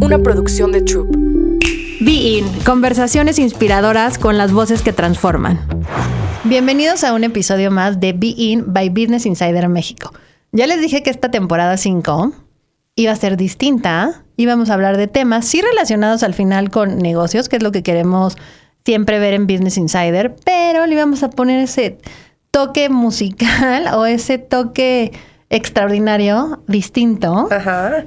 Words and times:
Una 0.00 0.18
producción 0.18 0.72
de 0.72 0.82
Troop. 0.82 1.14
Be 2.00 2.12
In, 2.12 2.46
conversaciones 2.64 3.38
inspiradoras 3.38 4.18
con 4.18 4.38
las 4.38 4.52
voces 4.52 4.82
que 4.82 4.92
transforman. 4.92 5.60
Bienvenidos 6.44 7.04
a 7.04 7.12
un 7.12 7.24
episodio 7.24 7.70
más 7.70 8.00
de 8.00 8.12
Be 8.12 8.34
In 8.36 8.72
by 8.72 8.88
Business 8.90 9.26
Insider 9.26 9.68
México. 9.68 10.12
Ya 10.52 10.66
les 10.66 10.80
dije 10.80 11.02
que 11.02 11.10
esta 11.10 11.30
temporada 11.30 11.76
5 11.76 12.32
iba 12.96 13.12
a 13.12 13.16
ser 13.16 13.36
distinta. 13.36 14.24
Íbamos 14.36 14.70
a 14.70 14.74
hablar 14.74 14.96
de 14.96 15.06
temas 15.06 15.46
sí 15.46 15.60
relacionados 15.62 16.22
al 16.22 16.34
final 16.34 16.70
con 16.70 16.98
negocios, 16.98 17.48
que 17.48 17.56
es 17.56 17.62
lo 17.62 17.72
que 17.72 17.82
queremos 17.82 18.36
siempre 18.84 19.18
ver 19.18 19.34
en 19.34 19.46
Business 19.46 19.78
Insider, 19.78 20.34
pero 20.44 20.86
le 20.86 20.94
íbamos 20.94 21.22
a 21.22 21.30
poner 21.30 21.60
ese 21.60 21.98
toque 22.50 22.88
musical 22.88 23.88
o 23.94 24.06
ese 24.06 24.38
toque 24.38 25.12
extraordinario, 25.52 26.62
distinto, 26.66 27.46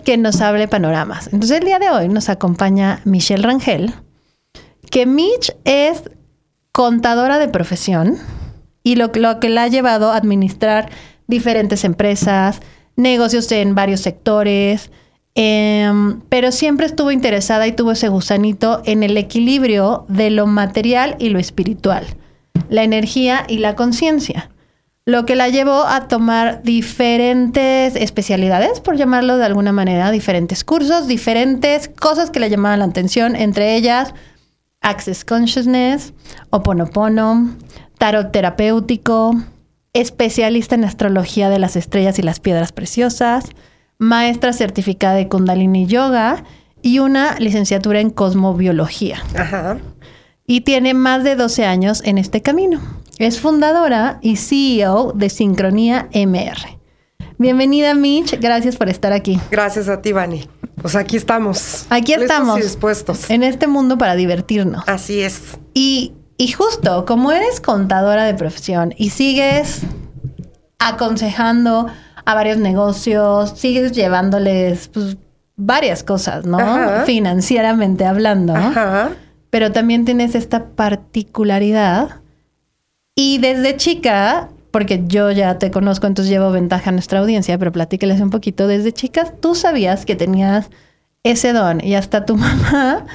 que 0.03 0.17
nos 0.17 0.41
hable 0.41 0.67
panoramas. 0.67 1.27
Entonces 1.31 1.59
el 1.59 1.65
día 1.65 1.77
de 1.77 1.91
hoy 1.91 2.09
nos 2.09 2.27
acompaña 2.27 3.01
Michelle 3.05 3.43
Rangel, 3.43 3.93
que 4.89 5.05
Mitch 5.05 5.55
es 5.63 6.09
contadora 6.71 7.37
de 7.37 7.47
profesión 7.47 8.17
y 8.83 8.95
lo, 8.95 9.11
lo 9.13 9.39
que 9.39 9.49
la 9.49 9.63
ha 9.63 9.67
llevado 9.67 10.11
a 10.11 10.17
administrar 10.17 10.89
diferentes 11.27 11.83
empresas, 11.83 12.61
negocios 12.95 13.51
en 13.51 13.75
varios 13.75 14.01
sectores, 14.01 14.89
em, 15.35 16.21
pero 16.29 16.51
siempre 16.51 16.87
estuvo 16.87 17.11
interesada 17.11 17.67
y 17.67 17.73
tuvo 17.73 17.91
ese 17.91 18.07
gusanito 18.07 18.81
en 18.85 19.03
el 19.03 19.17
equilibrio 19.17 20.05
de 20.09 20.31
lo 20.31 20.47
material 20.47 21.15
y 21.19 21.29
lo 21.29 21.37
espiritual, 21.37 22.07
la 22.69 22.83
energía 22.83 23.45
y 23.47 23.59
la 23.59 23.75
conciencia 23.75 24.49
lo 25.05 25.25
que 25.25 25.35
la 25.35 25.49
llevó 25.49 25.85
a 25.85 26.07
tomar 26.07 26.63
diferentes 26.63 27.95
especialidades, 27.95 28.79
por 28.79 28.97
llamarlo 28.97 29.37
de 29.37 29.45
alguna 29.45 29.71
manera, 29.71 30.09
diferentes 30.09 30.63
cursos, 30.63 31.07
diferentes 31.07 31.89
cosas 31.89 32.31
que 32.31 32.39
le 32.39 32.49
llamaban 32.49 32.79
la 32.79 32.85
atención, 32.85 33.35
entre 33.35 33.75
ellas 33.75 34.13
Access 34.81 35.23
Consciousness, 35.23 36.13
Oponopono, 36.49 37.55
tarot 37.99 38.31
terapéutico, 38.31 39.35
especialista 39.93 40.73
en 40.73 40.85
astrología 40.85 41.49
de 41.49 41.59
las 41.59 41.75
estrellas 41.75 42.17
y 42.17 42.23
las 42.23 42.39
piedras 42.39 42.71
preciosas, 42.71 43.51
maestra 43.99 44.53
certificada 44.53 45.13
de 45.13 45.27
Kundalini 45.27 45.85
Yoga 45.85 46.43
y 46.81 46.99
una 46.99 47.35
licenciatura 47.39 47.99
en 47.99 48.09
cosmobiología. 48.09 49.23
Ajá. 49.37 49.77
Y 50.47 50.61
tiene 50.61 50.93
más 50.93 51.23
de 51.23 51.35
12 51.35 51.65
años 51.65 52.03
en 52.05 52.19
este 52.19 52.43
camino. 52.43 52.79
Es 53.17 53.39
fundadora 53.39 54.19
y 54.21 54.35
CEO 54.35 55.11
de 55.15 55.31
Sincronía 55.31 56.07
MR. 56.13 56.77
Bienvenida, 57.39 57.95
Mitch. 57.95 58.39
Gracias 58.39 58.75
por 58.75 58.87
estar 58.87 59.11
aquí. 59.11 59.39
Gracias 59.49 59.89
a 59.89 60.03
ti, 60.03 60.11
Vani. 60.11 60.47
Pues 60.79 60.95
aquí 60.95 61.17
estamos. 61.17 61.87
Aquí 61.89 62.13
estamos. 62.13 62.59
Y 62.59 62.61
dispuestos. 62.61 63.29
En 63.31 63.41
este 63.41 63.65
mundo 63.65 63.97
para 63.97 64.15
divertirnos. 64.15 64.83
Así 64.85 65.21
es. 65.21 65.57
Y, 65.73 66.13
y 66.37 66.51
justo, 66.51 67.05
como 67.05 67.31
eres 67.31 67.59
contadora 67.59 68.25
de 68.25 68.35
profesión 68.35 68.93
y 68.95 69.09
sigues 69.09 69.81
aconsejando 70.77 71.87
a 72.23 72.35
varios 72.35 72.59
negocios, 72.59 73.53
sigues 73.57 73.93
llevándoles 73.93 74.89
pues, 74.89 75.17
varias 75.55 76.03
cosas, 76.03 76.45
¿no? 76.45 76.59
Financieramente 77.05 78.05
hablando. 78.05 78.55
Ajá. 78.55 79.09
Pero 79.55 79.71
también 79.71 80.03
tienes 80.03 80.35
esta 80.35 80.65
particularidad 80.65 82.19
y 83.15 83.37
desde 83.37 83.77
chica, 83.77 84.49
porque 84.69 85.03
yo 85.07 85.31
ya 85.31 85.57
te 85.59 85.71
conozco, 85.71 86.07
entonces 86.07 86.29
llevo 86.29 86.51
ventaja 86.51 86.89
a 86.89 86.91
nuestra 86.91 87.19
audiencia, 87.19 87.57
pero 87.57 87.71
platíqueles 87.71 88.19
un 88.19 88.31
poquito. 88.31 88.67
Desde 88.67 88.91
chicas, 88.91 89.31
tú 89.39 89.55
sabías 89.55 90.05
que 90.05 90.17
tenías 90.17 90.69
ese 91.23 91.53
don 91.53 91.81
y 91.81 91.95
hasta 91.95 92.25
tu 92.25 92.35
mamá 92.35 93.05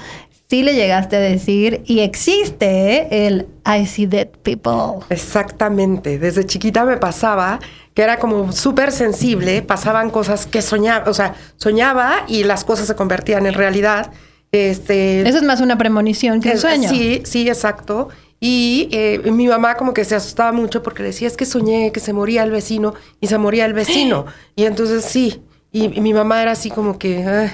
sí 0.49 0.63
le 0.63 0.75
llegaste 0.77 1.17
a 1.17 1.21
decir 1.21 1.83
y 1.85 2.01
existe 2.01 3.27
el 3.27 3.47
I 3.67 3.85
see 3.85 4.07
dead 4.07 4.29
people. 4.43 5.05
Exactamente. 5.11 6.19
Desde 6.19 6.47
chiquita 6.47 6.87
me 6.87 6.97
pasaba 6.97 7.61
que 7.93 8.01
era 8.01 8.19
como 8.19 8.51
súper 8.53 8.93
sensible, 8.93 9.61
pasaban 9.61 10.09
cosas 10.09 10.47
que 10.47 10.63
soñaba, 10.63 11.11
o 11.11 11.13
sea, 11.13 11.35
soñaba 11.59 12.25
y 12.29 12.45
las 12.45 12.65
cosas 12.65 12.87
se 12.87 12.95
convertían 12.97 13.45
en 13.45 13.53
realidad. 13.53 14.11
Este, 14.53 15.29
Eso 15.29 15.39
es 15.39 15.45
más 15.45 15.61
una 15.61 15.79
premonición 15.79 16.41
que 16.41 16.51
un 16.51 16.59
sueño. 16.59 16.89
Sí, 16.89 17.23
sí, 17.25 17.49
exacto. 17.49 18.09
Y 18.41 18.89
eh, 18.91 19.31
mi 19.31 19.47
mamá 19.47 19.77
como 19.77 19.93
que 19.93 20.05
se 20.05 20.15
asustaba 20.15 20.51
mucho 20.51 20.83
porque 20.83 21.03
decía, 21.03 21.29
es 21.29 21.37
que 21.37 21.45
soñé 21.45 21.93
que 21.93 22.01
se 22.01 22.15
moría 22.15 22.43
el 22.43 22.51
vecino 22.51 22.95
y 23.21 23.27
se 23.27 23.39
moría 23.39 23.67
el 23.67 23.75
vecino. 23.75 24.27
Y 24.57 24.65
entonces 24.65 25.05
sí, 25.05 25.43
y, 25.73 25.89
mi 26.01 26.13
mamá 26.13 26.43
era 26.43 26.53
así 26.53 26.71
como 26.71 26.99
que... 26.99 27.51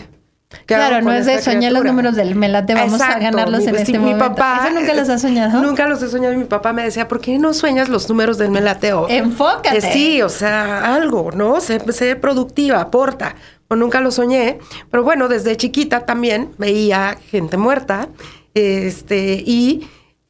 claro, 0.65 1.03
no 1.03 1.13
es 1.13 1.27
de 1.27 1.41
soñar 1.41 1.73
los 1.73 1.85
números 1.85 2.17
del 2.17 2.35
melate, 2.35 2.75
vamos 2.75 3.01
a 3.01 3.19
ganarlos 3.19 3.65
en 3.67 3.77
este 3.77 3.99
mi 3.99 4.15
Papá, 4.15 4.71
nunca 4.75 4.95
los 4.95 5.09
has 5.09 5.23
soñado? 5.23 5.63
Nunca 5.63 5.87
los 5.87 6.03
he 6.03 6.09
soñado 6.09 6.35
y 6.35 6.39
mi 6.39 6.45
papá 6.45 6.73
me 6.73 6.83
decía, 6.83 7.07
¿por 7.07 7.21
qué 7.21 7.39
no 7.39 7.53
sueñas 7.53 7.89
los 7.89 8.09
números 8.09 8.39
del 8.39 8.51
melateo? 8.51 9.07
Enfócate. 9.09 9.81
sí, 9.93 10.23
o 10.23 10.29
sea, 10.29 10.95
algo, 10.95 11.31
¿no? 11.31 11.61
Sé, 11.61 11.81
sé 11.93 12.17
productiva, 12.17 12.81
aporta. 12.81 13.37
O 13.69 13.77
nunca 13.77 14.01
lo 14.01 14.11
soñé, 14.11 14.59
pero 14.91 15.03
bueno, 15.03 15.29
desde 15.29 15.57
chiquita 15.57 16.07
también 16.07 16.53
veía 16.59 17.19
gente 17.31 17.57
muerta, 17.57 18.09
este, 18.55 19.43
y 19.45 19.89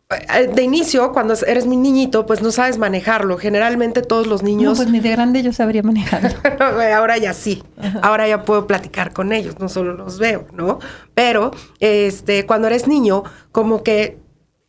eh, 0.08 0.46
de 0.46 0.62
inicio, 0.62 1.12
cuando 1.12 1.34
eres 1.46 1.66
mi 1.66 1.76
niñito, 1.76 2.26
pues 2.26 2.40
no 2.40 2.52
sabes 2.52 2.78
manejarlo. 2.78 3.38
Generalmente 3.38 4.02
todos 4.02 4.28
los 4.28 4.42
niños. 4.44 4.72
No, 4.72 4.76
pues 4.76 4.88
ni 4.88 5.00
de 5.00 5.10
grande 5.10 5.42
yo 5.42 5.52
sabría 5.52 5.82
manejarlo. 5.82 6.30
ahora 6.94 7.18
ya 7.18 7.32
sí. 7.32 7.62
Ahora 8.02 8.28
ya 8.28 8.44
puedo 8.44 8.66
platicar 8.68 9.12
con 9.12 9.32
ellos, 9.32 9.58
no 9.58 9.68
solo 9.68 9.94
los 9.94 10.18
veo, 10.18 10.46
¿no? 10.52 10.78
Pero 11.14 11.50
este, 11.80 12.46
cuando 12.46 12.68
eres 12.68 12.86
niño, 12.86 13.24
como 13.50 13.82
que 13.82 14.18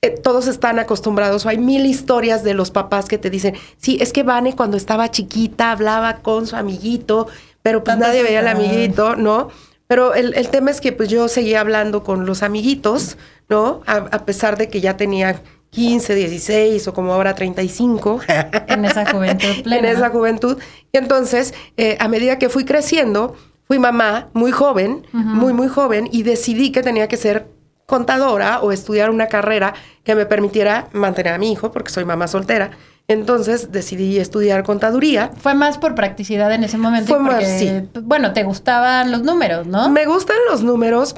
eh, 0.01 0.09
todos 0.11 0.47
están 0.47 0.79
acostumbrados, 0.79 1.45
o 1.45 1.49
hay 1.49 1.59
mil 1.59 1.85
historias 1.85 2.44
de 2.44 2.55
los 2.55 2.72
papás 2.72 3.07
que 3.07 3.19
te 3.19 3.29
dicen, 3.29 3.55
sí, 3.78 3.97
es 4.01 4.13
que 4.13 4.23
Vane 4.23 4.55
cuando 4.55 4.75
estaba 4.75 5.11
chiquita 5.11 5.72
hablaba 5.72 6.17
con 6.17 6.47
su 6.47 6.55
amiguito, 6.55 7.28
pero 7.62 7.84
pues 7.84 7.97
nadie 7.97 8.23
veía 8.23 8.40
al 8.40 8.47
amiguito, 8.47 9.16
¿no? 9.16 9.50
Pero 9.88 10.13
el, 10.13 10.34
el, 10.35 10.50
tema 10.50 10.72
es 10.72 10.81
que 10.81 10.91
pues 10.91 11.09
yo 11.09 11.28
seguía 11.28 11.62
hablando 11.62 12.03
con 12.03 12.25
los 12.25 12.44
amiguitos, 12.44 13.18
¿no? 13.50 13.81
A, 13.85 14.25
pesar 14.25 14.57
de 14.57 14.69
que 14.69 14.81
ya 14.81 14.97
tenía 14.97 15.41
15, 15.69 16.16
16 16.16 16.88
o 16.88 16.94
como 16.94 17.13
ahora 17.13 17.35
35. 17.35 18.19
En 18.67 18.85
esa 18.85 19.09
juventud 19.09 19.47
plena. 19.63 19.90
en 19.90 19.97
esa 19.97 20.09
juventud. 20.09 20.57
Y 20.91 20.97
entonces, 20.97 21.53
eh, 21.78 21.97
a 22.00 22.07
medida 22.09 22.38
que 22.38 22.50
fui 22.50 22.66
creciendo, 22.66 23.35
fui 23.66 23.79
mamá 23.79 24.29
muy 24.34 24.51
joven, 24.51 25.06
muy, 25.13 25.53
muy 25.53 25.67
joven, 25.67 26.09
y 26.12 26.23
decidí 26.23 26.72
que 26.72 26.84
tenía 26.84 27.07
que 27.07 27.17
ser 27.17 27.47
contadora 27.85 28.59
o 28.59 28.72
estudiar 28.72 29.09
una 29.09 29.28
carrera 29.28 29.73
que 30.03 30.16
me 30.16 30.25
permitiera 30.25 30.90
mantener 30.91 31.34
a 31.34 31.38
mi 31.38 31.51
hijo, 31.51 31.72
porque 31.72 31.91
soy 31.91 32.03
mamá 32.06 32.28
soltera. 32.28 32.72
Entonces 33.09 33.72
decidí 33.72 34.19
estudiar 34.19 34.63
contaduría. 34.63 35.31
Fue 35.38 35.53
más 35.53 35.78
por 35.78 35.95
practicidad 35.95 36.51
en 36.51 36.66
ese 36.66 36.78
momento. 36.78 37.07
Fue 37.07 37.19
más, 37.19 37.45
sí. 37.45 37.72
Bueno, 38.01 38.34
te 38.34 38.44
gustaban 38.44 39.12
los 39.12 39.23
números, 39.23 39.66
¿no? 39.66 39.90
Me 39.90 40.06
gustan 40.06 40.35
los 40.50 40.62
números, 40.62 41.16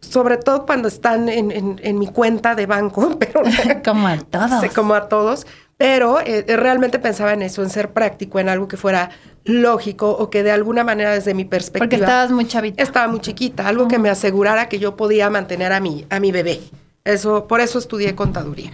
sobre 0.00 0.36
todo 0.36 0.66
cuando 0.66 0.88
están 0.88 1.28
en, 1.28 1.98
mi 1.98 2.08
cuenta 2.08 2.56
de 2.56 2.66
banco, 2.66 3.16
pero... 3.20 3.42
como 3.84 4.08
a 4.08 4.18
todos. 4.18 4.74
Como 4.74 4.94
a 4.94 5.08
todos. 5.08 5.46
Pero 5.76 6.18
eh, 6.20 6.44
realmente 6.56 6.98
pensaba 6.98 7.34
en 7.34 7.42
eso, 7.42 7.62
en 7.62 7.70
ser 7.70 7.92
práctico, 7.92 8.40
en 8.40 8.48
algo 8.48 8.66
que 8.66 8.76
fuera 8.76 9.10
lógico 9.44 10.10
o 10.10 10.28
que 10.28 10.42
de 10.42 10.50
alguna 10.50 10.82
manera 10.82 11.12
desde 11.12 11.34
mi 11.34 11.44
perspectiva... 11.44 11.84
Porque 11.84 11.96
estabas 11.96 12.32
muy 12.32 12.48
chavita. 12.48 12.82
Estaba 12.82 13.06
muy 13.06 13.20
chiquita, 13.20 13.68
algo 13.68 13.86
que 13.86 13.98
me 13.98 14.10
asegurara 14.10 14.68
que 14.68 14.80
yo 14.80 14.96
podía 14.96 15.30
mantener 15.30 15.72
a 15.72 15.78
mi, 15.78 16.04
a 16.10 16.18
mi 16.18 16.32
bebé. 16.32 16.60
Eso, 17.04 17.46
por 17.46 17.60
eso 17.60 17.78
estudié 17.78 18.16
contaduría. 18.16 18.72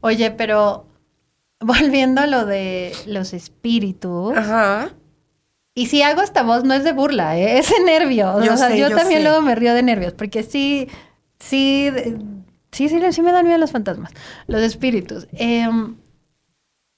Oye, 0.00 0.30
pero 0.30 0.84
volviendo 1.60 2.20
a 2.20 2.26
lo 2.26 2.46
de 2.46 2.92
los 3.06 3.32
espíritus. 3.32 4.36
Ajá. 4.36 4.90
Y 5.74 5.86
si 5.86 6.02
hago 6.02 6.22
esta 6.22 6.42
voz, 6.42 6.64
no 6.64 6.72
es 6.74 6.84
de 6.84 6.92
burla, 6.92 7.36
¿eh? 7.38 7.58
es 7.58 7.68
de 7.70 7.80
nervios. 7.84 8.44
Yo 8.44 8.54
o 8.54 8.56
sea, 8.56 8.74
yo, 8.74 8.88
también 8.96 9.22
luego 9.24 9.42
me 9.42 9.54
río 9.54 9.74
de 9.74 9.82
nervios, 9.82 10.14
porque 10.14 10.42
sí, 10.42 10.88
sí, 11.38 11.90
sí, 12.72 12.88
sí, 12.88 13.00
sí 13.12 13.22
me 13.22 13.32
dan 13.32 13.44
miedo 13.46 13.58
los 13.58 13.72
fantasmas, 13.72 14.10
los 14.46 14.62
espíritus. 14.62 15.26
Em, 15.32 15.96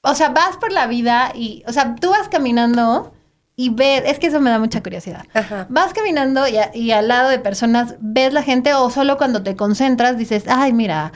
o 0.02 0.14
sea, 0.14 0.28
vas 0.28 0.56
por 0.58 0.70
la 0.72 0.87
vida 0.87 1.32
y, 1.34 1.64
o 1.66 1.72
sea, 1.72 1.96
tú 1.96 2.10
vas 2.10 2.28
caminando 2.28 3.12
y 3.56 3.70
ves, 3.70 4.05
es 4.06 4.20
que 4.20 4.28
eso 4.28 4.40
me 4.40 4.50
da 4.50 4.60
mucha 4.60 4.81
curiosidad. 4.81 5.25
Ajá. 5.34 5.66
Vas 5.69 5.93
caminando 5.93 6.46
y, 6.46 6.56
a- 6.58 6.70
y 6.72 6.93
al 6.93 7.08
lado 7.08 7.31
de 7.31 7.40
personas 7.40 7.96
ves 7.99 8.32
la 8.32 8.44
gente 8.44 8.75
o 8.75 8.88
solo 8.90 9.19
cuando 9.19 9.43
te 9.43 9.56
concentras 9.56 10.16
dices, 10.16 10.44
ay, 10.46 10.72
mira, 10.72 11.12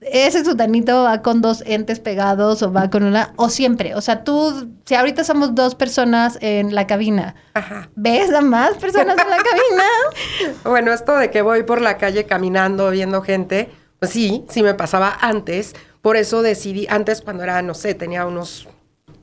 ese 0.00 0.44
sutanito 0.44 1.04
va 1.04 1.22
con 1.22 1.40
dos 1.40 1.62
entes 1.66 2.00
pegados 2.00 2.62
o 2.62 2.72
va 2.72 2.90
con 2.90 3.02
una, 3.02 3.32
o 3.36 3.48
siempre, 3.48 3.94
o 3.94 4.00
sea, 4.00 4.24
tú, 4.24 4.70
si 4.84 4.94
ahorita 4.94 5.24
somos 5.24 5.54
dos 5.54 5.74
personas 5.74 6.38
en 6.42 6.74
la 6.74 6.86
cabina, 6.86 7.34
Ajá. 7.54 7.88
¿ves 7.94 8.32
a 8.32 8.42
más 8.42 8.76
personas 8.76 9.16
en 9.18 9.30
la 9.30 9.36
cabina? 9.36 10.54
Bueno, 10.64 10.92
esto 10.92 11.16
de 11.16 11.30
que 11.30 11.42
voy 11.42 11.62
por 11.62 11.80
la 11.80 11.96
calle 11.96 12.24
caminando, 12.24 12.90
viendo 12.90 13.22
gente, 13.22 13.70
pues 13.98 14.12
sí, 14.12 14.44
sí 14.48 14.62
me 14.62 14.74
pasaba 14.74 15.16
antes. 15.20 15.74
Por 16.02 16.16
eso 16.16 16.42
decidí, 16.42 16.86
antes 16.88 17.22
cuando 17.22 17.42
era, 17.42 17.62
no 17.62 17.74
sé, 17.74 17.94
tenía 17.94 18.26
unos 18.26 18.68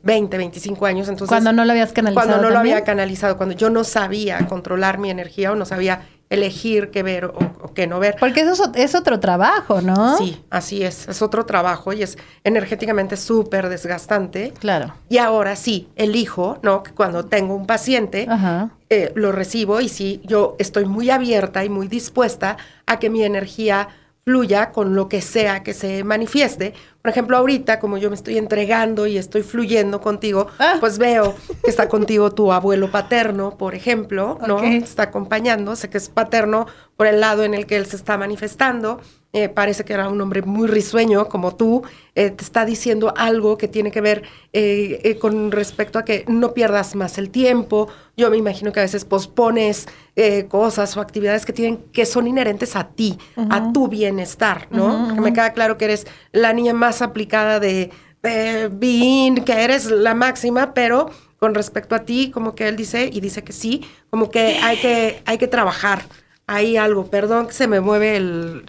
20, 0.04 0.38
25 0.38 0.86
años, 0.86 1.08
entonces... 1.08 1.30
Cuando 1.30 1.54
no 1.54 1.64
lo 1.64 1.72
habías 1.72 1.94
canalizado 1.94 2.28
Cuando 2.28 2.44
no 2.44 2.54
lo 2.54 2.60
había 2.60 2.84
canalizado, 2.84 3.38
cuando 3.38 3.56
yo 3.56 3.70
no 3.70 3.84
sabía 3.84 4.46
controlar 4.48 4.98
mi 4.98 5.10
energía 5.10 5.52
o 5.52 5.56
no 5.56 5.66
sabía 5.66 6.02
elegir 6.34 6.90
qué 6.92 7.04
ver 7.04 7.26
o, 7.26 7.34
o 7.62 7.74
qué 7.74 7.88
no 7.88 8.00
ver. 8.00 8.16
Porque 8.20 8.42
eso 8.42 8.52
es, 8.54 8.60
ot- 8.62 8.76
es 8.76 8.96
otro 8.96 9.20
trabajo, 9.20 9.82
¿no? 9.82 10.18
Sí, 10.18 10.44
así 10.50 10.84
es. 10.84 11.08
Es 11.08 11.22
otro 11.22 11.46
trabajo 11.46 11.94
y 11.94 12.04
es 12.04 12.18
energéticamente 12.44 13.18
súper 13.18 13.70
desgastante. 13.70 14.54
Claro. 14.60 14.94
Y 15.10 15.18
ahora 15.18 15.56
sí, 15.56 15.88
elijo, 15.96 16.58
¿no? 16.62 16.84
Que 16.84 16.92
cuando 16.92 17.26
tengo 17.26 17.56
un 17.56 17.66
paciente, 17.68 18.26
Ajá. 18.30 18.70
eh, 18.90 19.12
lo 19.16 19.32
recibo 19.32 19.80
y 19.82 19.90
sí, 19.90 20.22
yo 20.26 20.56
estoy 20.60 20.86
muy 20.86 21.10
abierta 21.10 21.64
y 21.64 21.70
muy 21.70 21.88
dispuesta 21.88 22.58
a 22.86 23.00
que 23.00 23.10
mi 23.10 23.24
energía 23.24 23.88
fluya 24.26 24.72
con 24.72 24.96
lo 24.96 25.10
que 25.10 25.22
sea 25.22 25.64
que 25.64 25.74
se 25.74 26.04
manifieste. 26.04 26.74
Por 27.04 27.10
ejemplo, 27.12 27.36
ahorita, 27.36 27.82
como 27.82 27.98
yo 27.98 28.10
me 28.10 28.16
estoy 28.16 28.38
entregando 28.38 29.08
y 29.08 29.18
estoy 29.18 29.44
fluyendo 29.44 30.00
contigo, 30.00 30.48
Ah. 30.58 30.78
pues 30.80 30.98
veo 30.98 31.36
que 31.62 31.70
está 31.70 31.90
contigo 31.90 32.32
tu 32.32 32.54
abuelo 32.54 32.90
paterno, 32.92 33.58
por 33.58 33.76
ejemplo, 33.76 34.40
¿no? 34.48 34.56
Ok. 34.56 34.62
Te 34.62 34.78
está 34.78 35.04
acompañando, 35.04 35.76
sé 35.76 35.90
que 35.90 35.98
es 35.98 36.08
paterno 36.08 36.66
por 36.96 37.08
el 37.08 37.20
lado 37.20 37.44
en 37.44 37.54
el 37.56 37.66
que 37.66 37.76
él 37.76 37.86
se 37.88 37.98
está 37.98 38.18
manifestando. 38.18 39.02
Eh, 39.36 39.50
parece 39.50 39.84
que 39.84 39.94
era 39.94 40.08
un 40.10 40.22
hombre 40.22 40.44
muy 40.44 40.68
risueño 40.68 41.28
como 41.28 41.56
tú, 41.56 41.82
eh, 42.14 42.30
te 42.30 42.44
está 42.44 42.66
diciendo 42.66 43.12
algo 43.18 43.58
que 43.58 43.68
tiene 43.68 43.90
que 43.90 44.00
ver 44.00 44.22
eh, 44.54 45.02
eh, 45.04 45.18
con 45.18 45.52
respecto 45.52 45.98
a 45.98 46.06
que 46.06 46.24
no 46.28 46.54
pierdas 46.54 46.94
más 46.96 47.18
el 47.18 47.32
tiempo. 47.32 47.88
Yo 48.16 48.30
me 48.30 48.38
imagino 48.38 48.72
que 48.72 48.80
a 48.80 48.84
veces 48.84 49.06
pospones 49.06 49.88
eh, 50.16 50.46
cosas 50.48 50.96
o 50.98 51.02
actividades 51.02 51.48
que 51.48 51.54
tienen 51.54 51.78
que 51.92 52.06
son 52.06 52.28
inherentes 52.28 52.76
a 52.76 52.90
ti, 52.90 53.18
a 53.50 53.74
tu 53.74 53.88
bienestar, 53.88 54.68
¿no? 54.70 55.06
Porque 55.08 55.22
me 55.22 55.34
queda 55.34 55.52
claro 55.54 55.80
que 55.80 55.86
eres 55.86 56.06
la 56.32 56.54
niña 56.54 56.76
más 56.76 56.93
aplicada 57.02 57.60
de, 57.60 57.92
de 58.22 59.44
que 59.46 59.64
eres 59.64 59.86
la 59.90 60.14
máxima, 60.14 60.74
pero 60.74 61.10
con 61.40 61.56
respecto 61.56 61.94
a 61.94 62.00
ti, 62.00 62.32
como 62.32 62.56
que 62.56 62.70
él 62.70 62.78
dice, 62.78 63.10
y 63.12 63.20
dice 63.20 63.44
que 63.44 63.52
sí, 63.52 63.86
como 64.10 64.32
que 64.32 64.60
hay 64.60 64.78
que, 64.78 65.22
hay 65.26 65.38
que 65.38 65.48
trabajar. 65.48 66.04
Hay 66.48 66.78
algo, 66.78 67.08
perdón 67.08 67.48
que 67.48 67.54
se 67.54 67.68
me 67.68 67.80
mueve 67.80 68.18
el. 68.18 68.64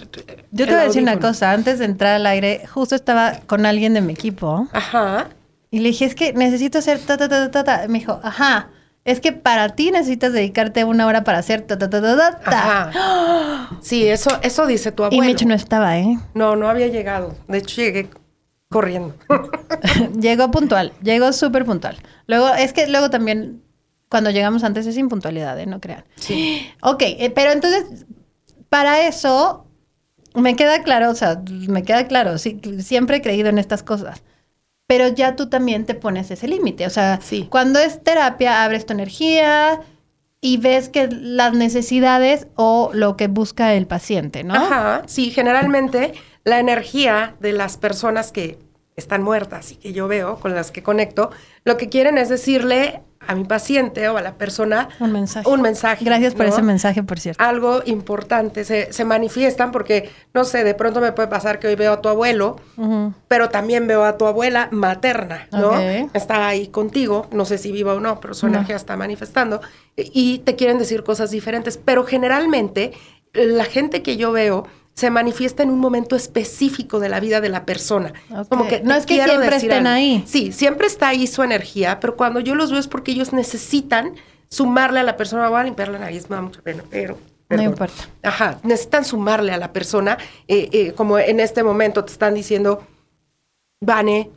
Yo 0.51 0.65
te 0.65 0.71
el 0.71 0.77
voy 0.77 0.85
a 0.85 0.87
decir 0.87 1.03
una 1.03 1.19
cosa, 1.21 1.53
antes 1.53 1.79
de 1.79 1.85
entrar 1.85 2.15
al 2.15 2.27
aire, 2.27 2.67
justo 2.67 2.95
estaba 2.95 3.41
con 3.47 3.67
alguien 3.67 3.95
de 3.95 4.01
mi 4.01 4.13
equipo 4.13 4.69
Ajá. 4.73 5.29
y 5.71 5.81
le 5.81 5.89
dije, 5.91 6.05
es 6.05 6.15
que 6.15 6.33
necesito 6.33 6.79
hacer 6.79 6.99
ta, 7.01 7.17
ta, 7.17 7.29
ta, 7.29 7.51
ta, 7.51 7.65
ta. 7.65 7.89
Me 7.89 7.99
dijo, 7.99 8.21
ajá, 8.23 8.71
es 9.05 9.21
que 9.21 9.33
para 9.33 9.75
ti 9.77 9.91
necesitas 9.91 10.33
dedicarte 10.33 10.85
una 10.85 11.07
hora 11.07 11.25
para 11.25 11.39
hacer 11.39 11.63
ta, 11.63 11.77
ta, 11.79 11.91
ta, 11.91 12.01
ta, 12.01 12.41
ta. 12.41 12.89
Ajá. 12.89 13.79
Sí, 13.83 14.09
eso, 14.09 14.31
eso 14.43 14.67
dice 14.67 14.93
tu 14.93 15.03
Y 15.03 15.07
abuelo. 15.07 15.25
Mitch 15.25 15.45
no 15.45 15.55
estaba, 15.55 15.99
¿eh? 15.99 16.19
No, 16.33 16.57
no 16.57 16.69
había 16.69 16.89
llegado. 16.89 17.35
De 17.47 17.59
hecho, 17.59 17.83
llegué 17.83 18.09
corriendo. 18.71 19.15
llegó 20.21 20.51
puntual, 20.51 20.93
llegó 21.03 21.33
súper 21.33 21.65
puntual. 21.65 21.99
Luego, 22.27 22.49
es 22.55 22.73
que 22.73 22.87
luego 22.87 23.11
también, 23.11 23.63
cuando 24.09 24.31
llegamos 24.31 24.65
antes 24.65 24.87
es 24.87 24.97
impuntualidad, 24.97 25.59
¿eh? 25.61 25.67
No 25.67 25.81
crean. 25.81 26.05
Sí. 26.17 26.67
Ok, 26.81 27.03
eh, 27.03 27.31
pero 27.35 27.53
entonces, 27.53 28.07
para 28.71 29.07
eso, 29.07 29.67
me 30.35 30.57
queda 30.57 30.83
claro, 30.83 31.11
o 31.11 31.15
sea, 31.15 31.43
me 31.69 31.83
queda 31.83 32.07
claro, 32.07 32.39
sí, 32.39 32.61
siempre 32.81 33.19
he 33.19 33.23
creído 33.23 33.51
en 33.51 33.59
estas 33.59 33.83
cosas. 33.83 34.23
Pero 34.87 35.09
ya 35.09 35.35
tú 35.37 35.49
también 35.49 35.87
te 35.87 35.95
pones 35.95 36.31
ese 36.31 36.47
límite. 36.49 36.87
O 36.87 36.91
sea, 36.91 37.19
Sí. 37.23 37.47
cuando 37.51 37.79
es 37.79 38.03
terapia, 38.03 38.65
abres 38.65 38.85
tu 38.87 38.93
energía 38.93 39.81
y 40.41 40.59
ves 40.59 40.89
que 40.91 41.09
las 41.11 41.55
necesidades 41.55 42.47
o 42.55 42.91
lo 42.93 43.17
que 43.17 43.29
busca 43.29 43.73
el 43.75 43.87
paciente, 43.87 44.45
¿no? 44.45 44.55
Ajá. 44.55 45.03
Sí, 45.07 45.31
generalmente 45.31 46.13
la 46.45 46.59
energía 46.61 47.35
de 47.41 47.53
las 47.53 47.79
personas 47.79 48.31
que 48.31 48.59
están 48.97 49.23
muertas 49.23 49.73
y 49.73 49.77
que 49.77 49.93
yo 49.93 50.07
veo, 50.07 50.37
con 50.37 50.55
las 50.55 50.71
que 50.71 50.83
conecto, 50.83 51.31
lo 51.65 51.77
que 51.79 51.89
quieren 51.89 52.19
es 52.19 52.29
decirle 52.29 53.01
a 53.27 53.35
mi 53.35 53.45
paciente 53.45 54.09
o 54.09 54.17
a 54.17 54.23
la 54.23 54.35
persona 54.35 54.89
Un 55.01 55.13
mensaje. 55.13 55.49
un 55.49 55.61
mensaje. 55.63 56.05
Gracias 56.05 56.35
por 56.35 56.47
¿no? 56.47 56.53
ese 56.53 56.63
mensaje, 56.63 57.03
por 57.03 57.19
cierto. 57.21 57.43
algo 57.43 57.83
importante, 57.87 58.65
se, 58.65 58.93
se 58.93 59.05
manifiestan 59.05 59.73
porque, 59.73 60.11
no 60.33 60.45
sé, 60.45 60.65
de 60.65 60.75
pronto 60.75 61.01
me 61.01 61.13
puede 61.13 61.29
pasar 61.29 61.59
que 61.59 61.67
hoy 61.69 61.75
veo 61.77 61.93
a 61.93 62.01
tu 62.01 62.09
abuelo, 62.09 62.57
pero 63.29 63.49
también 63.49 63.87
veo 63.87 64.05
a 64.05 64.17
tu 64.17 64.27
abuela 64.27 64.69
materna, 64.71 65.49
¿no? 65.53 65.79
Está 66.13 66.47
ahí 66.49 66.69
contigo, 66.69 67.27
no 67.33 67.45
sé 67.45 67.59
si 67.59 67.73
viva 67.73 67.95
o 67.95 68.01
no, 68.01 68.21
pero 68.21 68.35
su 68.35 68.47
energía 68.47 68.77
está 68.77 68.97
manifestando 68.97 69.61
y 69.97 70.39
te 70.41 70.57
quieren 70.57 70.79
decir 70.79 71.05
cosas 71.05 71.31
diferentes, 71.31 71.79
pero 71.79 72.05
generalmente 72.05 72.93
la 73.33 73.65
gente 73.65 74.03
que 74.03 74.17
yo 74.17 74.33
veo 74.33 74.67
se 74.95 75.11
manifiesta 75.11 75.63
en 75.63 75.71
un 75.71 75.81
momento 75.81 76.15
específico 76.17 77.01
de 77.01 77.09
la 77.09 77.21
vida 77.21 77.41
de 77.41 77.49
la 77.49 77.65
persona. 77.67 78.13
Como 78.49 78.69
que 78.69 78.81
No 78.81 78.95
es 78.95 79.07
que 79.07 79.23
siempre 79.23 79.57
estén 79.57 79.87
algo. 79.87 79.89
ahí. 79.91 80.25
Sí, 80.27 80.53
siempre 80.53 80.87
está 80.87 81.09
ahí 81.09 81.27
su 81.27 81.43
energía, 81.43 81.99
pero 82.01 82.17
cuando 82.17 82.41
yo 82.41 82.55
los 82.55 82.71
veo 82.71 82.79
es 82.81 82.87
porque 82.89 83.13
ellos 83.13 83.33
necesitan 83.33 84.15
sumarle 84.49 85.01
a 85.01 85.03
la 85.03 85.17
persona. 85.17 85.49
Voy 85.49 85.61
a 85.61 85.65
limpiar 85.65 85.89
la 85.89 85.99
nariz, 85.99 86.31
me 86.31 86.37
da 86.37 86.43
mucha 86.43 86.63
pena, 86.63 86.85
pero... 86.91 87.19
No 87.51 87.63
importa. 87.63 88.09
Ajá, 88.23 88.59
necesitan 88.63 89.05
sumarle 89.05 89.53
a 89.53 89.59
la 89.59 89.73
persona, 89.73 90.17
eh, 90.49 90.69
eh, 90.73 90.93
como 90.93 91.19
en 91.19 91.39
este 91.41 91.63
momento 91.63 92.05
te 92.05 92.11
están 92.11 92.35
diciendo, 92.35 92.85
Vane, 93.81 94.31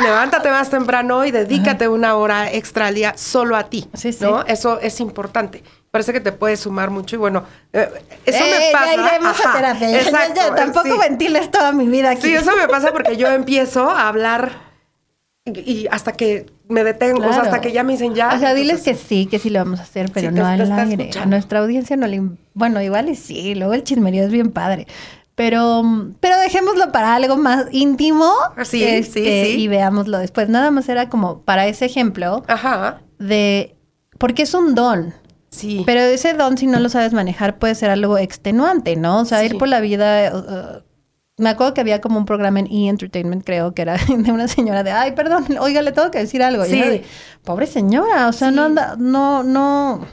levántate 0.00 0.48
más 0.50 0.70
temprano 0.70 1.24
y 1.24 1.30
dedícate 1.32 1.88
una 1.88 2.14
hora 2.14 2.52
extra 2.52 2.86
al 2.86 2.94
día 2.94 3.14
solo 3.16 3.56
a 3.56 3.64
ti, 3.68 3.88
Sí, 3.94 4.12
sí. 4.12 4.24
¿no? 4.24 4.42
Eso 4.44 4.78
es 4.80 5.00
importante. 5.00 5.62
Parece 5.90 6.12
que 6.12 6.20
te 6.20 6.32
puede 6.32 6.56
sumar 6.56 6.90
mucho 6.90 7.16
y 7.16 7.18
bueno, 7.18 7.44
eh, 7.72 7.88
eso 8.26 8.38
me 8.44 8.68
Eh, 8.68 8.72
pasa. 8.72 8.94
Ya 8.96 9.08
iremos 9.08 9.40
a 9.40 9.48
Ajá, 9.48 9.56
terapia. 9.56 9.90
Ya, 9.90 9.96
ya, 9.96 10.02
exacto, 10.02 10.40
ya, 10.48 10.54
tampoco 10.54 10.92
sí. 10.92 10.98
ventiles 11.00 11.50
toda 11.50 11.72
mi 11.72 11.86
vida 11.88 12.10
aquí. 12.10 12.22
Sí, 12.22 12.34
eso 12.34 12.54
me 12.56 12.68
pasa 12.68 12.92
porque 12.92 13.16
yo 13.16 13.28
empiezo 13.28 13.88
a 13.90 14.08
hablar 14.08 14.52
y, 15.46 15.50
y 15.60 15.86
hasta 15.90 16.12
que 16.12 16.46
me 16.68 16.84
detengo, 16.84 17.20
o 17.20 17.22
sea, 17.22 17.28
Claro. 17.30 17.42
hasta 17.44 17.60
que 17.62 17.72
ya 17.72 17.82
me 17.84 17.92
dicen 17.94 18.14
ya. 18.14 18.34
O 18.34 18.38
sea, 18.38 18.52
diles 18.52 18.82
que 18.82 18.94
sí, 18.94 19.24
que 19.26 19.38
sí 19.38 19.48
lo 19.48 19.60
vamos 19.60 19.80
a 19.80 19.84
hacer, 19.84 20.10
pero 20.12 20.28
Sí, 20.28 20.34
no 20.34 20.46
al 20.46 20.70
aire. 20.70 21.10
A 21.18 21.24
nuestra 21.24 21.60
audiencia 21.60 21.96
no 21.96 22.06
le... 22.06 22.20
Bueno, 22.52 22.82
igual 22.82 23.08
y 23.08 23.14
sí, 23.16 23.54
luego 23.54 23.72
el 23.72 23.82
chismerío 23.82 24.24
es 24.24 24.30
bien 24.30 24.50
padre. 24.52 24.86
Pero, 25.34 25.82
mm, 25.82 26.16
pero 26.20 26.36
dejémoslo 26.38 26.92
para 26.92 27.14
algo 27.14 27.38
más 27.38 27.66
íntimo. 27.70 28.30
Sí, 28.64 28.84
este, 28.84 29.24
sí, 29.24 29.52
sí. 29.54 29.60
Y 29.62 29.68
veámoslo 29.68 30.18
después. 30.18 30.50
Nada 30.50 30.70
más 30.70 30.86
era 30.90 31.08
como 31.08 31.40
para 31.42 31.66
ese 31.66 31.86
ejemplo 31.86 32.42
Ajá, 32.48 33.00
de... 33.18 33.74
Porque 34.18 34.42
es 34.42 34.52
un 34.52 34.74
don. 34.74 35.14
Sí. 35.50 35.82
Pero 35.86 36.00
ese 36.00 36.34
don, 36.34 36.56
si 36.58 36.66
no 36.66 36.80
lo 36.80 36.88
sabes 36.88 37.12
manejar, 37.12 37.58
puede 37.58 37.74
ser 37.74 37.90
algo 37.90 38.18
extenuante, 38.18 38.96
¿no? 38.96 39.20
O 39.20 39.24
sea, 39.24 39.44
ir 39.44 39.58
por 39.58 39.68
la 39.68 39.80
vida. 39.80 40.32
uh, 40.34 40.38
uh, 40.38 40.82
me 41.40 41.50
acuerdo 41.50 41.72
que 41.72 41.80
había 41.80 42.00
como 42.00 42.18
un 42.18 42.24
programa 42.24 42.58
en 42.58 42.66
E! 42.66 42.88
Entertainment, 42.88 43.44
creo 43.44 43.72
que 43.72 43.82
era 43.82 43.96
de 44.08 44.32
una 44.32 44.48
señora 44.48 44.82
de, 44.82 44.90
ay, 44.90 45.12
perdón, 45.12 45.46
oiga, 45.60 45.82
le 45.82 45.92
tengo 45.92 46.10
que 46.10 46.18
decir 46.18 46.42
algo. 46.42 46.64
Y 46.66 46.70
Sí. 46.70 46.78
era 46.78 46.88
de, 46.90 47.04
pobre 47.44 47.66
señora, 47.66 48.28
o 48.28 48.32
sea, 48.32 48.48
Sí. 48.50 48.54
no 48.56 48.64
anda, 48.64 48.96
no, 48.98 49.42
no. 49.44 50.06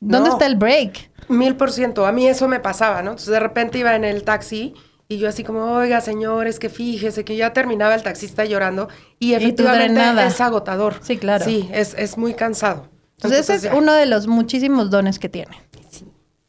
¿Dónde 0.00 0.28
No. 0.28 0.34
está 0.34 0.46
el 0.46 0.56
break? 0.56 1.10
Mil 1.28 1.56
por 1.56 1.70
ciento. 1.72 2.06
A 2.06 2.12
mí 2.12 2.26
eso 2.26 2.48
me 2.48 2.58
pasaba, 2.60 3.02
¿no? 3.02 3.10
Entonces 3.10 3.30
de 3.32 3.40
repente 3.40 3.78
iba 3.78 3.94
en 3.94 4.04
el 4.04 4.22
taxi 4.24 4.74
y 5.08 5.18
yo 5.18 5.28
así 5.28 5.44
como, 5.44 5.60
oiga, 5.64 6.00
señores, 6.00 6.58
que 6.58 6.68
fíjese 6.68 7.24
que 7.24 7.36
ya 7.36 7.52
terminaba 7.52 7.94
el 7.94 8.02
taxista 8.02 8.44
llorando 8.44 8.88
y 9.18 9.34
efectivamente 9.34 9.94
drenada. 9.94 10.26
es 10.26 10.40
agotador. 10.40 10.94
Sí, 11.02 11.16
claro. 11.18 11.44
Sí, 11.44 11.68
es, 11.72 11.94
es 11.98 12.16
muy 12.18 12.34
cansado. 12.34 12.88
Entonces, 13.24 13.40
ese 13.40 13.54
es 13.54 13.62
ya. 13.62 13.74
uno 13.74 13.92
de 13.92 14.06
los 14.06 14.26
muchísimos 14.26 14.90
dones 14.90 15.18
que 15.18 15.28
tiene. 15.28 15.56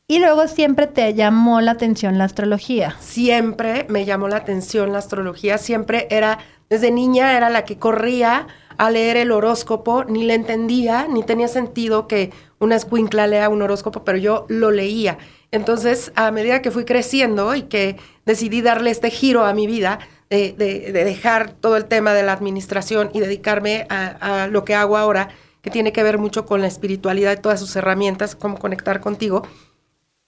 Y 0.07 0.19
luego 0.19 0.47
siempre 0.49 0.87
te 0.87 1.13
llamó 1.13 1.61
la 1.61 1.71
atención 1.71 2.17
la 2.17 2.25
astrología. 2.25 2.97
Siempre 2.99 3.85
me 3.87 4.03
llamó 4.03 4.27
la 4.27 4.37
atención 4.37 4.91
la 4.91 4.97
astrología, 4.99 5.57
siempre 5.57 6.07
era, 6.09 6.39
desde 6.69 6.91
niña 6.91 7.37
era 7.37 7.49
la 7.49 7.63
que 7.63 7.77
corría 7.77 8.47
a 8.77 8.89
leer 8.89 9.15
el 9.15 9.31
horóscopo, 9.31 10.03
ni 10.03 10.25
le 10.25 10.33
entendía, 10.33 11.07
ni 11.09 11.23
tenía 11.23 11.47
sentido 11.47 12.07
que 12.09 12.31
una 12.59 12.75
escuincla 12.75 13.25
lea 13.27 13.47
un 13.47 13.61
horóscopo, 13.61 14.03
pero 14.03 14.17
yo 14.17 14.45
lo 14.49 14.71
leía. 14.71 15.17
Entonces, 15.51 16.11
a 16.15 16.29
medida 16.31 16.61
que 16.61 16.71
fui 16.71 16.83
creciendo 16.83 17.55
y 17.55 17.63
que 17.63 17.95
decidí 18.25 18.61
darle 18.61 18.89
este 18.89 19.11
giro 19.11 19.45
a 19.45 19.53
mi 19.53 19.65
vida, 19.65 19.99
de, 20.29 20.53
de- 20.57 20.91
de 20.91 21.03
dejar 21.05 21.51
todo 21.51 21.77
el 21.77 21.85
tema 21.85 22.13
de 22.13 22.23
la 22.23 22.33
administración 22.33 23.11
y 23.13 23.19
dedicarme 23.19 23.85
a, 23.89 24.43
a 24.43 24.47
lo 24.47 24.65
que 24.65 24.75
hago 24.75 24.97
ahora, 24.97 25.29
que 25.61 25.69
tiene 25.69 25.91
que 25.93 26.03
ver 26.03 26.17
mucho 26.17 26.45
con 26.45 26.61
la 26.61 26.67
espiritualidad 26.67 27.33
y 27.37 27.41
todas 27.41 27.59
sus 27.59 27.75
herramientas, 27.75 28.35
cómo 28.35 28.57
conectar 28.57 28.99
contigo, 28.99 29.43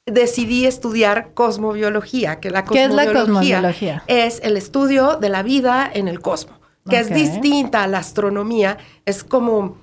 decidí 0.06 0.66
estudiar 0.66 1.34
cosmobiología, 1.34 2.40
que 2.40 2.50
la 2.50 2.66
¿Qué 2.66 2.84
es 2.86 2.90
la 2.92 3.06
cosmobiología, 3.06 3.58
cosmobiología? 3.62 4.04
es 4.08 4.42
el 4.44 4.58
estudio 4.58 5.16
de 5.18 5.30
la 5.30 5.44
vida 5.44 5.90
en 5.94 6.08
el 6.08 6.20
cosmos, 6.20 6.60
que 6.90 6.98
Ok. 6.98 7.02
es 7.04 7.14
distinta 7.14 7.84
a 7.84 7.88
la 7.88 8.00
astronomía, 8.00 8.78
es 9.06 9.24
como 9.24 9.78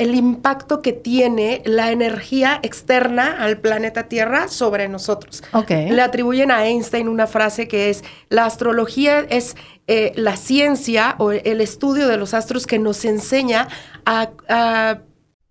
el 0.00 0.14
impacto 0.14 0.80
que 0.80 0.94
tiene 0.94 1.62
la 1.66 1.92
energía 1.92 2.58
externa 2.62 3.36
al 3.44 3.58
planeta 3.58 4.08
Tierra 4.08 4.48
sobre 4.48 4.88
nosotros. 4.88 5.42
Ok. 5.52 5.70
Le 5.70 6.00
atribuyen 6.00 6.50
a 6.50 6.66
Einstein 6.66 7.06
una 7.06 7.26
frase 7.26 7.68
que 7.68 7.90
es, 7.90 8.02
la 8.30 8.46
astrología 8.46 9.20
es 9.20 9.56
eh, 9.88 10.12
la 10.16 10.36
ciencia 10.36 11.16
o 11.18 11.32
el 11.32 11.60
estudio 11.60 12.08
de 12.08 12.16
los 12.16 12.32
astros 12.32 12.66
que 12.66 12.78
nos 12.78 13.04
enseña 13.04 13.68
a, 14.06 14.30
a 14.48 15.00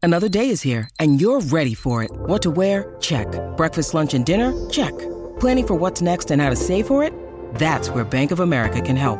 Another 0.01 0.29
day 0.29 0.49
is 0.49 0.61
here, 0.61 0.87
and 0.97 1.19
you're 1.19 1.41
ready 1.51 1.75
for 1.75 2.01
it. 2.03 2.09
What 2.25 2.41
to 2.43 2.51
wear? 2.51 2.95
Check. 3.01 3.27
Breakfast, 3.57 3.93
lunch, 3.93 4.13
and 4.13 4.25
dinner? 4.25 4.53
Check. 4.69 4.97
Planning 5.41 5.67
for 5.67 5.75
what's 5.75 6.01
next 6.01 6.31
and 6.31 6.41
how 6.41 6.49
to 6.49 6.55
save 6.55 6.87
for 6.87 7.03
it? 7.03 7.13
That's 7.55 7.89
where 7.89 8.05
Bank 8.05 8.31
of 8.31 8.39
America 8.39 8.81
can 8.81 8.95
help. 8.95 9.19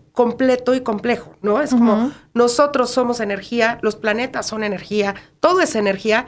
completo 0.13 0.75
y 0.75 0.81
complejo, 0.81 1.35
¿no? 1.41 1.61
Es 1.61 1.71
como 1.71 2.11
nosotros 2.33 2.89
somos 2.89 3.19
energía, 3.19 3.79
los 3.81 3.95
planetas 3.95 4.47
son 4.47 4.63
energía, 4.63 5.15
todo 5.39 5.61
es 5.61 5.75
energía 5.75 6.25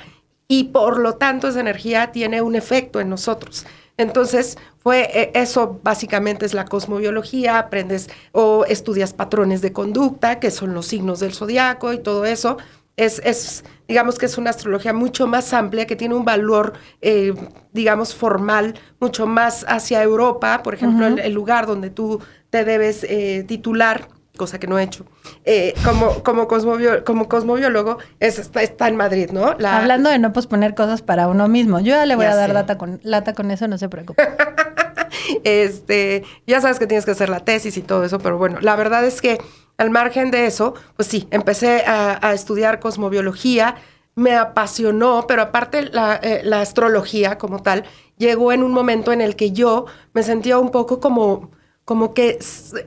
y 0.47 0.65
por 0.65 0.99
lo 0.99 1.15
tanto 1.15 1.47
esa 1.47 1.59
energía 1.59 2.11
tiene 2.11 2.41
un 2.41 2.55
efecto 2.55 2.99
en 2.99 3.09
nosotros. 3.09 3.65
Entonces, 3.97 4.57
fue 4.79 5.09
eh, 5.13 5.31
eso 5.35 5.79
básicamente 5.83 6.45
es 6.45 6.53
la 6.53 6.65
cosmobiología, 6.65 7.59
aprendes 7.59 8.09
o 8.31 8.65
estudias 8.65 9.13
patrones 9.13 9.61
de 9.61 9.71
conducta, 9.71 10.39
que 10.39 10.51
son 10.51 10.73
los 10.73 10.87
signos 10.87 11.19
del 11.19 11.33
zodiaco 11.33 11.93
y 11.93 11.99
todo 11.99 12.25
eso. 12.25 12.57
Es, 12.95 13.19
es, 13.23 13.63
digamos 13.87 14.17
que 14.17 14.27
es 14.27 14.37
una 14.37 14.51
astrología 14.51 14.93
mucho 14.93 15.25
más 15.25 15.53
amplia, 15.53 15.87
que 15.87 15.95
tiene 15.95 16.15
un 16.15 16.25
valor, 16.25 16.73
eh, 17.01 17.33
digamos, 17.71 18.13
formal, 18.13 18.75
mucho 18.99 19.25
más 19.25 19.65
hacia 19.67 20.03
Europa, 20.03 20.61
por 20.63 20.75
ejemplo, 20.75 21.07
el, 21.07 21.19
el 21.19 21.33
lugar 21.33 21.65
donde 21.65 21.89
tú 21.89 22.19
te 22.53 22.63
debes 22.65 23.03
eh, 23.03 23.43
titular, 23.47 24.09
cosa 24.37 24.59
que 24.59 24.67
no 24.67 24.77
he 24.77 24.83
hecho, 24.83 25.05
eh, 25.43 25.73
como, 25.83 26.21
como, 26.23 26.47
como 26.47 27.27
cosmobiólogo, 27.27 27.97
es, 28.19 28.37
está, 28.37 28.61
está 28.61 28.87
en 28.87 28.95
Madrid, 28.95 29.31
¿no? 29.31 29.55
La- 29.57 29.79
Hablando 29.79 30.11
de 30.11 30.19
no 30.19 30.31
posponer 30.33 30.75
cosas 30.75 31.01
para 31.01 31.27
uno 31.27 31.47
mismo. 31.47 31.79
Yo 31.79 31.95
ya 31.95 32.05
le 32.05 32.15
voy 32.15 32.25
Ya 32.25 32.33
a 32.33 32.35
dar 32.35 32.51
lata 32.53 32.77
con, 32.77 32.99
lata 33.03 33.33
con 33.33 33.49
eso, 33.49 33.67
no 33.67 33.79
se 33.79 33.89
preocupe. 33.89 34.21
Este, 35.43 36.23
ya 36.47 36.61
sabes 36.61 36.79
que 36.79 36.87
tienes 36.87 37.05
que 37.05 37.11
hacer 37.11 37.29
la 37.29 37.39
tesis 37.39 37.77
y 37.77 37.81
todo 37.81 38.03
eso, 38.03 38.19
pero 38.19 38.37
bueno, 38.37 38.57
la 38.61 38.75
verdad 38.75 39.03
es 39.05 39.21
que 39.21 39.37
al 39.77 39.89
margen 39.89 40.31
de 40.31 40.45
eso, 40.45 40.73
pues 40.95 41.07
sí, 41.07 41.27
empecé 41.31 41.83
a, 41.87 42.19
a 42.25 42.33
estudiar 42.33 42.79
cosmobiología, 42.79 43.75
me 44.15 44.35
apasionó, 44.35 45.25
pero 45.27 45.41
aparte 45.43 45.83
la, 45.91 46.19
eh, 46.21 46.41
la 46.43 46.61
astrología 46.61 47.37
como 47.37 47.61
tal, 47.61 47.83
llegó 48.17 48.51
en 48.51 48.63
un 48.63 48.71
momento 48.71 49.11
en 49.11 49.21
el 49.21 49.35
que 49.35 49.51
yo 49.51 49.85
me 50.13 50.23
sentía 50.23 50.57
un 50.59 50.69
poco 50.71 50.99
como, 50.99 51.51
como 51.85 52.13
que 52.13 52.39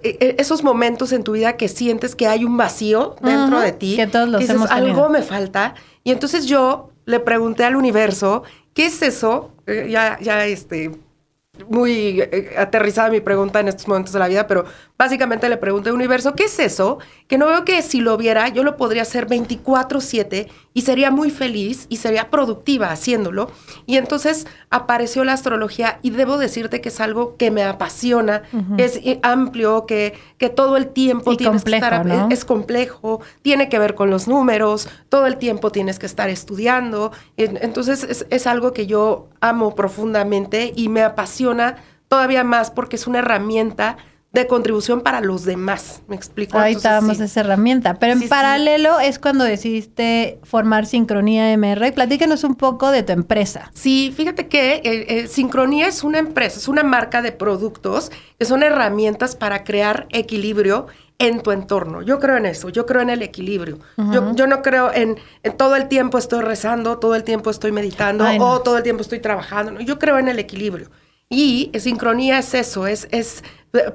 eh, 0.03 0.17
eh, 0.21 0.37
esos 0.39 0.63
momentos 0.63 1.13
en 1.13 1.23
tu 1.23 1.33
vida 1.33 1.57
que 1.57 1.69
sientes 1.69 2.17
que 2.17 2.27
hay 2.27 2.45
un 2.45 2.57
vacío 2.57 3.17
dentro 3.21 3.61
de 3.61 3.73
ti, 3.73 3.97
que 3.97 4.07
todos 4.07 4.29
los 4.29 4.41
dices, 4.41 4.57
hemos 4.57 4.71
algo 4.71 5.09
me 5.11 5.23
falta, 5.23 5.75
y 6.03 6.13
entonces 6.13 6.47
yo 6.47 6.91
le 7.05 7.21
pregunté 7.21 7.65
al 7.65 7.77
universo, 7.77 8.43
¿qué 8.75 8.87
es 8.87 9.03
eso? 9.03 9.53
Eh, 9.67 9.89
ya, 9.91 10.19
ya, 10.21 10.47
este, 10.47 10.93
muy 11.69 12.21
eh, 12.21 12.55
aterrizada 12.59 13.11
mi 13.11 13.21
pregunta 13.21 13.61
en 13.61 13.69
estos 13.69 13.89
momentos 13.89 14.13
de 14.13 14.19
la 14.19 14.29
vida, 14.29 14.47
pero 14.47 14.65
básicamente 14.99 15.49
le 15.49 15.57
pregunté 15.57 15.89
al 15.89 15.95
universo, 15.95 16.35
¿qué 16.35 16.45
es 16.45 16.59
eso? 16.59 16.99
Que 17.27 17.39
no 17.39 17.47
veo 17.47 17.65
que 17.65 17.83
si 17.83 18.01
lo 18.01 18.17
viera 18.17 18.49
yo 18.49 18.63
lo 18.63 18.77
podría 18.77 19.03
hacer 19.03 19.27
24/7 19.27 20.49
y 20.77 20.83
sería 20.83 21.11
muy 21.11 21.31
feliz 21.31 21.87
y 21.89 21.97
sería 21.97 22.29
productiva 22.31 22.91
haciéndolo. 22.91 23.51
Y 23.87 23.97
entonces 23.97 24.47
apareció 24.69 25.25
la 25.25 25.33
astrología 25.33 26.01
y 26.03 26.11
debo 26.11 26.37
decirte 26.37 26.83
que 26.83 26.91
es 26.91 27.01
algo 27.01 27.35
que 27.39 27.51
me 27.51 27.63
apasiona, 27.65 28.43
es 28.77 28.97
eh, 29.03 29.19
amplio, 29.23 29.87
que, 29.87 30.13
que 30.37 30.51
todo 30.51 30.77
el 30.77 30.89
tiempo 30.89 31.33
Y 31.33 31.39
tienes 31.39 31.63
complejo, 31.63 31.81
que 31.81 31.87
estar... 31.97 32.05
¿no? 32.05 32.29
Es 32.31 32.45
complejo, 32.45 33.23
tiene 33.41 33.71
que 33.71 33.79
ver 33.79 33.95
con 33.95 34.11
los 34.11 34.29
números, 34.29 34.87
todo 35.09 35.25
el 35.27 35.39
tiempo 35.39 35.73
tienes 35.73 35.99
que 35.99 36.05
estar 36.05 36.29
estudiando. 36.29 37.11
En- 37.39 37.57
Entonces 37.63 38.05
es, 38.05 38.27
es 38.29 38.47
algo 38.47 38.75
que 38.75 38.87
yo 38.87 39.29
amo 39.41 39.75
profundamente 39.75 40.75
y 40.77 40.91
me 40.91 41.03
apasiona 41.03 41.77
todavía 42.09 42.45
más 42.45 42.71
porque 42.71 42.97
es 42.97 43.07
una 43.07 43.21
herramienta 43.21 43.97
de 44.43 44.47
contribución 44.47 45.01
para 45.01 45.21
los 45.21 45.45
demás. 45.45 46.03
¿Me 46.09 46.17
explico? 46.17 46.57
Ahí 46.59 46.73
Entonces, 46.73 46.85
estábamos 46.91 47.17
sí. 47.19 47.23
esa 47.25 47.41
herramienta. 47.41 47.95
Pero 47.95 48.13
en 48.13 48.19
Sí, 48.19 48.25
sí. 48.25 48.31
paralelo 48.31 49.01
es 49.01 49.19
cuando 49.19 49.45
decidiste 49.45 50.39
formar 50.45 50.87
Sincronía 50.87 51.53
MR. 51.57 51.93
Platícanos 51.93 52.45
un 52.45 52.55
poco 52.55 52.91
de 52.91 53.03
tu 53.03 53.13
empresa. 53.13 53.71
Sí, 53.75 54.13
fíjate 54.17 54.49
que 54.49 54.77
eh, 54.77 54.83
eh, 54.85 55.27
Sincronía 55.29 55.89
es 55.89 56.05
una 56.05 56.19
empresa, 56.19 56.59
es 56.59 56.69
una 56.69 56.83
marca 56.83 57.23
de 57.23 57.33
productos 57.33 58.11
que 58.39 58.45
son 58.45 58.63
herramientas 58.63 59.37
para 59.37 59.65
crear 59.65 60.07
equilibrio 60.11 60.87
en 61.19 61.41
tu 61.43 61.51
entorno. 61.51 62.03
Yo 62.03 62.19
creo 62.21 62.37
en 62.37 62.45
eso, 62.47 62.69
yo 62.69 62.85
creo 62.85 63.01
en 63.01 63.09
el 63.11 63.23
equilibrio. 63.23 63.79
yo, 63.97 64.35
yo 64.35 64.47
no 64.47 64.61
creo 64.61 64.93
en, 64.93 65.17
en 65.43 65.57
todo 65.57 65.75
el 65.77 65.89
tiempo 65.89 66.19
estoy 66.19 66.43
rezando, 66.43 66.99
todo 66.99 67.15
el 67.15 67.25
tiempo 67.25 67.49
estoy 67.51 67.73
meditando 67.73 68.25
Ay, 68.25 68.39
no. 68.39 68.51
o 68.51 68.61
todo 68.61 68.77
el 68.77 68.83
tiempo 68.83 69.01
estoy 69.03 69.21
trabajando. 69.21 69.73
No, 69.73 69.81
yo 69.81 69.99
creo 69.99 70.19
en 70.19 70.29
el 70.29 70.39
equilibrio. 70.39 70.91
Y 71.29 71.73
sincronía 71.79 72.39
es 72.39 72.55
eso, 72.55 72.87
es, 72.87 73.09
es 73.11 73.43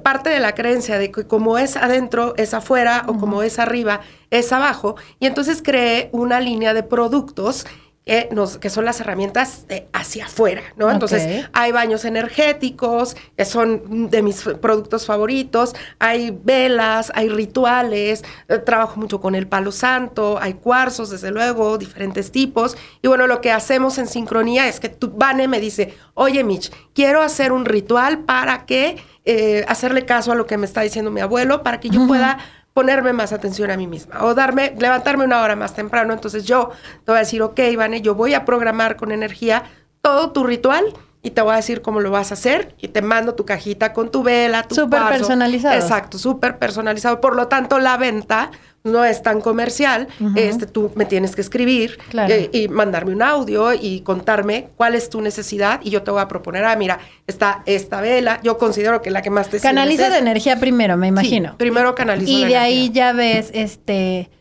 parte 0.04 0.30
de 0.30 0.40
la 0.40 0.54
creencia 0.54 0.98
de 0.98 1.12
que 1.12 1.26
como 1.26 1.58
es 1.58 1.78
adentro, 1.78 2.34
es 2.38 2.54
afuera, 2.54 3.06
o 3.08 3.18
como 3.18 3.42
es 3.42 3.58
arriba, 3.58 4.02
es 4.30 4.52
abajo. 4.52 4.96
Y 5.20 5.28
entonces 5.28 5.62
creé 5.64 6.10
una 6.12 6.40
línea 6.42 6.74
de 6.74 6.84
productos 6.84 7.66
que, 8.06 8.30
nos, 8.32 8.58
que 8.58 8.70
son 8.70 8.86
las 8.86 9.00
herramientas 9.00 9.68
de 9.68 9.88
hacia 9.94 10.26
afuera, 10.26 10.64
¿no? 10.76 10.90
Entonces, 10.90 11.46
hay 11.54 11.72
baños 11.72 12.04
energéticos, 12.04 13.16
que 13.38 13.46
son 13.46 14.10
de 14.10 14.24
mis 14.24 14.42
productos 14.60 15.06
favoritos, 15.06 15.76
hay 16.00 16.36
velas, 16.44 17.12
hay 17.14 17.30
rituales, 17.30 18.24
eh, 18.48 18.58
trabajo 18.58 19.00
mucho 19.00 19.22
con 19.22 19.36
el 19.36 19.48
palo 19.48 19.72
santo, 19.72 20.40
hay 20.42 20.56
cuarzos, 20.56 21.12
desde 21.12 21.30
luego, 21.30 21.78
diferentes 21.78 22.32
tipos. 22.32 22.76
Y 23.04 23.08
bueno, 23.08 23.28
lo 23.28 23.40
que 23.40 23.52
hacemos 23.52 24.00
en 24.00 24.08
sincronía 24.08 24.68
es 24.68 24.80
que 24.80 24.90
tu, 24.90 25.12
Vane 25.12 25.48
me 25.48 25.60
dice, 25.60 25.94
oye 26.16 26.44
Mitch, 26.44 26.72
quiero 26.94 27.22
hacer 27.22 27.52
un 27.52 27.66
ritual 27.66 28.20
para 28.20 28.66
que, 28.66 28.98
eh, 29.26 29.64
hacerle 29.68 30.06
caso 30.06 30.32
a 30.32 30.36
lo 30.36 30.48
que 30.48 30.58
me 30.58 30.66
está 30.66 30.82
diciendo 30.82 31.12
mi 31.12 31.22
abuelo, 31.22 31.62
para 31.62 31.80
que 31.80 31.90
yo 31.90 32.08
pueda 32.08 32.40
ponerme 32.74 33.14
más 33.14 33.34
atención 33.34 33.72
a 33.72 33.78
mí 33.78 33.88
misma 33.88 34.24
o 34.24 34.34
darme, 34.34 34.74
levantarme 34.78 35.26
una 35.26 35.42
hora 35.42 35.56
más 35.56 35.74
temprano. 35.74 36.14
Entonces 36.14 36.46
yo 36.46 36.72
te 37.06 37.12
voy 37.12 37.18
a 37.18 37.20
decir, 37.20 37.42
ok, 37.42 37.60
Ivane, 37.72 38.02
yo 38.02 38.16
voy 38.16 38.34
a 38.34 38.46
programar 38.46 38.96
con 38.96 39.12
energía 39.12 39.64
todo 40.02 40.32
tu 40.32 40.44
ritual 40.44 40.94
y 41.24 41.32
te 41.32 41.42
voy 41.42 41.54
a 41.54 41.58
decir 41.58 41.82
cómo 41.82 42.00
lo 42.00 42.10
vas 42.12 42.32
a 42.32 42.34
hacer 42.34 42.74
y 42.80 42.88
te 42.88 43.02
mando 43.02 43.36
tu 43.36 43.46
cajita 43.46 43.94
con 43.94 44.10
tu 44.12 44.24
vela, 44.24 44.64
tu 44.64 44.76
Súper 44.76 45.02
personalizado. 45.10 45.76
Exacto, 45.76 46.18
súper 46.18 46.58
personalizado. 46.58 47.22
Por 47.22 47.36
lo 47.36 47.48
tanto, 47.48 47.80
la 47.80 47.98
venta 47.98 48.50
no 48.84 49.06
es 49.06 49.22
tan 49.22 49.42
comercial. 49.42 50.08
este, 50.36 50.66
tú 50.66 50.92
me 50.96 51.06
tienes 51.06 51.36
que 51.36 51.42
escribir 51.42 52.00
Claro. 52.10 52.34
eh, 52.34 52.50
y 52.52 52.68
mandarme 52.68 53.12
un 53.14 53.22
audio 53.22 53.72
y 53.74 54.02
contarme 54.02 54.70
cuál 54.76 54.96
es 54.96 55.12
tu 55.12 55.22
necesidad 55.22 55.80
y 55.84 55.92
yo 55.92 56.02
te 56.02 56.10
voy 56.10 56.22
a 56.22 56.28
proponer, 56.28 56.66
ah, 56.66 56.76
mira, 56.76 56.98
está 57.28 57.62
esta 57.68 58.02
vela, 58.02 58.40
yo 58.42 58.58
considero 58.58 59.04
que 59.04 59.12
la 59.12 59.22
que 59.22 59.30
más 59.30 59.46
te 59.50 59.60
sirve 59.60 59.70
es 59.70 59.76
Canalizas 59.76 60.08
esta. 60.08 60.18
energía 60.18 60.60
primero, 60.60 60.98
me 60.98 61.08
imagino. 61.08 61.50
Sí, 61.52 61.56
primero 61.60 61.94
canalizo 61.94 62.32
Y 62.32 62.46
de 62.46 62.58
ahí 62.58 62.86
energía. 62.86 62.94
ya 62.94 63.14
ves 63.14 63.52
este 63.54 64.32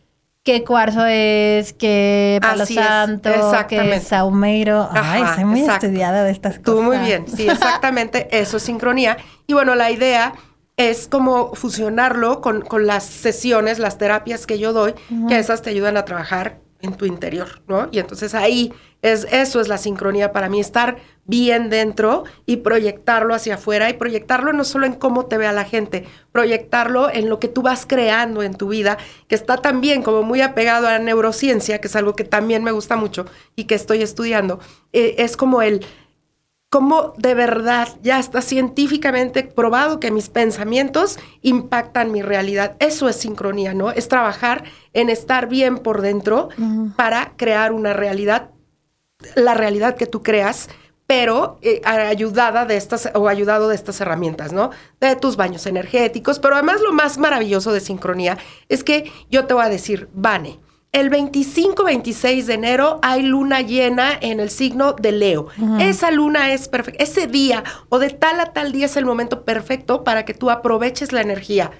qué 0.42 0.64
cuarzo 0.64 1.04
es, 1.06 1.72
qué 1.74 2.38
palo 2.40 2.62
Así 2.62 2.78
es, 2.78 2.84
santo, 2.84 3.30
qué 3.30 3.38
exactamente. 3.38 4.00
saumeiro. 4.00 4.88
Ay, 4.90 5.22
Ajá, 5.22 5.34
soy 5.36 5.44
muy 5.44 5.60
exacto. 5.60 5.86
estudiada 5.86 6.24
de 6.24 6.32
estas 6.32 6.58
cosas. 6.58 6.64
Tú 6.64 6.82
muy 6.82 6.98
bien, 6.98 7.26
sí, 7.28 7.48
exactamente, 7.48 8.28
eso 8.30 8.56
es 8.56 8.62
sincronía. 8.62 9.16
Y 9.46 9.52
bueno, 9.52 9.74
la 9.74 9.90
idea 9.90 10.32
es 10.76 11.08
como 11.08 11.54
fusionarlo 11.54 12.40
con, 12.40 12.62
con 12.62 12.86
las 12.86 13.04
sesiones, 13.04 13.78
las 13.78 13.98
terapias 13.98 14.46
que 14.46 14.58
yo 14.58 14.72
doy, 14.72 14.94
que 15.28 15.38
esas 15.38 15.62
te 15.62 15.70
ayudan 15.70 15.96
a 15.96 16.04
trabajar 16.04 16.60
en 16.82 16.94
tu 16.94 17.06
interior, 17.06 17.62
¿no? 17.68 17.88
Y 17.90 17.98
entonces 17.98 18.34
ahí 18.34 18.72
es 19.02 19.26
eso 19.30 19.60
es 19.60 19.68
la 19.68 19.78
sincronía 19.78 20.32
para 20.32 20.48
mí, 20.48 20.60
estar 20.60 20.98
bien 21.24 21.70
dentro 21.70 22.24
y 22.44 22.58
proyectarlo 22.58 23.34
hacia 23.34 23.54
afuera 23.54 23.88
y 23.88 23.94
proyectarlo 23.94 24.52
no 24.52 24.64
solo 24.64 24.84
en 24.84 24.94
cómo 24.94 25.26
te 25.26 25.38
vea 25.38 25.52
la 25.52 25.64
gente, 25.64 26.04
proyectarlo 26.32 27.08
en 27.10 27.28
lo 27.28 27.38
que 27.38 27.48
tú 27.48 27.62
vas 27.62 27.86
creando 27.86 28.42
en 28.42 28.54
tu 28.54 28.68
vida, 28.68 28.98
que 29.28 29.36
está 29.36 29.56
también 29.56 30.02
como 30.02 30.22
muy 30.22 30.40
apegado 30.40 30.88
a 30.88 30.92
la 30.92 30.98
neurociencia, 30.98 31.80
que 31.80 31.86
es 31.86 31.96
algo 31.96 32.16
que 32.16 32.24
también 32.24 32.64
me 32.64 32.72
gusta 32.72 32.96
mucho 32.96 33.26
y 33.56 33.64
que 33.64 33.76
estoy 33.76 34.02
estudiando. 34.02 34.58
Eh, 34.92 35.16
es 35.18 35.36
como 35.36 35.62
el 35.62 35.86
cómo 36.70 37.14
de 37.18 37.34
verdad 37.34 37.88
ya 38.00 38.20
está 38.20 38.40
científicamente 38.40 39.42
probado 39.42 39.98
que 39.98 40.12
mis 40.12 40.30
pensamientos 40.30 41.18
impactan 41.42 42.12
mi 42.12 42.22
realidad. 42.22 42.76
Eso 42.78 43.08
es 43.08 43.16
sincronía, 43.16 43.74
¿no? 43.74 43.90
Es 43.90 44.08
trabajar 44.08 44.64
en 44.92 45.10
estar 45.10 45.48
bien 45.48 45.78
por 45.78 46.00
dentro 46.00 46.48
para 46.96 47.32
crear 47.36 47.72
una 47.72 47.92
realidad, 47.92 48.50
la 49.34 49.54
realidad 49.54 49.96
que 49.96 50.06
tú 50.06 50.22
creas 50.22 50.68
pero 51.08 51.58
eh, 51.60 51.80
ayudada 51.84 52.66
de 52.66 52.76
estas 52.76 53.10
o 53.14 53.26
ayudado 53.26 53.68
de 53.68 53.74
estas 53.74 54.00
herramientas, 54.00 54.52
¿no? 54.52 54.70
De 55.00 55.16
tus 55.16 55.34
baños 55.34 55.66
energéticos, 55.66 56.38
pero 56.38 56.54
además 56.54 56.80
lo 56.82 56.92
más 56.92 57.18
maravilloso 57.18 57.72
de 57.72 57.80
sincronía 57.80 58.38
es 58.68 58.84
que 58.84 59.10
yo 59.28 59.44
te 59.46 59.54
voy 59.54 59.64
a 59.64 59.68
decir, 59.68 60.08
Vane, 60.14 60.60
el 60.92 61.10
25-26 61.10 62.44
de 62.44 62.54
enero 62.54 62.98
hay 63.02 63.22
luna 63.22 63.60
llena 63.60 64.12
en 64.20 64.40
el 64.40 64.50
signo 64.50 64.92
de 64.94 65.12
Leo. 65.12 65.46
Esa 65.78 66.10
luna 66.10 66.52
es 66.52 66.68
perfecta. 66.68 67.02
Ese 67.02 67.26
día 67.26 67.62
o 67.88 67.98
de 67.98 68.10
tal 68.10 68.40
a 68.40 68.52
tal 68.52 68.72
día 68.72 68.86
es 68.86 68.96
el 68.96 69.04
momento 69.04 69.44
perfecto 69.44 70.02
para 70.02 70.24
que 70.24 70.34
tú 70.34 70.50
aproveches 70.50 71.12
la 71.12 71.20
energía 71.20 71.70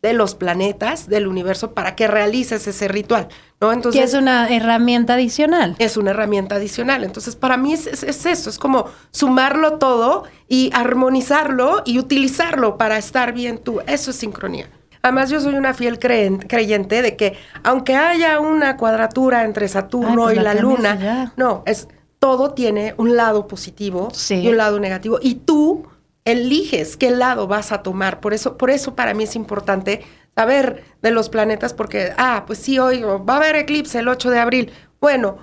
de 0.00 0.12
los 0.12 0.34
planetas, 0.34 1.08
del 1.08 1.26
universo, 1.26 1.72
para 1.72 1.96
que 1.96 2.06
realices 2.06 2.66
ese 2.66 2.88
ritual, 2.88 3.28
¿no? 3.58 3.72
Entonces... 3.72 4.02
Que 4.02 4.06
es 4.06 4.12
una 4.12 4.50
herramienta 4.50 5.14
adicional. 5.14 5.76
Es 5.78 5.96
una 5.96 6.10
herramienta 6.10 6.56
adicional. 6.56 7.04
Entonces, 7.04 7.36
para 7.36 7.56
mí 7.56 7.72
es, 7.72 7.86
eso, 7.86 8.50
es 8.50 8.58
como 8.58 8.84
sumarlo 9.12 9.78
todo 9.78 10.24
y 10.46 10.70
armonizarlo 10.74 11.82
y 11.86 11.98
utilizarlo 11.98 12.76
para 12.76 12.98
estar 12.98 13.32
bien 13.32 13.56
tú. 13.56 13.80
Eso 13.86 14.10
es 14.10 14.16
sincronía. 14.18 14.68
Además, 15.04 15.28
yo 15.28 15.38
soy 15.38 15.52
una 15.52 15.74
fiel 15.74 15.98
creyente 15.98 17.02
de 17.02 17.14
que 17.14 17.36
aunque 17.62 17.94
haya 17.94 18.40
una 18.40 18.78
cuadratura 18.78 19.44
entre 19.44 19.68
Saturno 19.68 20.24
pues 20.24 20.38
y 20.38 20.40
la, 20.40 20.54
Luna, 20.54 21.34
no, 21.36 21.62
es 21.66 21.88
todo 22.18 22.54
tiene 22.54 22.94
un 22.96 23.14
lado 23.14 23.46
positivo 23.46 24.08
y 24.30 24.48
un 24.48 24.56
lado 24.56 24.80
negativo. 24.80 25.18
Y 25.20 25.34
tú 25.34 25.86
eliges 26.24 26.96
qué 26.96 27.10
lado 27.10 27.46
vas 27.46 27.70
a 27.70 27.82
tomar. 27.82 28.20
Por 28.20 28.32
eso, 28.32 28.56
por 28.56 28.70
eso 28.70 28.94
para 28.94 29.12
mí 29.12 29.24
es 29.24 29.36
importante 29.36 30.00
saber 30.34 30.84
de 31.02 31.10
los 31.10 31.28
planetas, 31.28 31.74
porque, 31.74 32.14
ah, 32.16 32.44
pues 32.46 32.58
sí, 32.60 32.78
hoy 32.78 33.02
va 33.02 33.34
a 33.34 33.36
haber 33.36 33.56
eclipse 33.56 33.98
el 33.98 34.08
8 34.08 34.30
de 34.30 34.38
abril. 34.38 34.72
Bueno, 35.02 35.36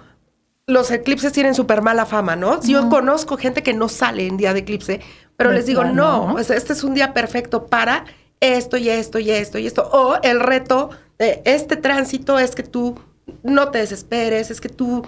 los 0.66 0.90
eclipses 0.90 1.34
tienen 1.34 1.54
súper 1.54 1.84
mala 1.84 2.08
fama, 2.08 2.36
¿no? 2.36 2.60
Yo 2.64 2.90
conozco 2.90 3.38
gente 3.38 3.62
que 3.62 3.76
no 3.76 3.90
sale 3.90 4.26
en 4.26 4.38
día 4.38 4.56
de 4.56 4.62
eclipse, 4.62 5.02
pero 5.38 5.52
les 5.52 5.68
digo, 5.68 5.84
no, 5.84 6.40
este 6.40 6.74
es 6.74 6.84
un 6.84 6.96
día 6.96 7.14
perfecto 7.14 7.68
para 7.68 8.06
esto 8.42 8.76
y 8.76 8.90
esto 8.90 9.20
y 9.20 9.32
esto 9.32 9.58
y 9.58 9.68
esto. 9.68 9.90
O 9.94 10.18
el 10.22 10.42
reto 10.42 10.90
de 11.18 11.42
este 11.46 11.78
tránsito 11.78 12.38
es 12.38 12.56
que 12.56 12.64
tú 12.64 13.00
no 13.44 13.70
te 13.70 13.78
desesperes, 13.80 14.52
es 14.52 14.60
que 14.60 14.70
tú 14.70 15.06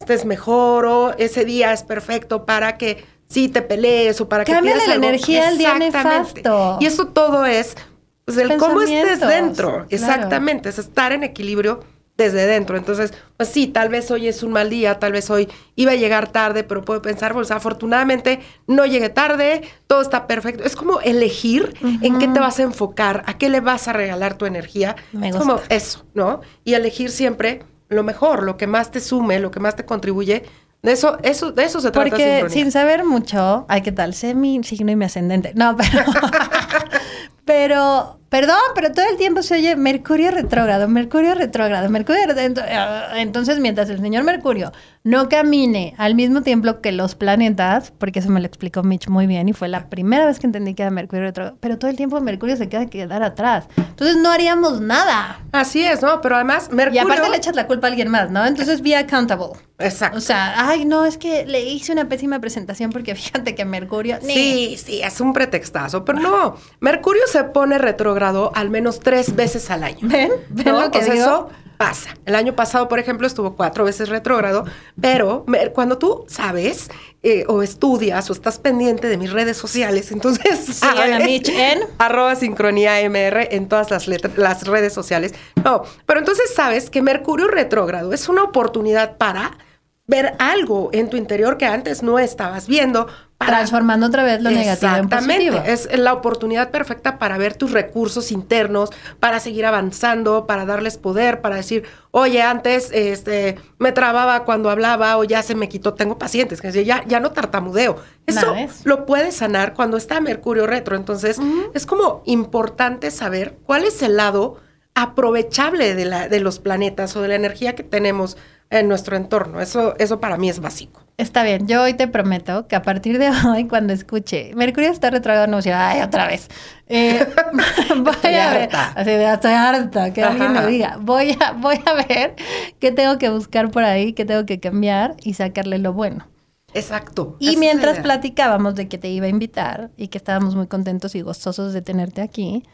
estés 0.00 0.24
mejor 0.24 0.86
o 0.86 1.14
ese 1.18 1.44
día 1.44 1.72
es 1.72 1.82
perfecto 1.82 2.46
para 2.46 2.78
que 2.78 3.04
si 3.28 3.48
te 3.48 3.60
pelees 3.60 4.20
o 4.20 4.28
para 4.28 4.44
que 4.44 4.54
pidas 4.54 4.86
la 4.86 4.94
energía 4.94 5.48
al 5.48 5.58
día 5.58 5.78
nefasto. 5.78 6.78
Y 6.80 6.86
eso 6.86 7.08
todo 7.08 7.44
es 7.44 7.76
pues, 8.24 8.38
el 8.38 8.56
cómo 8.56 8.82
estés 8.82 9.20
dentro. 9.20 9.86
Exactamente, 9.90 10.68
es 10.68 10.78
estar 10.78 11.12
en 11.12 11.24
equilibrio 11.24 11.80
desde 12.16 12.46
dentro. 12.46 12.76
Entonces, 12.76 13.12
pues 13.36 13.48
sí, 13.48 13.66
tal 13.66 13.88
vez 13.88 14.10
hoy 14.10 14.28
es 14.28 14.42
un 14.42 14.52
mal 14.52 14.70
día, 14.70 14.98
tal 14.98 15.12
vez 15.12 15.30
hoy 15.30 15.48
iba 15.74 15.92
a 15.92 15.96
llegar 15.96 16.32
tarde, 16.32 16.64
pero 16.64 16.84
puedo 16.84 17.02
pensar, 17.02 17.32
pues 17.32 17.50
afortunadamente 17.50 18.40
no 18.66 18.86
llegué 18.86 19.08
tarde, 19.08 19.62
todo 19.86 20.00
está 20.00 20.26
perfecto. 20.26 20.64
Es 20.64 20.76
como 20.76 21.00
elegir 21.00 21.74
en 22.02 22.18
qué 22.18 22.28
te 22.28 22.40
vas 22.40 22.58
a 22.58 22.62
enfocar, 22.62 23.22
a 23.26 23.36
qué 23.38 23.48
le 23.48 23.60
vas 23.60 23.88
a 23.88 23.92
regalar 23.92 24.34
tu 24.34 24.46
energía. 24.46 24.96
es 25.22 25.36
como 25.36 25.60
eso, 25.68 26.04
¿no? 26.14 26.40
Y 26.64 26.74
elegir 26.74 27.10
siempre 27.10 27.64
lo 27.88 28.02
mejor, 28.02 28.42
lo 28.42 28.56
que 28.56 28.66
más 28.66 28.90
te 28.90 29.00
sume, 29.00 29.38
lo 29.38 29.50
que 29.50 29.60
más 29.60 29.76
te 29.76 29.84
contribuye 29.84 30.44
de 30.82 30.92
eso, 30.92 31.18
eso, 31.22 31.50
de 31.50 31.64
eso 31.64 31.80
se 31.80 31.90
trata. 31.90 32.08
Porque 32.08 32.46
sin 32.48 32.70
saber 32.70 33.04
mucho, 33.04 33.66
ay, 33.68 33.82
¿qué 33.82 33.92
tal? 33.92 34.14
Sé 34.14 34.34
mi 34.34 34.62
signo 34.62 34.92
y 34.92 34.96
mi 34.96 35.04
ascendente. 35.04 35.52
No, 35.54 35.76
pero, 35.76 36.04
pero 37.44 38.20
Perdón, 38.28 38.58
pero 38.74 38.90
todo 38.92 39.04
el 39.08 39.16
tiempo 39.16 39.42
se 39.42 39.54
oye 39.54 39.76
Mercurio 39.76 40.32
retrógrado, 40.32 40.88
Mercurio 40.88 41.34
retrógrado, 41.34 41.88
Mercurio 41.88 42.26
retrógrado. 42.26 42.62
Ah, 42.68 43.20
entonces, 43.20 43.60
mientras 43.60 43.88
el 43.88 44.00
señor 44.00 44.24
Mercurio 44.24 44.72
no 45.04 45.28
camine 45.28 45.94
al 45.98 46.16
mismo 46.16 46.42
tiempo 46.42 46.80
que 46.80 46.90
los 46.90 47.14
planetas, 47.14 47.92
porque 47.96 48.18
eso 48.18 48.28
me 48.28 48.40
lo 48.40 48.46
explicó 48.46 48.82
Mitch 48.82 49.06
muy 49.06 49.28
bien 49.28 49.48
y 49.48 49.52
fue 49.52 49.68
la 49.68 49.88
primera 49.88 50.26
vez 50.26 50.40
que 50.40 50.46
entendí 50.46 50.74
que 50.74 50.82
era 50.82 50.90
Mercurio 50.90 51.26
retrógrado, 51.26 51.56
pero 51.60 51.78
todo 51.78 51.88
el 51.88 51.96
tiempo 51.96 52.20
Mercurio 52.20 52.56
se 52.56 52.68
queda 52.68 52.86
quedar 52.86 53.22
atrás. 53.22 53.68
Entonces 53.76 54.16
no 54.16 54.30
haríamos 54.32 54.80
nada. 54.80 55.40
Así 55.52 55.84
es, 55.84 56.02
¿no? 56.02 56.20
Pero 56.20 56.34
además 56.34 56.70
Mercurio... 56.72 57.02
Y 57.02 57.04
aparte 57.04 57.30
le 57.30 57.36
echas 57.36 57.54
la 57.54 57.68
culpa 57.68 57.86
a 57.86 57.90
alguien 57.90 58.08
más, 58.08 58.32
¿no? 58.32 58.44
Entonces 58.44 58.82
be 58.82 58.96
accountable. 58.96 59.50
Exacto. 59.78 60.18
O 60.18 60.20
sea, 60.20 60.68
ay, 60.68 60.84
no, 60.86 61.04
es 61.04 61.18
que 61.18 61.44
le 61.46 61.62
hice 61.62 61.92
una 61.92 62.08
pésima 62.08 62.40
presentación 62.40 62.90
porque 62.90 63.14
fíjate 63.14 63.54
que 63.54 63.64
Mercurio... 63.64 64.18
Sí, 64.20 64.76
sí, 64.82 65.00
es 65.02 65.20
un 65.20 65.32
pretextazo, 65.32 66.04
pero 66.04 66.18
no. 66.18 66.56
Mercurio 66.80 67.22
se 67.28 67.44
pone 67.44 67.78
retrógrado 67.78 68.16
al 68.54 68.70
menos 68.70 69.00
tres 69.00 69.34
veces 69.34 69.70
al 69.70 69.84
año. 69.84 69.98
¿Ven? 70.02 70.32
¿Ven 70.50 70.72
lo 70.72 70.90
que 70.90 70.98
eso 70.98 71.50
pasa. 71.76 72.16
El 72.24 72.34
año 72.34 72.54
pasado, 72.54 72.88
por 72.88 72.98
ejemplo, 72.98 73.26
estuvo 73.26 73.54
cuatro 73.54 73.84
veces 73.84 74.08
retrógrado, 74.08 74.64
pero 75.00 75.44
cuando 75.74 75.98
tú 75.98 76.24
sabes 76.28 76.88
eh, 77.22 77.44
o 77.48 77.62
estudias 77.62 78.28
o 78.30 78.32
estás 78.32 78.58
pendiente 78.58 79.08
de 79.08 79.16
mis 79.16 79.32
redes 79.32 79.56
sociales, 79.56 80.12
entonces... 80.12 80.66
Sí, 80.76 80.86
a 80.86 81.18
Mitch 81.20 81.48
en... 81.48 81.80
Arroba 81.98 82.34
sincronía 82.34 83.00
MR 83.08 83.48
en 83.54 83.68
todas 83.68 83.90
las, 83.90 84.08
las 84.08 84.66
redes 84.66 84.92
sociales. 84.92 85.34
No, 85.64 85.82
pero 86.06 86.20
entonces 86.20 86.52
sabes 86.54 86.90
que 86.90 87.02
Mercurio 87.02 87.48
retrógrado 87.48 88.12
es 88.12 88.28
una 88.28 88.42
oportunidad 88.42 89.16
para 89.16 89.58
ver 90.06 90.34
algo 90.38 90.90
en 90.92 91.10
tu 91.10 91.16
interior 91.16 91.58
que 91.58 91.66
antes 91.66 92.02
no 92.02 92.18
estabas 92.18 92.66
viendo. 92.68 93.08
Transformando 93.38 94.06
otra 94.06 94.24
vez 94.24 94.40
lo 94.40 94.50
negativo 94.50 94.96
en 94.96 95.08
positivo. 95.10 95.62
Es 95.66 95.88
la 95.98 96.14
oportunidad 96.14 96.70
perfecta 96.70 97.18
para 97.18 97.36
ver 97.36 97.54
tus 97.54 97.70
recursos 97.72 98.32
internos, 98.32 98.90
para 99.20 99.40
seguir 99.40 99.66
avanzando, 99.66 100.46
para 100.46 100.64
darles 100.64 100.96
poder, 100.96 101.42
para 101.42 101.56
decir, 101.56 101.84
oye, 102.12 102.40
antes 102.40 102.88
este, 102.92 103.58
me 103.78 103.92
trababa 103.92 104.44
cuando 104.44 104.70
hablaba 104.70 105.18
o 105.18 105.24
ya 105.24 105.42
se 105.42 105.54
me 105.54 105.68
quitó, 105.68 105.92
tengo 105.92 106.18
pacientes 106.18 106.62
que 106.62 106.84
ya, 106.84 107.04
ya 107.06 107.20
no 107.20 107.32
tartamudeo. 107.32 107.96
Eso 108.26 108.54
lo 108.84 109.04
puedes 109.04 109.36
sanar 109.36 109.74
cuando 109.74 109.98
está 109.98 110.20
Mercurio 110.20 110.66
retro. 110.66 110.96
Entonces, 110.96 111.38
es 111.74 111.84
como 111.84 112.22
importante 112.24 113.10
saber 113.10 113.58
cuál 113.66 113.84
es 113.84 114.00
el 114.00 114.16
lado 114.16 114.56
aprovechable 114.94 115.94
de, 115.94 116.06
la, 116.06 116.28
de 116.28 116.40
los 116.40 116.58
planetas 116.58 117.14
o 117.16 117.22
de 117.22 117.28
la 117.28 117.34
energía 117.34 117.74
que 117.74 117.82
tenemos 117.82 118.38
en 118.70 118.88
nuestro 118.88 119.16
entorno. 119.16 119.60
Eso, 119.60 119.94
eso 119.98 120.20
para 120.20 120.36
mí 120.36 120.48
es 120.48 120.60
básico. 120.60 121.02
Está 121.18 121.44
bien, 121.44 121.66
yo 121.66 121.82
hoy 121.82 121.94
te 121.94 122.08
prometo 122.08 122.66
que 122.66 122.76
a 122.76 122.82
partir 122.82 123.18
de 123.18 123.30
hoy, 123.48 123.66
cuando 123.66 123.92
escuche 123.92 124.52
Mercurio 124.54 124.90
está 124.90 125.10
retrogrado, 125.10 125.46
no 125.46 125.56
decir, 125.56 125.72
ay, 125.72 126.02
otra 126.02 126.26
vez. 126.26 126.48
Eh, 126.88 127.26
voy 127.96 128.34
a 128.34 128.52
ver, 128.52 128.68
así 128.72 129.10
de 129.10 129.32
estoy 129.32 129.52
harta, 129.52 130.12
que 130.12 130.22
alguien 130.22 130.52
me 130.52 130.66
diga. 130.66 130.98
Voy 131.00 131.36
a, 131.40 131.52
voy 131.52 131.80
a 131.86 131.94
ver 132.06 132.34
qué 132.78 132.92
tengo 132.92 133.18
que 133.18 133.30
buscar 133.30 133.70
por 133.70 133.84
ahí, 133.84 134.12
qué 134.12 134.24
tengo 134.24 134.44
que 134.44 134.60
cambiar 134.60 135.16
y 135.22 135.34
sacarle 135.34 135.78
lo 135.78 135.92
bueno. 135.92 136.26
Exacto. 136.74 137.36
Y 137.38 137.56
mientras 137.56 138.00
platicábamos 138.00 138.74
de 138.74 138.86
que 138.86 138.98
te 138.98 139.08
iba 139.08 139.24
a 139.24 139.30
invitar 139.30 139.90
y 139.96 140.08
que 140.08 140.18
estábamos 140.18 140.54
muy 140.54 140.66
contentos 140.66 141.14
y 141.14 141.22
gozosos 141.22 141.72
de 141.72 141.80
tenerte 141.80 142.20
aquí, 142.20 142.64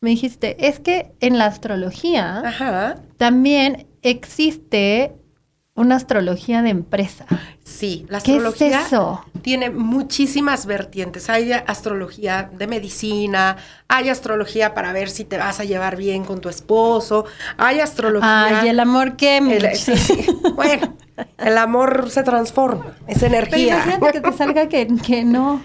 me 0.00 0.10
dijiste, 0.10 0.68
es 0.68 0.78
que 0.78 1.12
en 1.18 1.38
la 1.38 1.46
astrología 1.46 2.44
también 3.16 3.88
existe 4.02 5.16
una 5.78 5.96
astrología 5.96 6.60
de 6.62 6.70
empresa. 6.70 7.24
Sí, 7.62 8.06
la 8.08 8.18
astrología 8.18 8.82
tiene 9.42 9.70
muchísimas 9.70 10.66
vertientes. 10.66 11.30
Hay 11.30 11.52
astrología 11.52 12.50
de 12.52 12.66
medicina, 12.66 13.56
hay 13.86 14.08
astrología 14.08 14.74
para 14.74 14.92
ver 14.92 15.08
si 15.08 15.24
te 15.24 15.38
vas 15.38 15.60
a 15.60 15.64
llevar 15.64 15.96
bien 15.96 16.24
con 16.24 16.40
tu 16.40 16.48
esposo, 16.48 17.24
hay 17.56 17.80
astrología. 17.80 18.60
Ay, 18.60 18.68
el 18.68 18.80
amor 18.80 19.16
qué, 19.16 19.40
Bueno, 20.54 20.96
el 21.38 21.58
amor 21.58 22.10
se 22.10 22.22
transforma, 22.22 22.96
es 23.06 23.22
energía. 23.22 23.82
Pero 23.84 23.88
imagínate 23.88 24.12
que 24.12 24.20
te 24.20 24.36
salga 24.36 24.68
que, 24.68 24.88
que 25.06 25.24
no. 25.24 25.62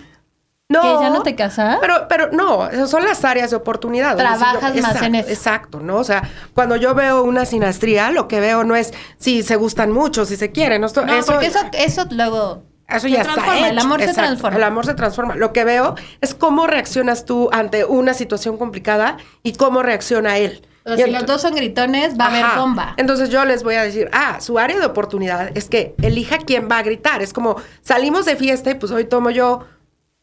No. 0.73 0.81
¿Que 0.81 1.03
ya 1.03 1.09
no 1.09 1.21
te 1.21 1.35
casas? 1.35 1.77
Pero, 1.81 2.07
pero 2.09 2.31
no, 2.31 2.67
esas 2.67 2.89
son 2.89 3.05
las 3.05 3.23
áreas 3.23 3.51
de 3.51 3.57
oportunidad. 3.57 4.17
Trabajas 4.17 4.75
más 4.81 5.01
en 5.01 5.15
eso. 5.15 5.29
Exacto, 5.29 5.79
¿no? 5.79 5.97
O 5.97 6.03
sea, 6.03 6.29
cuando 6.53 6.75
yo 6.75 6.95
veo 6.95 7.23
una 7.23 7.45
sinastría, 7.45 8.11
lo 8.11 8.27
que 8.27 8.39
veo 8.39 8.63
no 8.63 8.75
es 8.75 8.93
si 9.17 9.43
se 9.43 9.55
gustan 9.55 9.91
mucho, 9.91 10.25
si 10.25 10.35
se 10.35 10.51
quieren. 10.51 10.81
No, 10.81 10.87
eso, 10.87 11.03
porque 11.03 11.45
eso, 11.45 11.59
eso 11.73 12.05
luego 12.11 12.63
eso 12.87 13.07
ya 13.07 13.21
está. 13.21 13.69
El 13.69 13.79
amor 13.79 14.01
se 14.01 14.13
transforma. 14.13 14.57
El 14.57 14.63
amor 14.63 14.85
se 14.85 14.93
transforma. 14.93 15.35
Lo 15.35 15.53
que 15.53 15.63
veo 15.63 15.95
es 16.21 16.35
cómo 16.35 16.67
reaccionas 16.67 17.25
tú 17.25 17.49
ante 17.51 17.85
una 17.85 18.13
situación 18.13 18.57
complicada 18.57 19.17
y 19.41 19.53
cómo 19.53 19.83
reacciona 19.83 20.37
él. 20.37 20.65
si 20.85 21.09
los 21.09 21.25
dos 21.25 21.41
son 21.41 21.55
gritones, 21.55 22.19
va 22.19 22.25
a 22.25 22.27
haber 22.29 22.59
bomba. 22.59 22.93
Entonces 22.97 23.29
yo 23.29 23.45
les 23.45 23.63
voy 23.63 23.75
a 23.75 23.83
decir, 23.83 24.09
ah, 24.11 24.39
su 24.41 24.59
área 24.59 24.79
de 24.79 24.85
oportunidad 24.85 25.55
es 25.55 25.69
que 25.69 25.95
elija 26.01 26.39
quién 26.39 26.67
va 26.69 26.79
a 26.79 26.83
gritar. 26.83 27.21
Es 27.21 27.33
como 27.33 27.55
salimos 27.81 28.25
de 28.25 28.35
fiesta 28.35 28.71
y 28.71 28.75
pues 28.75 28.91
hoy 28.91 29.05
tomo 29.05 29.29
yo 29.29 29.65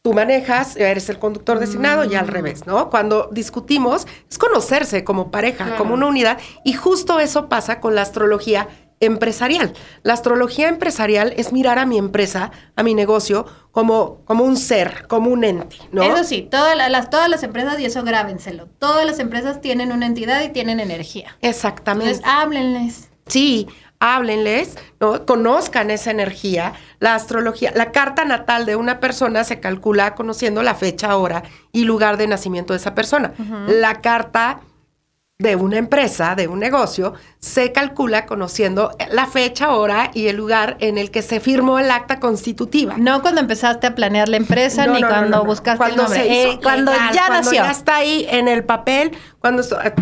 tú 0.01 0.13
manejas, 0.13 0.75
eres 0.77 1.09
el 1.09 1.19
conductor 1.19 1.59
designado 1.59 2.05
y 2.05 2.15
al 2.15 2.25
mm. 2.25 2.29
revés, 2.29 2.65
¿no? 2.65 2.89
Cuando 2.89 3.29
discutimos 3.31 4.07
es 4.29 4.37
conocerse 4.37 5.03
como 5.03 5.31
pareja, 5.31 5.75
como 5.77 5.93
una 5.93 6.07
unidad 6.07 6.39
y 6.63 6.73
justo 6.73 7.19
eso 7.19 7.49
pasa 7.49 7.79
con 7.79 7.93
la 7.93 8.01
astrología 8.01 8.67
empresarial. 8.99 9.73
La 10.03 10.13
astrología 10.13 10.69
empresarial 10.69 11.33
es 11.35 11.51
mirar 11.51 11.79
a 11.79 11.85
mi 11.85 11.97
empresa, 11.97 12.51
a 12.75 12.83
mi 12.83 12.93
negocio, 12.93 13.45
como, 13.71 14.19
como 14.25 14.43
un 14.43 14.57
ser, 14.57 15.07
como 15.07 15.31
un 15.31 15.43
ente, 15.43 15.77
¿no? 15.91 16.03
Eso 16.03 16.23
sí, 16.23 16.47
todas 16.49 16.77
las, 16.77 17.09
todas 17.09 17.27
las 17.29 17.43
empresas, 17.43 17.79
y 17.79 17.85
eso 17.85 18.03
grábenselo, 18.03 18.67
todas 18.79 19.05
las 19.05 19.19
empresas 19.19 19.59
tienen 19.59 19.91
una 19.91 20.05
entidad 20.05 20.43
y 20.43 20.49
tienen 20.49 20.79
energía. 20.79 21.35
Exactamente. 21.41 22.11
Entonces, 22.11 22.31
háblenles. 22.31 23.09
Sí, 23.25 23.67
háblenles, 23.99 24.77
¿no? 24.99 25.25
Conozcan 25.25 25.89
esa 25.89 26.11
energía. 26.11 26.73
La 27.01 27.15
astrología, 27.15 27.71
la 27.75 27.91
carta 27.91 28.23
natal 28.25 28.65
de 28.67 28.75
una 28.75 28.99
persona 28.99 29.43
se 29.43 29.59
calcula 29.59 30.13
conociendo 30.15 30.61
la 30.61 30.75
fecha, 30.75 31.17
hora 31.17 31.41
y 31.71 31.83
lugar 31.83 32.15
de 32.17 32.27
nacimiento 32.27 32.73
de 32.73 32.77
esa 32.77 32.93
persona. 32.95 33.33
La 33.67 34.01
carta 34.01 34.59
de 35.39 35.55
una 35.55 35.77
empresa, 35.79 36.35
de 36.35 36.47
un 36.47 36.59
negocio, 36.59 37.15
se 37.39 37.71
calcula 37.71 38.27
conociendo 38.27 38.91
la 39.09 39.25
fecha, 39.25 39.71
hora 39.73 40.11
y 40.13 40.27
el 40.27 40.35
lugar 40.37 40.77
en 40.79 40.99
el 40.99 41.09
que 41.09 41.23
se 41.23 41.39
firmó 41.39 41.79
el 41.79 41.89
acta 41.89 42.19
constitutiva. 42.19 42.93
No 42.99 43.23
cuando 43.23 43.41
empezaste 43.41 43.87
a 43.87 43.95
planear 43.95 44.29
la 44.29 44.37
empresa 44.37 44.85
No, 44.85 44.93
ni 44.93 45.01
no, 45.01 45.07
cuando 45.07 45.37
no, 45.37 45.43
buscaste 45.45 45.77
Cuando 45.79 46.03
el 46.03 46.09
nombre. 46.09 46.19
se 46.21 46.27
hizo 46.27 46.51
Eh, 46.51 46.59
cuando 46.61 46.91
legal, 46.91 47.13
ya 47.15 47.25
cuando 47.27 47.45
nació. 47.49 47.63
ya 47.63 47.71
está 47.71 47.95
ahí 47.95 48.27
en 48.29 48.47
el 48.47 48.63
papel, 48.63 49.17
cuando 49.39 49.63
eh, 49.63 49.93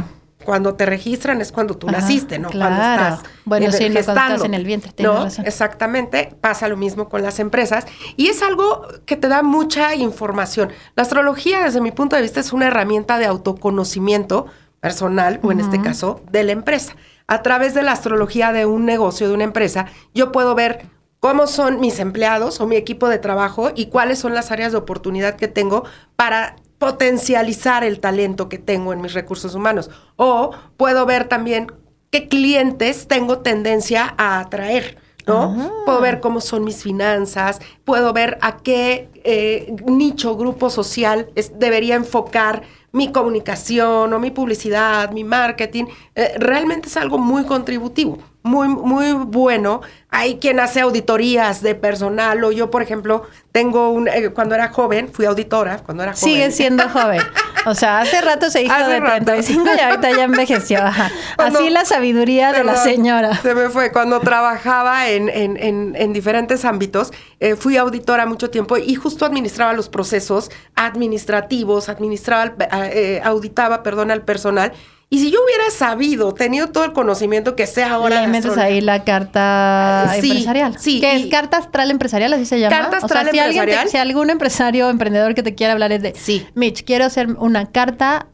cuando 0.50 0.74
te 0.74 0.88
registran 0.88 1.42
es 1.42 1.52
cuando 1.52 1.78
tú 1.78 1.88
Ajá, 1.88 2.00
naciste, 2.02 2.40
¿no? 2.40 2.50
Cuando 2.50 2.82
estás 2.82 3.20
Bueno, 3.46 3.68
en- 3.68 3.72
sí, 3.72 3.84
no, 3.84 3.94
cuando 3.94 3.98
gestando, 4.00 4.34
estás 4.34 4.46
en 4.46 4.54
el 4.56 4.66
vientre, 4.66 4.92
tienes 4.94 5.16
¿no? 5.16 5.24
razón. 5.26 5.46
Exactamente, 5.46 6.36
pasa 6.42 6.68
lo 6.68 6.76
mismo 6.76 7.08
con 7.08 7.22
las 7.22 7.38
empresas 7.40 7.86
y 8.18 8.30
es 8.30 8.42
algo 8.42 8.88
que 9.06 9.16
te 9.16 9.28
da 9.28 9.44
mucha 9.44 9.94
información. 9.94 10.72
La 10.96 11.04
astrología, 11.04 11.64
desde 11.66 11.82
mi 11.82 11.92
punto 11.92 12.16
de 12.16 12.24
vista, 12.24 12.40
es 12.40 12.52
una 12.52 12.66
herramienta 12.66 13.20
de 13.20 13.28
autoconocimiento 13.28 14.48
personal, 14.80 15.40
o 15.44 15.52
en 15.52 15.60
este 15.60 15.80
caso, 15.82 16.22
de 16.32 16.44
la 16.44 16.52
empresa. 16.54 16.96
A 17.28 17.44
través 17.44 17.76
de 17.76 17.84
la 17.84 17.92
astrología 17.92 18.52
de 18.52 18.66
un 18.66 18.86
negocio, 18.86 19.28
de 19.28 19.36
una 19.36 19.44
empresa, 19.44 19.86
yo 20.16 20.32
puedo 20.32 20.56
ver 20.56 20.88
cómo 21.20 21.46
son 21.46 21.80
mis 21.80 22.00
empleados 22.00 22.60
o 22.60 22.66
mi 22.66 22.76
equipo 22.76 23.08
de 23.08 23.20
trabajo 23.20 23.70
y 23.76 23.86
cuáles 23.86 24.18
son 24.18 24.34
las 24.34 24.50
áreas 24.50 24.72
de 24.72 24.80
oportunidad 24.80 25.36
que 25.36 25.48
tengo 25.48 25.84
para 26.16 26.56
potencializar 26.80 27.84
el 27.84 28.00
talento 28.00 28.50
que 28.50 28.58
tengo 28.58 28.92
en 28.94 29.02
mis 29.02 29.14
recursos 29.14 29.54
humanos. 29.54 29.90
O 30.16 30.52
puedo 30.78 31.06
ver 31.06 31.28
también 31.28 31.72
qué 32.10 32.28
clientes 32.28 33.08
tengo 33.08 33.40
tendencia 33.40 34.16
a 34.18 34.40
atraer. 34.40 34.98
¿no? 35.28 35.54
Puedo 35.86 36.02
ver 36.02 36.22
cómo 36.22 36.42
son 36.42 36.64
mis 36.64 36.82
finanzas, 36.82 37.60
puedo 37.86 38.14
ver 38.14 38.40
a 38.42 38.58
qué 38.58 39.10
eh, 39.24 39.76
nicho, 39.86 40.36
grupo 40.36 40.72
social 40.72 41.28
es- 41.36 41.60
debería 41.60 41.94
enfocar 41.94 42.64
mi 42.92 43.12
comunicación 43.12 44.12
o 44.12 44.18
mi 44.18 44.32
publicidad, 44.32 45.12
mi 45.12 45.24
marketing. 45.24 45.86
Eh, 46.16 46.32
realmente 46.40 46.88
es 46.88 46.98
algo 46.98 47.20
muy 47.20 47.44
contributivo, 47.44 48.18
muy, 48.50 48.68
muy 48.68 49.14
bueno. 49.14 49.82
Hay 50.12 50.40
quien 50.40 50.60
hace 50.60 50.82
auditorías 50.82 51.62
de 51.62 51.76
personal 51.76 52.44
o 52.44 52.52
yo, 52.52 52.72
por 52.72 52.82
ejemplo, 52.82 53.24
tengo 53.52 53.92
un, 53.92 54.08
eh, 54.08 54.30
cuando 54.30 54.56
era 54.56 54.70
joven, 54.70 55.10
fui 55.14 55.26
auditora, 55.26 55.78
cuando 55.80 56.02
era 56.04 56.14
joven. 56.14 56.34
Sigue 56.34 56.52
siendo 56.52 56.90
joven. 56.90 57.22
O 57.66 57.76
sea, 57.76 58.00
hace 58.00 58.20
rato 58.22 58.50
se 58.50 58.64
hizo 58.64 58.74
Hace 58.74 58.90
de 58.94 59.00
rato. 59.02 59.26
35 59.26 59.66
y 59.78 59.80
ahorita 59.80 60.12
ya 60.12 60.24
envejeció. 60.24 60.80
Cuando- 61.36 61.60
Así 61.60 61.70
la 61.70 61.84
sabiduría 61.86 62.52
de 62.54 62.64
la 62.64 62.76
señora. 62.78 63.36
Se 63.42 63.54
me 63.54 63.70
fue. 63.70 63.92
Cuando 63.92 64.20
trabajaba 64.22 65.10
en, 65.10 65.30
en- 65.30 65.58
en- 65.58 65.94
en 65.96 66.14
diferentes 66.14 66.64
ámbitos, 66.66 67.12
eh, 67.42 67.56
fui 67.56 67.76
auditora 67.78 68.26
mucho 68.26 68.50
tiempo 68.50 68.78
y 68.78 68.96
justo 68.96 69.26
administraba 69.26 69.74
los 69.74 69.90
procesos 69.90 70.50
administrativos, 70.76 71.90
administraba, 71.90 72.54
eh, 72.72 73.22
auditaba, 73.24 73.84
perdón, 73.84 74.10
al 74.12 74.22
personal. 74.24 74.72
Y 75.12 75.18
si 75.20 75.32
yo 75.32 75.40
hubiera 75.44 75.72
sabido, 75.72 76.34
tenido 76.36 76.68
todo 76.68 76.86
el 76.86 76.94
conocimiento 76.94 77.56
que 77.56 77.66
sé 77.66 77.84
ahora. 77.84 78.22
Le 78.22 78.28
metes 78.28 78.56
ahí 78.60 78.80
la 78.80 79.04
carta 79.04 80.14
Sí, 80.22 80.30
empresarial. 80.30 80.78
sí, 80.78 81.00
Que 81.02 81.16
es 81.16 81.26
carta 81.28 81.58
astral 81.58 81.90
empresarial, 81.90 82.32
así 82.34 82.46
se 82.46 82.60
llama. 82.60 82.76
Carta 82.76 82.98
o 82.98 83.00
sea, 83.00 83.06
astral 83.06 83.30
si 83.32 83.40
alguien 83.40 83.66
te- 83.66 83.72
empresarial. 83.72 83.90
si 83.90 83.98
algún 83.98 84.30
empresario 84.30 84.88
o 84.88 84.90
emprendedor 84.92 85.34
que 85.34 85.42
te 85.42 85.56
quiera 85.56 85.74
hablar 85.74 85.92
es 85.92 86.04
de, 86.04 86.14
Sí. 86.16 86.46
Mitch, 86.54 86.84
quiero 86.86 87.06
hacer 87.06 87.28
una 87.40 87.72
carta 87.72 88.28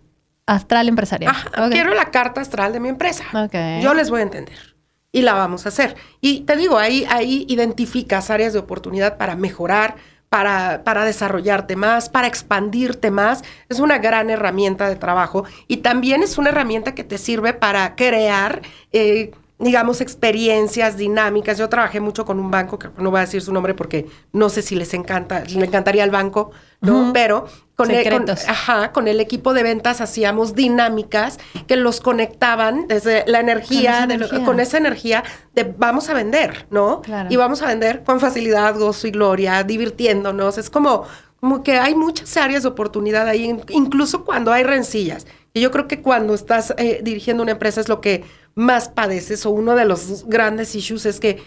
astral 0.48 0.90
empresarial. 0.90 1.32
Ajá. 1.32 1.70
Quiero 1.70 1.94
la 1.94 2.12
carta 2.12 2.42
astral 2.42 2.74
de 2.74 2.80
mi 2.82 2.90
empresa. 2.90 3.24
Ok. 3.34 3.82
Yo 3.82 3.94
les 3.94 4.10
voy 4.10 4.20
a 4.20 4.24
entender. 4.24 4.76
Y 5.14 5.22
la 5.22 5.32
vamos 5.34 5.66
a 5.66 5.70
hacer. 5.70 5.96
Y 6.20 6.42
te 6.42 6.58
digo, 6.58 6.78
ahí, 6.78 7.06
ahí 7.10 7.46
identificas 7.48 8.30
áreas 8.30 8.52
de 8.52 8.60
oportunidad 8.60 9.18
para 9.18 9.38
mejorar, 9.38 9.96
para, 10.36 10.84
para 10.84 11.06
desarrollarte 11.06 11.78
más, 11.78 12.10
para 12.10 12.28
expandirte 12.28 13.10
más. 13.10 13.42
Es 13.70 13.80
una 13.80 14.00
gran 14.00 14.30
herramienta 14.30 14.90
de 14.90 14.98
trabajo. 14.98 15.46
Y 15.70 15.78
también 15.78 16.24
es 16.24 16.38
una 16.38 16.50
herramienta 16.50 16.94
que 16.94 17.06
te 17.06 17.18
sirve 17.18 17.54
para 17.54 17.96
crear, 17.96 18.62
eh, 18.92 19.32
digamos, 19.60 20.02
experiencias 20.02 20.98
dinámicas. 20.98 21.58
Yo 21.58 21.70
trabajé 21.70 22.02
mucho 22.02 22.26
con 22.26 22.38
un 22.38 22.52
banco, 22.52 22.78
que 22.78 22.90
no 22.98 23.12
voy 23.12 23.20
a 23.20 23.22
decir 23.22 23.42
su 23.42 23.54
nombre 23.54 23.76
porque 23.76 24.08
no 24.34 24.50
sé 24.50 24.62
si 24.62 24.76
les 24.76 24.94
encanta, 24.94 25.42
le 25.46 25.66
encantaría 25.66 26.04
al 26.04 26.12
banco, 26.12 26.52
¿no? 26.82 27.12
Pero 27.14 27.48
con 27.76 27.92
el, 27.92 28.10
con-. 28.10 28.30
Ajá, 28.48 28.92
con 28.92 29.08
el 29.08 29.20
equipo 29.20 29.54
de 29.54 29.64
ventas 29.64 30.00
hacíamos 30.02 30.56
dinámicas 30.56 31.38
que 31.68 31.76
los 31.76 32.00
conectaban 32.02 32.88
desde 32.88 33.24
la 33.28 33.40
energía, 33.40 33.92
Con 33.92 33.98
esa 34.02 34.08
de 34.08 34.14
energía. 34.16 34.46
con 34.46 34.60
esa 34.60 34.78
energía 34.78 35.24
de 35.54 35.64
vamos 35.78 36.10
a 36.10 36.14
vender, 36.14 36.68
¿no? 36.70 37.02
Claro. 37.02 37.28
Y 37.32 37.36
vamos 37.36 37.62
a 37.62 37.68
vender 37.68 38.04
con 38.04 38.20
facilidad, 38.20 38.76
gozo 38.78 39.08
y 39.08 39.12
gloria, 39.12 39.64
divirtiéndonos. 39.64 40.58
Es 40.58 40.70
como, 40.70 41.04
como 41.40 41.64
que 41.64 41.78
hay 41.78 41.96
muchas 41.96 42.36
áreas 42.38 42.64
de 42.64 42.70
oportunidad 42.70 43.28
ahí, 43.28 43.44
in- 43.46 43.62
incluso 43.70 44.24
cuando 44.26 44.52
hay 44.52 44.64
rencillas. 44.64 45.28
Y 45.54 45.62
yo 45.62 45.72
creo 45.72 45.88
que 45.88 46.02
cuando 46.02 46.34
estás 46.34 46.74
eh, 46.78 47.00
dirigiendo 47.04 47.44
una 47.44 47.54
empresa 47.54 47.80
es 47.82 47.88
lo 47.90 48.02
que 48.02 48.24
más 48.56 48.90
padeces 48.90 49.46
o 49.46 49.50
uno 49.52 49.76
de 49.76 49.86
los 49.86 50.26
grandes 50.28 50.76
issues 50.76 51.06
es 51.06 51.20
que 51.20 51.44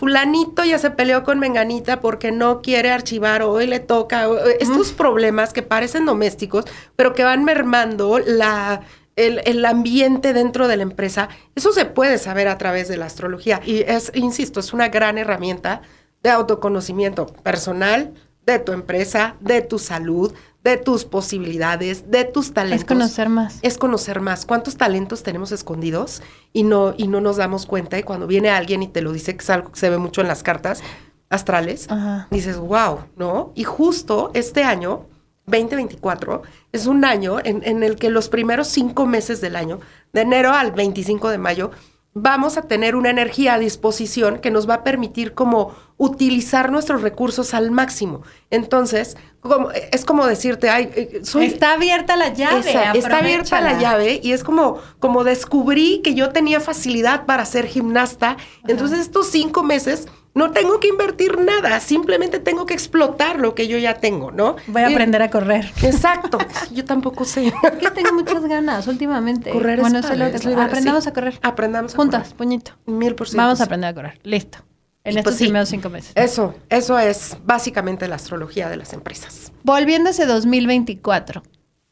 fulanito 0.00 0.64
ya 0.64 0.78
se 0.78 0.90
peleó 0.90 1.24
con 1.24 1.38
menganita 1.38 2.00
porque 2.00 2.32
no 2.32 2.62
quiere 2.62 2.90
archivar 2.90 3.42
o 3.42 3.50
hoy 3.52 3.66
le 3.66 3.80
toca 3.80 4.30
o- 4.30 4.38
estos 4.58 4.92
problemas 4.92 5.52
que 5.52 5.62
parecen 5.62 6.06
domésticos 6.06 6.64
pero 6.96 7.12
que 7.12 7.22
van 7.22 7.44
mermando 7.44 8.18
la 8.18 8.80
el, 9.16 9.42
el 9.44 9.62
ambiente 9.66 10.32
dentro 10.32 10.68
de 10.68 10.78
la 10.78 10.84
empresa 10.84 11.28
eso 11.54 11.70
se 11.72 11.84
puede 11.84 12.16
saber 12.16 12.48
a 12.48 12.56
través 12.56 12.88
de 12.88 12.96
la 12.96 13.04
astrología. 13.06 13.60
Y 13.66 13.80
es 13.82 14.10
insisto 14.14 14.60
es 14.60 14.72
una 14.72 14.88
gran 14.88 15.18
herramienta 15.18 15.82
de 16.22 16.30
autoconocimiento 16.30 17.26
personal 17.26 18.14
de 18.46 18.58
tu 18.58 18.72
empresa 18.72 19.36
de 19.40 19.60
tu 19.60 19.78
salud 19.78 20.32
de 20.62 20.76
tus 20.76 21.04
posibilidades 21.06 22.10
de 22.10 22.24
tus 22.24 22.52
talentos 22.52 22.82
Es 22.82 22.86
conocer 22.86 23.28
más. 23.30 23.58
es 23.62 23.78
conocer 23.78 24.20
más 24.20 24.44
cuántos 24.44 24.76
talentos 24.76 25.22
tenemos 25.22 25.52
escondidos 25.52 26.22
y 26.52 26.64
no, 26.64 26.94
y 26.98 27.08
no 27.08 27.20
nos 27.20 27.36
damos 27.38 27.64
cuenta. 27.66 27.98
Y 27.98 28.02
cuando 28.02 28.26
viene 28.26 28.50
alguien 28.50 28.82
y 28.82 28.88
te 28.88 29.00
lo 29.00 29.12
dice, 29.12 29.34
que 29.36 29.42
es 29.42 29.50
algo 29.50 29.72
que 29.72 29.80
se 29.80 29.88
ve 29.88 29.96
mucho 29.98 30.20
en 30.20 30.28
las 30.28 30.42
cartas 30.42 30.82
astrales, 31.30 31.86
Ajá. 31.90 32.28
dices, 32.30 32.58
wow, 32.58 33.00
¿no? 33.16 33.52
Y 33.54 33.64
justo 33.64 34.30
este 34.34 34.62
año, 34.64 35.06
2024, 35.46 36.42
es 36.72 36.86
un 36.86 37.04
año 37.04 37.38
en, 37.42 37.62
en 37.64 37.82
el 37.82 37.96
que 37.96 38.10
los 38.10 38.28
primeros 38.28 38.68
cinco 38.68 39.06
meses 39.06 39.40
del 39.40 39.56
año, 39.56 39.80
de 40.12 40.20
enero 40.22 40.52
al 40.52 40.72
25 40.72 41.30
de 41.30 41.38
mayo, 41.38 41.70
vamos 42.12 42.56
a 42.56 42.62
tener 42.62 42.96
una 42.96 43.10
energía 43.10 43.54
a 43.54 43.58
disposición 43.58 44.40
que 44.40 44.50
nos 44.50 44.68
va 44.68 44.74
a 44.74 44.84
permitir 44.84 45.32
como 45.34 45.74
utilizar 45.96 46.72
nuestros 46.72 47.02
recursos 47.02 47.54
al 47.54 47.70
máximo. 47.70 48.22
Entonces, 48.50 49.16
como, 49.40 49.70
es 49.70 50.04
como 50.04 50.26
decirte, 50.26 50.68
ay, 50.68 50.90
eh, 50.94 51.20
soy... 51.24 51.46
Está 51.46 51.72
abierta 51.72 52.16
la 52.16 52.32
llave. 52.32 52.60
Esa- 52.60 52.92
está 52.92 53.18
abierta 53.18 53.60
la 53.60 53.78
llave 53.78 54.20
y 54.22 54.32
es 54.32 54.44
como, 54.44 54.78
como 54.98 55.24
descubrí 55.24 56.00
que 56.04 56.14
yo 56.14 56.30
tenía 56.30 56.60
facilidad 56.60 57.24
para 57.26 57.44
ser 57.46 57.66
gimnasta. 57.66 58.36
Entonces 58.68 58.98
estos 59.00 59.28
cinco 59.28 59.62
meses 59.62 60.06
no 60.32 60.52
tengo 60.52 60.78
que 60.78 60.86
invertir 60.86 61.38
nada, 61.40 61.80
simplemente 61.80 62.38
tengo 62.38 62.64
que 62.64 62.72
explotar 62.74 63.40
lo 63.40 63.54
que 63.56 63.66
yo 63.66 63.78
ya 63.78 63.94
tengo, 63.94 64.30
¿no? 64.30 64.54
Voy 64.68 64.82
a 64.82 64.90
Y- 64.90 64.92
aprender 64.92 65.22
a 65.22 65.30
correr. 65.30 65.72
Exacto. 65.82 66.38
Yo 66.72 66.84
tampoco 66.84 67.24
sé. 67.24 67.52
que 67.80 67.90
tengo 67.90 68.12
muchas 68.12 68.44
ganas 68.44 68.86
últimamente. 68.86 69.50
Correr 69.50 69.80
es 69.80 69.86
eso 69.88 69.96
es 69.98 70.02
padre, 70.06 70.18
lo 70.18 70.30
que 70.30 70.36
es 70.36 70.44
liberar- 70.44 70.68
aprendamos 70.68 71.02
sí. 71.04 71.10
a 71.10 71.12
correr. 71.12 71.38
Aprendamos 71.42 71.94
a 71.94 71.96
Juntas, 71.96 72.22
correr. 72.22 72.36
puñito. 72.36 72.72
Mil 72.86 73.14
por 73.16 73.26
ciento. 73.28 73.42
Vamos 73.42 73.60
a 73.60 73.64
aprender 73.64 73.90
a 73.90 73.94
correr. 73.94 74.20
Listo. 74.22 74.58
En 75.04 75.16
estos 75.16 75.32
pues 75.32 75.36
sí. 75.38 75.44
primeros 75.44 75.68
cinco 75.70 75.88
meses. 75.88 76.12
Eso, 76.14 76.54
eso 76.68 76.98
es 76.98 77.36
básicamente 77.44 78.06
la 78.08 78.16
astrología 78.16 78.68
de 78.68 78.76
las 78.76 78.92
empresas. 78.92 79.50
Volviendo 79.64 80.08
a 80.08 80.10
ese 80.10 80.26
2024. 80.26 81.42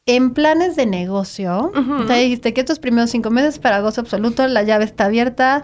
En 0.07 0.33
planes 0.33 0.75
de 0.75 0.87
negocio, 0.87 1.71
te 2.07 2.15
dijiste 2.15 2.55
que 2.55 2.61
estos 2.61 2.79
primeros 2.79 3.11
cinco 3.11 3.29
meses 3.31 3.59
para 3.59 3.81
gozo 3.81 4.01
absoluto, 4.01 4.47
la 4.49 4.63
llave 4.63 4.85
está 4.85 5.05
abierta, 5.05 5.63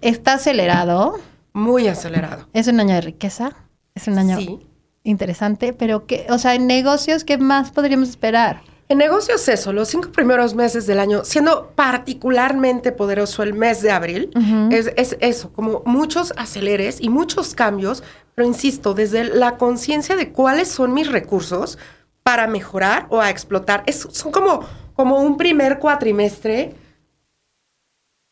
está 0.00 0.34
acelerado, 0.34 1.20
Muy 1.52 1.86
acelerado. 1.86 2.48
es 2.52 2.66
un 2.66 2.80
año 2.80 2.94
de 2.94 3.00
riqueza, 3.00 3.52
es 3.94 4.08
un 4.08 4.18
año 4.18 4.38
Sí. 4.38 4.58
interesante, 5.04 5.72
pero 5.72 6.04
que, 6.06 6.26
o 6.30 6.38
sea, 6.38 6.56
en 6.56 6.66
negocios, 6.66 7.22
¿qué 7.22 7.38
más 7.38 7.70
podríamos 7.70 8.08
esperar? 8.08 8.62
En 8.88 8.98
negocios 8.98 9.48
eso, 9.48 9.72
los 9.72 9.88
cinco 9.88 10.12
primeros 10.12 10.54
meses 10.54 10.86
del 10.86 11.00
año, 11.00 11.24
siendo 11.24 11.72
particularmente 11.74 12.92
poderoso 12.92 13.42
el 13.42 13.52
mes 13.52 13.82
de 13.82 13.90
abril, 13.90 14.30
es, 14.70 14.92
es 14.96 15.16
eso, 15.20 15.52
como 15.52 15.82
muchos 15.84 16.32
aceleres 16.36 17.00
y 17.00 17.08
muchos 17.08 17.54
cambios, 17.54 18.04
pero 18.36 18.46
insisto, 18.46 18.94
desde 18.94 19.24
la 19.24 19.56
conciencia 19.56 20.14
de 20.14 20.30
cuáles 20.30 20.68
son 20.68 20.94
mis 20.94 21.10
recursos 21.10 21.78
para 22.22 22.46
mejorar 22.46 23.06
o 23.10 23.20
a 23.20 23.30
explotar. 23.30 23.82
Es, 23.86 24.06
son 24.12 24.30
como, 24.30 24.60
como 24.94 25.20
un 25.20 25.36
primer 25.36 25.80
cuatrimestre 25.80 26.74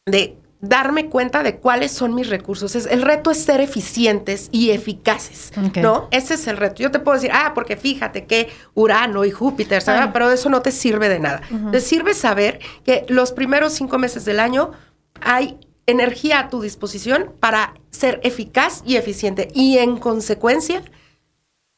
de 0.07 0.37
darme 0.68 1.09
cuenta 1.09 1.42
de 1.42 1.57
cuáles 1.57 1.92
son 1.92 2.14
mis 2.14 2.29
recursos. 2.29 2.74
Es, 2.74 2.87
el 2.87 3.03
reto 3.03 3.31
es 3.31 3.42
ser 3.42 3.61
eficientes 3.61 4.48
y 4.50 4.70
eficaces. 4.70 5.53
¿no? 5.77 6.09
Ese 6.11 6.35
es 6.35 6.46
el 6.46 6.57
reto. 6.57 6.83
Yo 6.83 6.90
te 6.90 6.98
puedo 6.98 7.16
decir, 7.16 7.31
ah, 7.33 7.53
porque 7.55 7.77
fíjate 7.77 8.24
que 8.24 8.48
Urano 8.74 9.24
y 9.24 9.31
Júpiter, 9.31 9.83
¿sabes? 9.83 10.03
Ah. 10.03 10.11
pero 10.12 10.31
eso 10.31 10.48
no 10.48 10.62
te 10.62 10.72
sirve 10.72 11.09
de 11.09 11.20
nada. 11.20 11.42
Te 11.70 11.81
sirve 11.81 12.14
saber 12.14 12.61
que 12.85 13.05
los 13.09 13.33
primeros 13.33 13.72
cinco 13.72 13.98
meses 13.98 14.24
del 14.24 14.40
año 14.40 14.72
hay 15.20 15.59
energía 15.87 16.40
a 16.40 16.48
tu 16.48 16.61
disposición 16.61 17.33
para 17.40 17.74
ser 17.90 18.20
eficaz 18.22 18.83
y 18.87 18.96
eficiente 18.96 19.48
y 19.55 19.79
en 19.79 19.98
consecuencia 19.98 20.83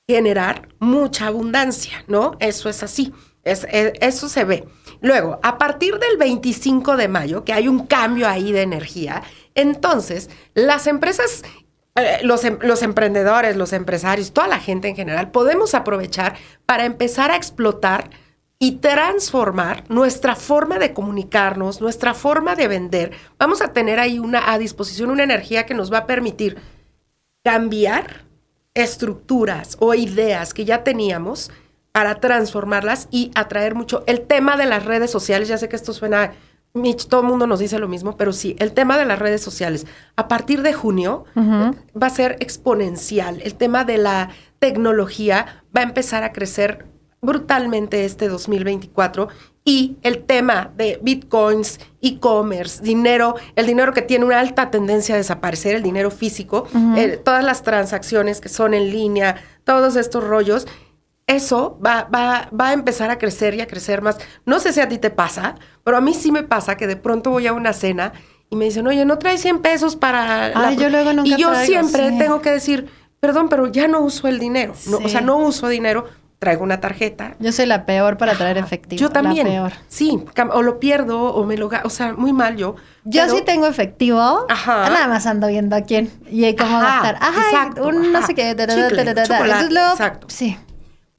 generar 0.09 0.69
mucha 0.79 1.27
abundancia, 1.27 2.05
¿no? 2.07 2.37
Eso 2.39 2.69
es 2.69 2.83
así, 2.83 3.13
es, 3.47 3.67
es- 3.71 3.93
eso 4.01 4.29
se 4.29 4.45
ve. 4.45 4.65
Luego, 5.01 5.39
a 5.43 5.57
partir 5.59 5.99
del 5.99 6.17
25 6.19 6.97
de 6.97 7.09
mayo, 7.09 7.45
que 7.45 7.53
hay 7.53 7.69
un 7.69 7.87
cambio 7.87 8.29
ahí 8.29 8.53
de 8.53 8.63
energía, 8.63 9.23
entonces 9.55 10.29
las 10.55 10.87
empresas, 10.87 11.43
eh, 11.95 12.19
los, 12.23 12.45
em- 12.45 12.59
los 12.63 12.83
emprendedores, 12.83 13.57
los 13.57 13.73
empresarios, 13.73 14.33
toda 14.33 14.49
la 14.49 14.59
gente 14.59 14.89
en 14.89 14.97
general, 14.97 15.31
podemos 15.31 15.75
aprovechar 15.75 16.37
para 16.67 16.85
empezar 16.85 17.31
a 17.31 17.37
explotar 17.37 18.11
y 18.59 18.77
transformar 18.77 19.85
nuestra 19.91 20.35
forma 20.35 20.79
de 20.79 20.95
comunicarnos, 20.95 21.83
nuestra 21.83 22.15
forma 22.15 22.55
de 22.57 22.69
vender. 22.69 23.13
Vamos 23.39 23.61
a 23.61 23.73
tener 23.75 24.01
ahí 24.01 24.19
a 24.47 24.59
disposición 24.59 25.11
una 25.11 25.25
energía 25.25 25.67
que 25.67 25.75
nos 25.75 25.93
va 25.93 25.99
a 25.99 26.07
permitir 26.07 26.57
cambiar 27.45 28.25
estructuras 28.75 29.77
o 29.81 29.95
ideas 29.95 30.53
que 30.55 30.65
ya 30.65 30.85
teníamos 30.85 31.51
para 31.97 32.17
transformarlas 32.17 33.09
y 33.11 33.31
atraer 33.35 33.75
mucho. 33.75 34.05
El 34.07 34.21
tema 34.21 34.59
de 34.59 34.67
las 34.67 34.85
redes 34.85 35.11
sociales, 35.11 35.49
ya 35.49 35.57
sé 35.57 35.71
que 35.71 35.77
esto 35.77 35.95
suena, 35.95 36.35
Mitch, 36.75 37.07
todo 37.09 37.23
el 37.23 37.27
mundo 37.27 37.47
nos 37.47 37.59
dice 37.59 37.79
lo 37.79 37.89
mismo, 37.89 38.19
pero 38.19 38.35
sí, 38.35 38.55
el 38.59 38.73
tema 38.73 38.99
de 38.99 39.07
las 39.07 39.19
redes 39.19 39.41
sociales, 39.41 39.87
a 40.15 40.29
partir 40.29 40.61
de 40.61 40.75
junio 40.75 41.25
va 41.35 42.07
a 42.09 42.11
ser 42.11 42.37
exponencial. 42.41 43.41
El 43.43 43.55
tema 43.55 43.85
de 43.85 43.97
la 43.97 44.29
tecnología 44.59 45.65
va 45.75 45.81
a 45.81 45.85
empezar 45.85 46.23
a 46.23 46.33
crecer 46.33 46.85
brutalmente 47.23 48.05
este 48.05 48.29
2024 48.29 49.29
y 49.65 49.97
el 50.03 50.25
tema 50.25 50.71
de 50.77 51.01
bitcoins, 51.03 51.81
e-commerce, 52.03 52.83
dinero, 52.83 53.37
el 53.57 53.67
dinero 53.67 53.95
que 53.95 54.03
tiene 54.03 54.27
una 54.27 54.39
alta 54.39 54.71
tendencia 54.71 55.15
a 55.15 55.19
desaparecer, 55.19 55.75
el 55.75 55.83
dinero 55.83 56.11
físico, 56.11 56.69
eh, 56.97 57.19
todas 57.25 57.43
las 57.43 57.63
transacciones 57.63 58.43
que 58.43 58.51
son 58.51 58.75
en 58.75 58.91
línea, 58.91 59.37
todos 59.65 59.97
estos 59.97 60.23
rollos, 60.23 60.69
eso 61.27 61.79
va, 61.85 62.05
va, 62.05 62.49
va 62.59 62.69
a 62.69 62.73
empezar 62.73 63.11
a 63.11 63.19
crecer 63.19 63.55
y 63.55 63.61
a 63.61 63.67
crecer 63.67 64.01
más. 64.03 64.17
No 64.45 64.61
sé 64.61 64.73
si 64.73 64.81
a 64.81 64.89
ti 64.89 64.99
te 64.99 65.11
pasa, 65.11 65.57
pero 65.85 65.97
a 65.97 66.01
mí 66.01 66.15
sí 66.15 66.31
me 66.31 66.45
pasa 66.45 66.77
que 66.77 66.87
de 66.87 66.97
pronto 66.97 67.31
voy 67.31 67.47
a 67.47 67.53
una 67.53 67.73
cena 67.73 68.13
y 68.49 68.55
me 68.57 68.67
dicen, 68.67 68.87
oye, 68.87 69.05
¿no 69.05 69.19
traes 69.19 69.41
100 69.41 69.61
pesos 69.61 69.97
para...? 69.97 70.51
la 70.51 70.69
Ay, 70.69 70.77
pro-?" 70.77 70.85
yo 70.85 70.91
luego 70.91 71.13
nunca 71.13 71.29
Y 71.29 71.37
yo 71.41 71.51
traigo, 71.51 71.67
siempre 71.67 72.11
sí. 72.11 72.19
tengo 72.19 72.41
que 72.41 72.51
decir, 72.53 72.89
perdón, 73.19 73.49
pero 73.49 73.67
ya 73.67 73.89
no 73.89 74.01
uso 74.01 74.29
el 74.29 74.39
dinero. 74.39 74.75
No. 74.89 74.99
O 74.99 75.09
sea, 75.09 75.21
no 75.21 75.39
uso 75.39 75.67
dinero, 75.67 76.05
traigo 76.39 76.63
una 76.63 76.79
tarjeta. 76.81 77.35
Yo 77.41 77.51
soy 77.51 77.67
la 77.67 77.87
peor 77.87 78.19
para 78.19 78.35
traer 78.35 78.59
efectivo. 78.59 79.01
Yo 79.01 79.11
también. 79.11 79.49
La 79.49 79.53
peor. 79.53 79.73
Sí, 79.89 80.23
o 80.53 80.63
lo 80.63 80.79
pierdo 80.79 81.35
o 81.35 81.45
me 81.45 81.57
lo... 81.57 81.69
O 81.83 81.91
sea, 81.91 82.13
muy 82.13 82.33
mal 82.33 82.57
yo. 82.57 82.77
Yo 83.05 83.23
pero- 83.23 83.35
sí 83.37 83.43
tengo 83.45 83.67
efectivo. 83.67 84.47
Ajá. 84.49 84.91
Nada 84.91 85.09
más 85.09 85.27
ando 85.27 85.49
viendo 85.49 85.75
a 85.75 85.81
quién 85.81 86.09
y 86.31 86.55
cómo 86.55 86.77
Ajá, 86.79 86.87
gastar. 87.03 87.17
Ajá, 87.21 87.41
exacto, 87.51 87.89
un 87.89 88.13
no 88.13 88.19
ajá. 88.19 88.29
sé 88.29 88.35
qué. 88.37 88.51
Chicle, 88.51 89.11
Entonces 89.11 89.73
luego, 89.73 89.91
exacto. 89.91 90.29
Sí. 90.31 90.57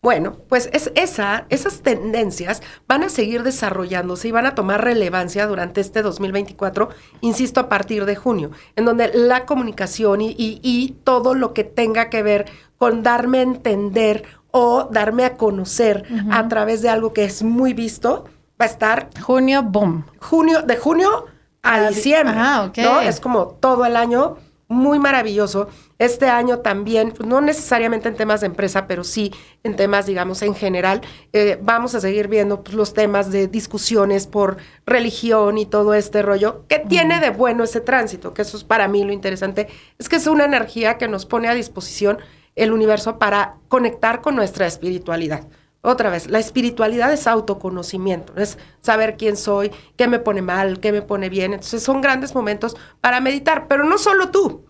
Bueno, 0.08 0.38
pues 0.48 0.70
es 0.72 0.90
esa, 0.96 1.48
esas 1.50 1.82
tendencias 1.82 2.62
van 2.88 3.04
a 3.04 3.10
seguir 3.10 3.44
desarrollándose 3.44 4.30
y 4.30 4.32
van 4.32 4.46
a 4.46 4.56
tomar 4.56 4.82
relevancia 4.82 5.46
durante 5.48 5.82
este 5.82 6.02
2024, 6.02 6.88
insisto, 7.20 7.60
a 7.60 7.68
partir 7.68 8.06
de 8.06 8.16
junio, 8.16 8.52
en 8.78 8.86
donde 8.86 9.12
la 9.14 9.46
comunicación 9.46 10.22
y, 10.22 10.30
y- 10.30 10.62
y 10.64 10.96
todo 11.04 11.34
lo 11.34 11.54
que 11.54 11.66
tenga 11.66 12.10
que 12.10 12.24
ver 12.24 12.46
con 12.78 13.04
darme 13.04 13.40
a 13.40 13.42
entender 13.42 14.24
o 14.52 14.88
darme 14.90 15.26
a 15.26 15.36
conocer 15.36 16.06
a 16.32 16.48
través 16.48 16.82
de 16.82 16.88
algo 16.88 17.12
que 17.12 17.26
es 17.26 17.44
muy 17.44 17.74
visto, 17.74 18.24
va 18.62 18.64
a 18.64 18.70
estar 18.70 19.10
Junio, 19.22 19.62
boom. 19.62 20.06
junio, 20.22 20.62
de 20.62 20.78
junio 20.78 21.26
a 21.64 21.82
diciembre. 21.90 22.34
ah. 22.38 22.72
¿no? 22.82 23.02
Es 23.02 23.20
como 23.20 23.48
todo 23.48 23.84
el 23.84 23.98
año 23.98 24.38
muy 24.68 25.00
maravilloso. 25.00 25.70
Este 25.98 26.28
año 26.28 26.60
también, 26.60 27.12
pues, 27.12 27.28
no 27.28 27.42
necesariamente 27.42 28.10
en 28.10 28.16
temas 28.16 28.42
de 28.42 28.48
empresa, 28.48 28.88
pero 28.88 29.04
sí 29.04 29.34
en 29.64 29.76
temas, 29.76 30.06
digamos, 30.06 30.42
en 30.42 30.56
general, 30.56 31.02
eh, 31.34 31.58
vamos 31.62 31.96
a 31.96 32.02
seguir 32.02 32.28
viendo 32.28 32.64
pues, 32.64 32.76
los 32.76 32.94
temas 32.94 33.32
de 33.32 33.48
discusiones 33.48 34.28
por 34.28 34.58
religión 34.86 35.58
y 35.58 35.66
todo 35.66 35.94
este 35.94 36.22
rollo. 36.22 36.66
¿Qué 36.68 36.80
tiene 36.80 37.20
de 37.20 37.30
bueno 37.30 37.64
ese 37.64 37.82
tránsito? 37.82 38.34
Que 38.34 38.42
eso 38.42 38.58
es 38.58 38.64
para 38.64 38.88
mí 38.88 39.04
lo 39.04 39.14
interesante. 39.14 39.68
Es 39.98 40.10
que 40.10 40.18
es 40.18 40.28
una 40.28 40.46
energía 40.46 40.98
que 40.98 41.08
nos 41.08 41.26
pone 41.26 41.48
a 41.48 41.54
disposición 41.54 42.18
el 42.56 42.74
universo 42.74 43.20
para 43.20 43.56
conectar 43.68 44.22
con 44.22 44.36
nuestra 44.36 44.66
espiritualidad. 44.68 45.48
Otra 45.88 46.10
vez, 46.10 46.28
la 46.30 46.40
espiritualidad 46.40 47.14
es 47.14 47.28
autoconocimiento, 47.28 48.34
es 48.36 48.58
saber 48.82 49.16
quién 49.16 49.38
soy, 49.38 49.72
qué 49.96 50.08
me 50.10 50.20
pone 50.20 50.42
mal, 50.42 50.82
qué 50.82 50.92
me 50.92 51.02
pone 51.02 51.30
bien. 51.30 51.54
Entonces 51.54 51.82
son 51.82 52.02
grandes 52.02 52.36
momentos 52.36 52.76
para 53.00 53.22
meditar, 53.22 53.68
pero 53.70 53.86
no 53.86 53.98
solo 53.98 54.30
tú. 54.30 54.66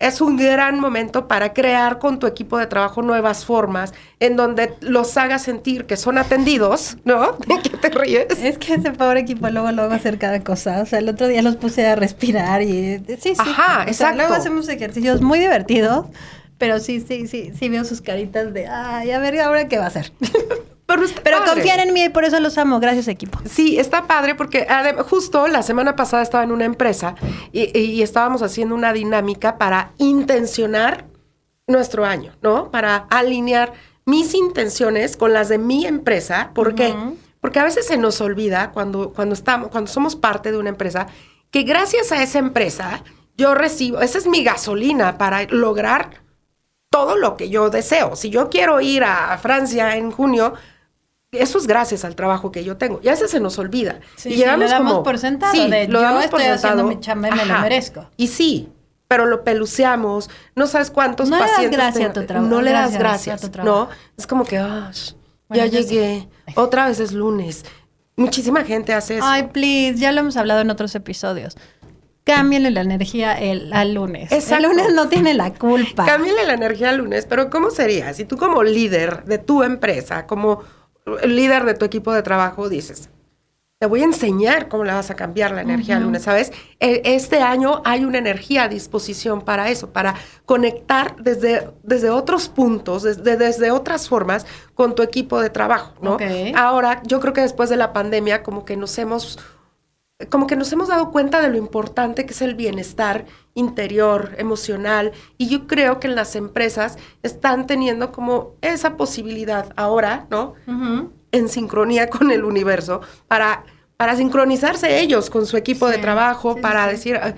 Es 0.00 0.20
un 0.20 0.36
gran 0.36 0.78
momento 0.78 1.26
para 1.26 1.52
crear 1.52 1.98
con 1.98 2.20
tu 2.20 2.28
equipo 2.28 2.56
de 2.56 2.66
trabajo 2.66 3.02
nuevas 3.02 3.44
formas 3.44 3.92
en 4.20 4.36
donde 4.36 4.74
los 4.80 5.16
hagas 5.16 5.42
sentir 5.42 5.86
que 5.86 5.96
son 5.96 6.18
atendidos, 6.18 6.96
¿no? 7.04 7.32
¿De 7.48 7.60
qué 7.62 7.76
te 7.76 7.88
ríes? 7.90 8.26
Es 8.40 8.58
que 8.58 8.74
ese 8.74 8.92
pobre 8.92 9.20
equipo 9.20 9.48
luego 9.50 9.72
luego 9.72 9.92
hacer 9.92 10.18
cada 10.18 10.42
cosa. 10.44 10.82
O 10.82 10.86
sea, 10.86 11.00
el 11.00 11.08
otro 11.08 11.26
día 11.26 11.42
los 11.42 11.56
puse 11.56 11.84
a 11.84 11.96
respirar 11.96 12.62
y 12.62 12.98
sí, 13.08 13.16
sí. 13.18 13.34
Ajá, 13.38 13.80
O 13.80 13.82
sea, 13.82 13.88
exacto. 13.88 14.16
luego 14.18 14.34
hacemos 14.34 14.68
ejercicios 14.68 15.20
muy 15.20 15.40
divertidos, 15.40 16.06
pero 16.58 16.80
sí, 16.80 17.00
sí, 17.00 17.26
sí, 17.26 17.52
sí 17.58 17.68
veo 17.68 17.84
sus 17.84 18.00
caritas 18.00 18.52
de, 18.52 18.66
ay, 18.66 19.10
a 19.10 19.18
ver 19.18 19.40
ahora 19.40 19.68
qué 19.68 19.78
va 19.78 19.84
a 19.84 19.88
hacer. 19.88 20.12
Pero, 20.88 21.02
Pero 21.22 21.44
confían 21.44 21.80
en 21.80 21.92
mí 21.92 22.04
y 22.04 22.08
por 22.08 22.24
eso 22.24 22.40
los 22.40 22.56
amo. 22.56 22.80
Gracias, 22.80 23.08
equipo. 23.08 23.38
Sí, 23.44 23.78
está 23.78 24.06
padre 24.06 24.34
porque 24.34 24.66
justo 25.06 25.46
la 25.46 25.62
semana 25.62 25.96
pasada 25.96 26.22
estaba 26.22 26.42
en 26.44 26.50
una 26.50 26.64
empresa 26.64 27.14
y, 27.52 27.78
y 27.78 28.00
estábamos 28.00 28.40
haciendo 28.40 28.74
una 28.74 28.94
dinámica 28.94 29.58
para 29.58 29.92
intencionar 29.98 31.04
nuestro 31.66 32.06
año, 32.06 32.32
¿no? 32.40 32.70
Para 32.70 33.06
alinear 33.10 33.74
mis 34.06 34.32
intenciones 34.34 35.18
con 35.18 35.34
las 35.34 35.50
de 35.50 35.58
mi 35.58 35.84
empresa. 35.84 36.52
¿Por 36.54 36.74
qué? 36.74 36.94
Porque 37.42 37.58
a 37.60 37.64
veces 37.64 37.86
se 37.86 37.98
nos 37.98 38.22
olvida 38.22 38.70
cuando, 38.72 39.12
cuando, 39.12 39.34
estamos, 39.34 39.68
cuando 39.68 39.90
somos 39.90 40.16
parte 40.16 40.50
de 40.50 40.56
una 40.56 40.70
empresa 40.70 41.06
que 41.50 41.62
gracias 41.62 42.10
a 42.10 42.22
esa 42.22 42.38
empresa 42.38 43.04
yo 43.36 43.54
recibo, 43.54 44.00
esa 44.00 44.16
es 44.16 44.26
mi 44.26 44.42
gasolina 44.42 45.18
para 45.18 45.44
lograr 45.44 46.22
todo 46.90 47.16
lo 47.16 47.36
que 47.36 47.48
yo 47.50 47.70
deseo. 47.70 48.16
Si 48.16 48.30
yo 48.30 48.48
quiero 48.50 48.80
ir 48.80 49.04
a 49.04 49.36
Francia 49.38 49.96
en 49.96 50.10
junio, 50.10 50.54
eso 51.32 51.58
es 51.58 51.66
gracias 51.66 52.04
al 52.04 52.16
trabajo 52.16 52.50
que 52.50 52.64
yo 52.64 52.76
tengo. 52.76 53.00
Y 53.02 53.08
a 53.08 53.12
veces 53.12 53.30
se 53.30 53.40
nos 53.40 53.58
olvida. 53.58 54.00
Sí, 54.16 54.30
y 54.30 54.32
sí, 54.32 54.38
llegamos 54.38 54.64
lo 54.66 54.70
damos 54.70 54.92
como- 54.92 55.02
por 55.04 55.18
sentado, 55.18 55.52
Sí, 55.52 55.68
de, 55.70 55.86
lo 55.88 56.00
yo 56.00 56.04
damos 56.04 56.26
por 56.28 56.40
estoy 56.40 56.54
haciendo 56.54 56.82
sentado. 56.82 56.88
mi 56.88 57.00
chamba 57.00 57.28
y 57.28 57.32
me 57.32 57.44
lo 57.44 57.58
merezco. 57.60 58.08
Y 58.16 58.28
sí, 58.28 58.70
pero 59.06 59.26
lo 59.26 59.44
peluceamos. 59.44 60.30
No 60.54 60.66
sabes 60.66 60.90
cuántos 60.90 61.28
No 61.28 61.36
le 61.36 61.42
das 61.42 61.50
pacientes. 61.52 61.78
gracia 61.78 62.06
a 62.08 62.12
tu 62.12 62.24
trabajo, 62.24 62.48
No 62.48 62.62
le 62.62 62.72
das 62.72 62.92
gracias 62.92 62.98
gracias. 63.00 63.38
a 63.42 63.46
tu 63.46 63.52
trabajo. 63.52 63.76
No, 63.76 63.90
es 64.16 64.26
como 64.26 64.44
que, 64.44 64.58
Bueno, 64.58 64.90
ya 65.50 65.64
sí. 65.64 65.70
llegué. 65.70 66.28
Otra 66.56 66.86
vez 66.88 67.00
es 67.00 67.12
lunes. 67.12 67.64
Muchísima 68.16 68.64
gente 68.64 68.94
hace 68.94 69.18
eso. 69.18 69.26
Ay, 69.26 69.44
please, 69.52 69.96
ya 69.98 70.10
lo 70.12 70.20
hemos 70.20 70.36
hablado 70.36 70.60
en 70.60 70.70
otros 70.70 70.94
episodios. 70.94 71.56
Cámbienle 72.34 72.70
la 72.70 72.82
energía 72.82 73.32
el, 73.38 73.72
al 73.72 73.94
lunes. 73.94 74.30
Exacto. 74.32 74.66
El 74.70 74.70
lunes 74.76 74.94
no 74.94 75.08
tiene 75.08 75.34
la 75.34 75.52
culpa. 75.54 76.04
Cámbiale 76.06 76.44
la 76.46 76.54
energía 76.54 76.90
al 76.90 76.98
lunes, 76.98 77.26
pero 77.26 77.50
¿cómo 77.50 77.70
sería? 77.70 78.12
Si 78.14 78.24
tú 78.24 78.36
como 78.36 78.62
líder 78.62 79.24
de 79.24 79.38
tu 79.38 79.62
empresa, 79.62 80.26
como 80.26 80.62
líder 81.24 81.64
de 81.64 81.74
tu 81.74 81.84
equipo 81.84 82.12
de 82.12 82.22
trabajo, 82.22 82.68
dices, 82.68 83.08
te 83.80 83.86
voy 83.86 84.00
a 84.02 84.04
enseñar 84.04 84.68
cómo 84.68 84.82
le 84.84 84.92
vas 84.92 85.08
a 85.10 85.14
cambiar 85.14 85.52
la 85.52 85.60
energía 85.62 85.96
al 85.98 86.02
lunes, 86.02 86.22
¿sabes? 86.22 86.50
E- 86.80 87.00
Este 87.04 87.40
año 87.40 87.80
hay 87.84 88.04
una 88.04 88.18
energía 88.18 88.64
a 88.64 88.68
disposición 88.68 89.40
para 89.42 89.70
eso, 89.70 89.92
para 89.92 90.14
conectar 90.44 91.14
desde, 91.20 91.70
desde 91.84 92.10
otros 92.10 92.48
puntos, 92.48 93.04
desde, 93.04 93.36
desde 93.36 93.70
otras 93.70 94.08
formas 94.08 94.46
con 94.74 94.94
tu 94.96 95.02
equipo 95.02 95.40
de 95.40 95.50
trabajo, 95.50 95.94
¿no? 96.02 96.16
Ahora, 96.56 97.00
yo 97.06 97.20
creo 97.20 97.32
que 97.32 97.40
después 97.40 97.70
de 97.70 97.76
la 97.76 97.92
pandemia, 97.92 98.42
como 98.42 98.64
que 98.64 98.76
nos 98.76 98.98
hemos 98.98 99.38
como 100.30 100.46
que 100.48 100.56
nos 100.56 100.72
hemos 100.72 100.88
dado 100.88 101.12
cuenta 101.12 101.40
de 101.40 101.48
lo 101.48 101.56
importante 101.56 102.26
que 102.26 102.32
es 102.32 102.42
el 102.42 102.56
bienestar 102.56 103.26
interior, 103.54 104.34
emocional, 104.38 105.12
y 105.36 105.48
yo 105.48 105.66
creo 105.68 106.00
que 106.00 106.08
las 106.08 106.34
empresas 106.34 106.98
están 107.22 107.66
teniendo 107.66 108.10
como 108.10 108.54
esa 108.60 108.96
posibilidad 108.96 109.72
ahora, 109.76 110.26
¿no? 110.30 110.54
En 111.30 111.48
sincronía 111.48 112.10
con 112.10 112.30
el 112.32 112.44
universo, 112.44 113.00
para, 113.28 113.64
para 113.96 114.16
sincronizarse 114.16 115.00
ellos 115.00 115.30
con 115.30 115.46
su 115.46 115.56
equipo 115.56 115.86
de 115.88 115.98
trabajo, 115.98 116.54
sí, 116.54 116.60
para 116.60 116.84
sí. 116.86 116.90
decir, 116.90 117.20
"Ay, 117.22 117.34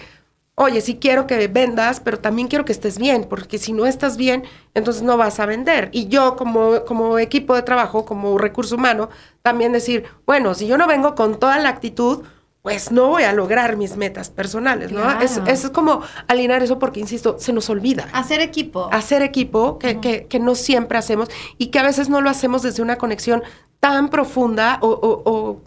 oye, 0.55 0.81
sí 0.81 0.99
quiero 1.01 1.27
que 1.27 1.49
vendas, 1.49 2.01
pero 2.01 2.19
también 2.21 2.49
quiero 2.49 2.65
que 2.67 2.73
estés 2.73 2.99
bien, 2.99 3.27
porque 3.29 3.59
si 3.59 3.73
no 3.73 3.87
estás 3.87 4.17
bien, 4.17 4.45
entonces 4.75 5.03
no 5.03 5.17
vas 5.17 5.41
a 5.41 5.47
vender. 5.47 5.89
Y 5.93 6.09
yo 6.09 6.37
como, 6.37 6.85
como 6.85 7.19
equipo 7.19 7.55
de 7.55 7.63
trabajo, 7.63 8.05
como 8.05 8.37
recurso 8.37 8.77
humano, 8.77 9.09
también 9.43 9.73
decir, 9.73 10.05
bueno, 10.27 10.55
si 10.55 10.67
yo 10.67 10.77
no 10.77 10.87
vengo 10.87 11.15
con 11.15 11.39
toda 11.39 11.59
la 11.59 11.71
actitud, 11.71 12.25
pues 12.63 12.91
no 12.93 13.09
voy 13.09 13.23
a 13.23 13.33
lograr 13.33 13.77
mis 13.77 13.97
metas 13.97 14.29
personales, 14.31 14.93
¿no? 14.93 15.01
Claro. 15.01 15.21
Es, 15.23 15.41
es 15.47 15.71
como 15.71 16.03
alinear 16.29 16.63
eso 16.63 16.79
porque, 16.79 17.01
insisto, 17.01 17.37
se 17.39 17.53
nos 17.53 17.71
olvida. 17.71 18.09
Hacer 18.13 18.41
equipo. 18.41 18.89
Hacer 18.93 19.23
equipo, 19.23 19.79
que, 19.79 19.99
que- 20.01 20.27
que 20.27 20.39
no 20.41 20.55
siempre 20.55 20.99
hacemos 20.99 21.29
y 21.59 21.69
que 21.69 21.79
a 21.79 21.83
veces 21.83 22.09
no 22.11 22.21
lo 22.21 22.29
hacemos 22.29 22.63
desde 22.63 22.83
una 22.83 22.97
conexión 22.97 23.43
tan 23.81 24.11
profunda 24.11 24.79
o, 24.83 24.89
o- 24.89 25.23
o 25.31 25.61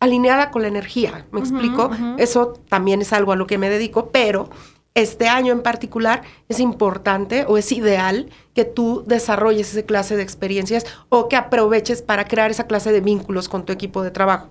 alineada 0.00 0.50
con 0.50 0.62
la 0.62 0.68
energía. 0.68 1.26
¿Me 1.30 1.40
explico? 1.40 1.90
Eso 2.18 2.54
también 2.68 3.00
es 3.02 3.12
algo 3.12 3.32
a 3.32 3.36
lo 3.36 3.46
que 3.46 3.58
me 3.58 3.68
dedico, 3.70 4.08
pero 4.10 4.50
este 4.94 5.28
año 5.28 5.52
en 5.52 5.62
particular 5.62 6.22
es 6.48 6.58
importante 6.58 7.44
o 7.46 7.58
es 7.58 7.70
ideal 7.70 8.28
que 8.54 8.64
tú 8.64 9.04
desarrolles 9.06 9.70
esa 9.72 9.86
clase 9.86 10.16
de 10.16 10.22
experiencias 10.24 10.84
o 11.10 11.28
que 11.28 11.36
aproveches 11.36 12.02
para 12.02 12.24
crear 12.24 12.50
esa 12.50 12.66
clase 12.66 12.90
de 12.90 13.00
vínculos 13.00 13.48
con 13.48 13.64
tu 13.64 13.72
equipo 13.72 14.02
de 14.02 14.10
trabajo. 14.10 14.48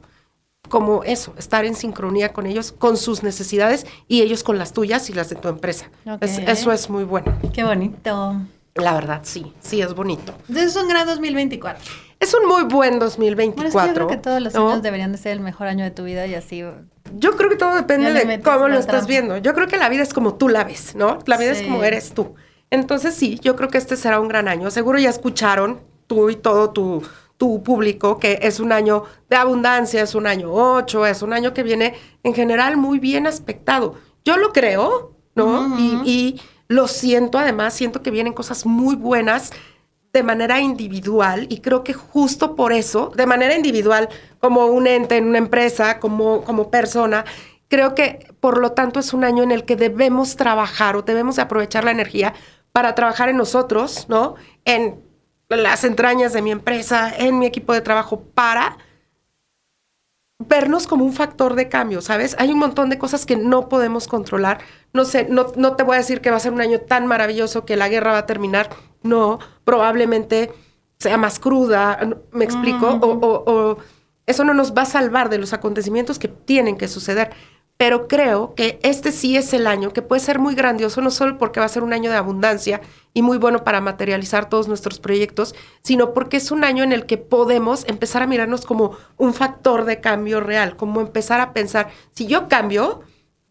Como 0.70 1.04
eso, 1.04 1.34
estar 1.38 1.66
en 1.66 1.76
sincronía 1.76 2.32
con 2.32 2.46
ellos, 2.46 2.72
con 2.72 2.96
sus 2.96 3.24
necesidades 3.24 3.86
y 4.08 4.22
ellos 4.22 4.44
con 4.44 4.58
las 4.58 4.72
tuyas 4.74 5.10
y 5.10 5.14
las 5.14 5.30
de 5.30 5.36
tu 5.36 5.48
empresa. 5.50 5.90
Es- 6.22 6.38
eso 6.40 6.72
es 6.72 6.90
muy 6.90 7.04
bueno. 7.04 7.36
Qué 7.54 7.64
bonito. 7.64 8.36
La 8.76 8.94
verdad, 8.94 9.22
sí, 9.24 9.52
sí 9.60 9.82
es 9.82 9.94
bonito. 9.94 10.34
Entonces 10.48 10.76
es 10.76 10.82
un 10.82 10.88
gran 10.88 11.06
2024. 11.08 11.84
Es 12.20 12.34
un 12.34 12.48
muy 12.48 12.64
buen 12.64 13.00
Bueno, 13.00 13.06
es 13.08 13.16
que 13.16 13.22
2024. 13.26 13.88
yo 13.88 13.94
creo 13.94 14.08
que 14.08 14.18
todos 14.18 14.42
los 14.42 14.54
¿no? 14.54 14.70
años 14.70 14.82
deberían 14.84 15.12
de 15.12 15.18
ser 15.18 15.32
el 15.34 15.40
mejor 15.40 15.68
año 15.68 15.84
de 15.84 15.92
tu 15.92 16.04
vida 16.04 16.28
y 16.28 16.36
así. 16.36 16.64
Yo 17.18 17.32
creo 17.36 17.50
que 17.50 17.56
todo 17.56 17.76
depende 17.76 18.14
de 18.14 18.40
cómo 18.42 18.68
lo 18.68 18.78
estás 18.78 19.08
viendo. 19.08 19.38
Yo 19.38 19.54
creo 19.54 19.68
que 19.68 19.78
la 19.78 19.90
vida 19.90 20.04
es 20.04 20.14
como 20.14 20.36
tú 20.36 20.48
la 20.50 20.64
ves, 20.64 20.96
¿no? 20.96 21.20
La 21.26 21.38
vida 21.38 21.56
Sí. 21.56 21.62
es 21.62 21.68
como 21.68 21.84
eres 21.84 22.14
tú. 22.14 22.36
Entonces 22.70 23.16
sí, 23.16 23.40
yo 23.42 23.56
creo 23.56 23.70
que 23.70 23.80
este 23.80 23.96
será 23.96 24.20
un 24.20 24.28
gran 24.28 24.48
año. 24.48 24.70
Seguro 24.70 25.00
ya 25.00 25.10
escucharon 25.10 25.80
tú 26.08 26.30
y 26.30 26.36
todo 26.36 26.70
tu, 26.70 27.02
tu 27.40 27.64
público 27.64 28.20
que 28.20 28.38
es 28.42 28.60
un 28.60 28.74
año 28.74 29.06
de 29.30 29.38
abundancia, 29.38 30.04
es 30.04 30.14
un 30.14 30.28
año 30.28 30.52
8, 30.52 31.06
es 31.06 31.22
un 31.22 31.32
año 31.32 31.54
que 31.54 31.64
viene 31.64 31.96
en 32.22 32.34
general 32.34 32.76
muy 32.76 33.00
bien 33.00 33.26
aspectado. 33.26 33.96
Yo 34.26 34.36
lo 34.36 34.52
creo, 34.52 35.16
¿no? 35.36 35.80
y, 35.80 36.02
y 36.04 36.42
lo 36.68 36.90
siento, 36.90 37.40
además, 37.40 37.74
siento 37.74 38.04
que 38.04 38.12
vienen 38.12 38.34
cosas 38.34 38.66
muy 38.66 38.98
buenas 38.98 39.52
de 40.12 40.22
manera 40.22 40.60
individual 40.60 41.48
y 41.50 41.62
creo 41.62 41.86
que 41.86 41.94
justo 41.94 42.58
por 42.58 42.74
eso, 42.74 43.14
de 43.16 43.26
manera 43.26 43.56
individual, 43.56 44.10
como 44.42 44.66
un 44.66 44.86
ente 44.86 45.16
en 45.16 45.26
una 45.26 45.38
empresa, 45.38 46.00
como, 46.02 46.44
como 46.44 46.70
persona, 46.70 47.24
creo 47.70 47.96
que 47.96 48.28
por 48.42 48.58
lo 48.58 48.74
tanto 48.74 49.00
es 49.00 49.14
un 49.14 49.24
año 49.24 49.44
en 49.44 49.52
el 49.52 49.64
que 49.64 49.78
debemos 49.78 50.36
trabajar 50.36 50.98
o 50.98 51.04
debemos 51.04 51.38
de 51.38 51.44
aprovechar 51.44 51.86
la 51.86 51.92
energía 51.92 52.34
para 52.74 52.96
trabajar 52.96 53.30
en 53.30 53.38
nosotros, 53.38 54.08
¿no? 54.10 54.36
En 54.66 55.09
las 55.50 55.84
entrañas 55.84 56.34
de 56.34 56.42
mi 56.42 56.52
empresa, 56.52 57.12
en 57.16 57.40
mi 57.40 57.46
equipo 57.46 57.74
de 57.74 57.82
trabajo, 57.82 58.22
para 58.34 58.78
vernos 60.48 60.88
como 60.88 61.04
un 61.04 61.14
factor 61.14 61.56
de 61.56 61.68
cambio, 61.68 62.02
¿sabes? 62.02 62.36
Hay 62.40 62.52
un 62.52 62.60
montón 62.60 62.90
de 62.90 62.98
cosas 62.98 63.26
que 63.26 63.36
no 63.36 63.68
podemos 63.68 64.08
controlar. 64.08 64.60
No 64.94 65.04
sé, 65.04 65.28
no, 65.30 65.48
no 65.58 65.76
te 65.76 65.84
voy 65.84 65.96
a 65.96 66.00
decir 66.00 66.22
que 66.22 66.32
va 66.32 66.38
a 66.38 66.40
ser 66.40 66.54
un 66.54 66.62
año 66.62 66.80
tan 66.80 67.08
maravilloso 67.08 67.66
que 67.66 67.76
la 67.76 67.90
guerra 67.90 68.14
va 68.14 68.20
a 68.20 68.26
terminar. 68.26 68.70
No, 69.04 69.40
probablemente 69.66 70.52
sea 70.98 71.18
más 71.18 71.40
cruda, 71.40 72.00
¿me 72.32 72.46
explico? 72.46 72.88
o, 72.88 73.08
o- 73.08 73.52
o 73.52 73.78
eso 74.28 74.44
no 74.44 74.54
nos 74.54 74.74
va 74.74 74.84
a 74.84 74.86
salvar 74.86 75.30
de 75.30 75.40
los 75.40 75.54
acontecimientos 75.54 76.20
que 76.20 76.28
tienen 76.30 76.78
que 76.78 76.88
suceder. 76.88 77.32
Pero 77.78 78.08
creo 78.08 78.54
que 78.56 78.80
este 78.84 79.12
sí 79.12 79.36
es 79.38 79.54
el 79.54 79.66
año 79.66 79.92
que 79.94 80.02
puede 80.02 80.20
ser 80.22 80.38
muy 80.40 80.54
grandioso, 80.56 81.02
no 81.02 81.12
solo 81.12 81.38
porque 81.38 81.60
va 81.62 81.66
a 81.66 81.70
ser 81.70 81.84
un 81.84 81.94
año 81.94 82.12
de 82.12 82.18
abundancia 82.18 82.82
y 83.14 83.22
muy 83.22 83.38
bueno 83.38 83.64
para 83.64 83.82
materializar 83.82 84.50
todos 84.50 84.68
nuestros 84.68 85.00
proyectos, 85.00 85.56
sino 85.84 86.14
porque 86.14 86.38
es 86.38 86.52
un 86.52 86.64
año 86.64 86.84
en 86.84 86.92
el 86.92 87.06
que 87.06 87.18
podemos 87.18 87.86
empezar 87.88 88.22
a 88.22 88.28
mirarnos 88.28 88.66
como 88.66 88.98
un 89.18 89.34
factor 89.34 89.86
de 89.86 90.00
cambio 90.00 90.40
real, 90.42 90.76
como 90.76 91.02
empezar 91.02 91.42
a 91.42 91.54
pensar, 91.54 91.90
si 92.12 92.28
yo 92.28 92.48
cambio, 92.48 93.02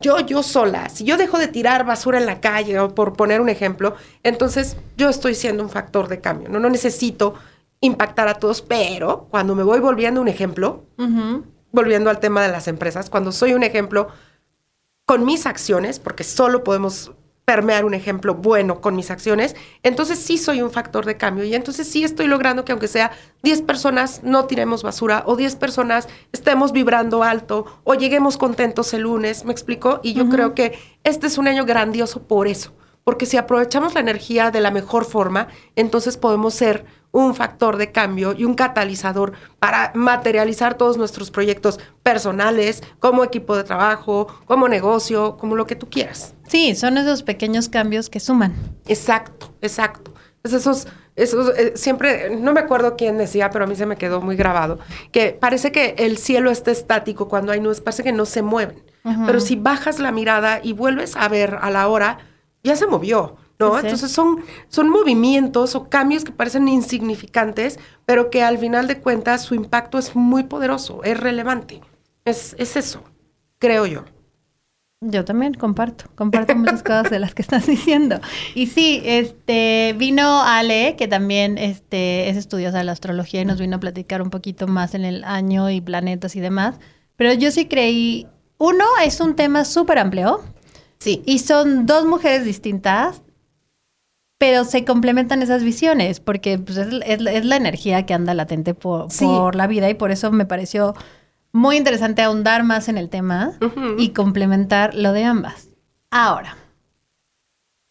yo, 0.00 0.20
yo 0.20 0.42
sola, 0.42 0.88
si 0.88 1.04
yo 1.04 1.16
dejo 1.16 1.38
de 1.38 1.48
tirar 1.48 1.84
basura 1.84 2.18
en 2.18 2.26
la 2.26 2.40
calle, 2.40 2.78
o 2.78 2.94
por 2.94 3.14
poner 3.14 3.40
un 3.40 3.48
ejemplo, 3.48 3.96
entonces 4.22 4.76
yo 4.96 5.08
estoy 5.08 5.34
siendo 5.34 5.62
un 5.62 5.70
factor 5.70 6.08
de 6.08 6.20
cambio, 6.20 6.48
no, 6.48 6.60
no 6.60 6.70
necesito 6.70 7.34
impactar 7.80 8.28
a 8.28 8.34
todos, 8.34 8.62
pero 8.62 9.26
cuando 9.30 9.54
me 9.54 9.62
voy 9.62 9.80
volviendo 9.80 10.20
un 10.20 10.28
ejemplo, 10.28 10.84
volviendo 11.72 12.10
al 12.10 12.20
tema 12.20 12.42
de 12.42 12.50
las 12.50 12.68
empresas, 12.68 13.10
cuando 13.10 13.32
soy 13.32 13.54
un 13.54 13.62
ejemplo 13.62 14.08
con 15.04 15.24
mis 15.24 15.46
acciones, 15.46 15.98
porque 15.98 16.24
solo 16.24 16.64
podemos 16.64 17.12
permear 17.48 17.86
un 17.86 17.94
ejemplo 17.94 18.34
bueno 18.34 18.82
con 18.82 18.94
mis 18.94 19.10
acciones, 19.10 19.56
entonces 19.82 20.18
sí 20.18 20.36
soy 20.36 20.60
un 20.60 20.70
factor 20.70 21.06
de 21.06 21.16
cambio 21.16 21.44
y 21.44 21.54
entonces 21.54 21.88
sí 21.88 22.04
estoy 22.04 22.26
logrando 22.26 22.66
que 22.66 22.72
aunque 22.72 22.88
sea 22.88 23.10
10 23.42 23.62
personas 23.62 24.20
no 24.22 24.44
tiremos 24.44 24.82
basura 24.82 25.22
o 25.24 25.34
10 25.34 25.56
personas 25.56 26.08
estemos 26.30 26.72
vibrando 26.72 27.22
alto 27.22 27.64
o 27.84 27.94
lleguemos 27.94 28.36
contentos 28.36 28.92
el 28.92 29.04
lunes, 29.04 29.46
¿me 29.46 29.52
explico? 29.52 30.00
Y 30.02 30.12
yo 30.12 30.28
creo 30.28 30.54
que 30.54 30.78
este 31.04 31.26
es 31.26 31.38
un 31.38 31.48
año 31.48 31.64
grandioso 31.64 32.22
por 32.24 32.48
eso, 32.48 32.74
porque 33.08 33.24
si 33.24 33.38
aprovechamos 33.38 33.94
la 33.94 34.00
energía 34.00 34.50
de 34.50 34.60
la 34.60 34.70
mejor 34.70 35.06
forma, 35.06 35.48
entonces 35.76 36.18
podemos 36.18 36.52
ser 36.52 36.84
un 37.10 37.34
factor 37.34 37.78
de 37.78 37.90
cambio 37.90 38.34
y 38.36 38.44
un 38.44 38.52
catalizador 38.52 39.32
para 39.58 39.92
materializar 39.94 40.74
todos 40.74 40.98
nuestros 40.98 41.30
proyectos 41.30 41.80
personales, 42.02 42.82
como 43.00 43.24
equipo 43.24 43.56
de 43.56 43.64
trabajo, 43.64 44.26
como 44.44 44.68
negocio, 44.68 45.38
como 45.38 45.56
lo 45.56 45.66
que 45.66 45.74
tú 45.74 45.88
quieras. 45.88 46.34
Sí, 46.48 46.74
son 46.74 46.98
esos 46.98 47.22
pequeños 47.22 47.70
cambios 47.70 48.10
que 48.10 48.20
suman. 48.20 48.54
Exacto, 48.86 49.54
exacto. 49.62 50.12
Es 50.42 50.52
esos, 50.52 50.86
esos 51.16 51.48
eh, 51.56 51.72
siempre, 51.76 52.36
no 52.36 52.52
me 52.52 52.60
acuerdo 52.60 52.94
quién 52.94 53.16
decía, 53.16 53.48
pero 53.48 53.64
a 53.64 53.66
mí 53.66 53.74
se 53.74 53.86
me 53.86 53.96
quedó 53.96 54.20
muy 54.20 54.36
grabado, 54.36 54.80
que 55.12 55.30
parece 55.32 55.72
que 55.72 55.94
el 55.96 56.18
cielo 56.18 56.50
está 56.50 56.72
estático 56.72 57.26
cuando 57.26 57.52
hay 57.52 57.60
nubes, 57.60 57.80
parece 57.80 58.02
que 58.02 58.12
no 58.12 58.26
se 58.26 58.42
mueven. 58.42 58.82
Pero 59.24 59.40
si 59.40 59.56
bajas 59.56 59.98
la 59.98 60.12
mirada 60.12 60.60
y 60.62 60.74
vuelves 60.74 61.16
a 61.16 61.26
ver 61.28 61.56
a 61.62 61.70
la 61.70 61.88
hora, 61.88 62.18
ya 62.62 62.76
se 62.76 62.86
movió, 62.86 63.36
¿no? 63.58 63.74
Sí. 63.74 63.80
Entonces 63.84 64.10
son, 64.10 64.44
son 64.68 64.88
movimientos 64.88 65.74
o 65.74 65.88
cambios 65.88 66.24
que 66.24 66.32
parecen 66.32 66.68
insignificantes, 66.68 67.78
pero 68.06 68.30
que 68.30 68.42
al 68.42 68.58
final 68.58 68.86
de 68.86 69.00
cuentas 69.00 69.42
su 69.42 69.54
impacto 69.54 69.98
es 69.98 70.14
muy 70.14 70.44
poderoso, 70.44 71.02
es 71.04 71.18
relevante. 71.18 71.80
Es, 72.24 72.54
es 72.58 72.76
eso, 72.76 73.02
creo 73.58 73.86
yo. 73.86 74.04
Yo 75.00 75.24
también 75.24 75.54
comparto, 75.54 76.06
comparto 76.16 76.56
muchas 76.56 76.82
cosas 76.82 77.08
de 77.08 77.20
las 77.20 77.32
que 77.32 77.42
estás 77.42 77.66
diciendo. 77.66 78.20
Y 78.56 78.66
sí, 78.66 79.00
este 79.04 79.94
vino 79.96 80.42
Ale, 80.42 80.96
que 80.96 81.06
también 81.06 81.56
este 81.56 82.28
es 82.28 82.36
estudiosa 82.36 82.78
de 82.78 82.84
la 82.84 82.92
astrología 82.92 83.40
y 83.40 83.44
nos 83.44 83.60
vino 83.60 83.76
a 83.76 83.80
platicar 83.80 84.22
un 84.22 84.30
poquito 84.30 84.66
más 84.66 84.94
en 84.94 85.04
el 85.04 85.22
año 85.22 85.70
y 85.70 85.80
planetas 85.80 86.34
y 86.34 86.40
demás. 86.40 86.80
Pero 87.14 87.32
yo 87.32 87.52
sí 87.52 87.66
creí, 87.66 88.26
uno 88.58 88.84
es 89.04 89.20
un 89.20 89.36
tema 89.36 89.64
súper 89.64 89.98
amplio 89.98 90.42
Sí. 90.98 91.22
y 91.26 91.38
son 91.38 91.86
dos 91.86 92.04
mujeres 92.06 92.44
distintas, 92.44 93.22
pero 94.38 94.64
se 94.64 94.84
complementan 94.84 95.42
esas 95.42 95.62
visiones 95.62 96.20
porque 96.20 96.58
pues, 96.58 96.76
es, 96.78 96.88
es- 97.06 97.20
es 97.26 97.44
la 97.44 97.56
energía 97.56 98.04
que 98.06 98.14
anda 98.14 98.34
latente 98.34 98.74
por, 98.74 99.10
Sí. 99.10 99.24
por 99.24 99.54
la 99.54 99.66
vida 99.66 99.88
y 99.90 99.94
por 99.94 100.10
eso 100.10 100.30
me 100.32 100.44
pareció 100.46 100.94
muy 101.52 101.76
interesante 101.76 102.22
ahondar 102.22 102.62
más 102.64 102.88
en 102.88 102.98
el 102.98 103.08
tema 103.08 103.52
y 103.98 104.10
complementar 104.10 104.94
lo 104.94 105.12
de 105.12 105.24
ambas. 105.24 105.68
Ahora, 106.10 106.56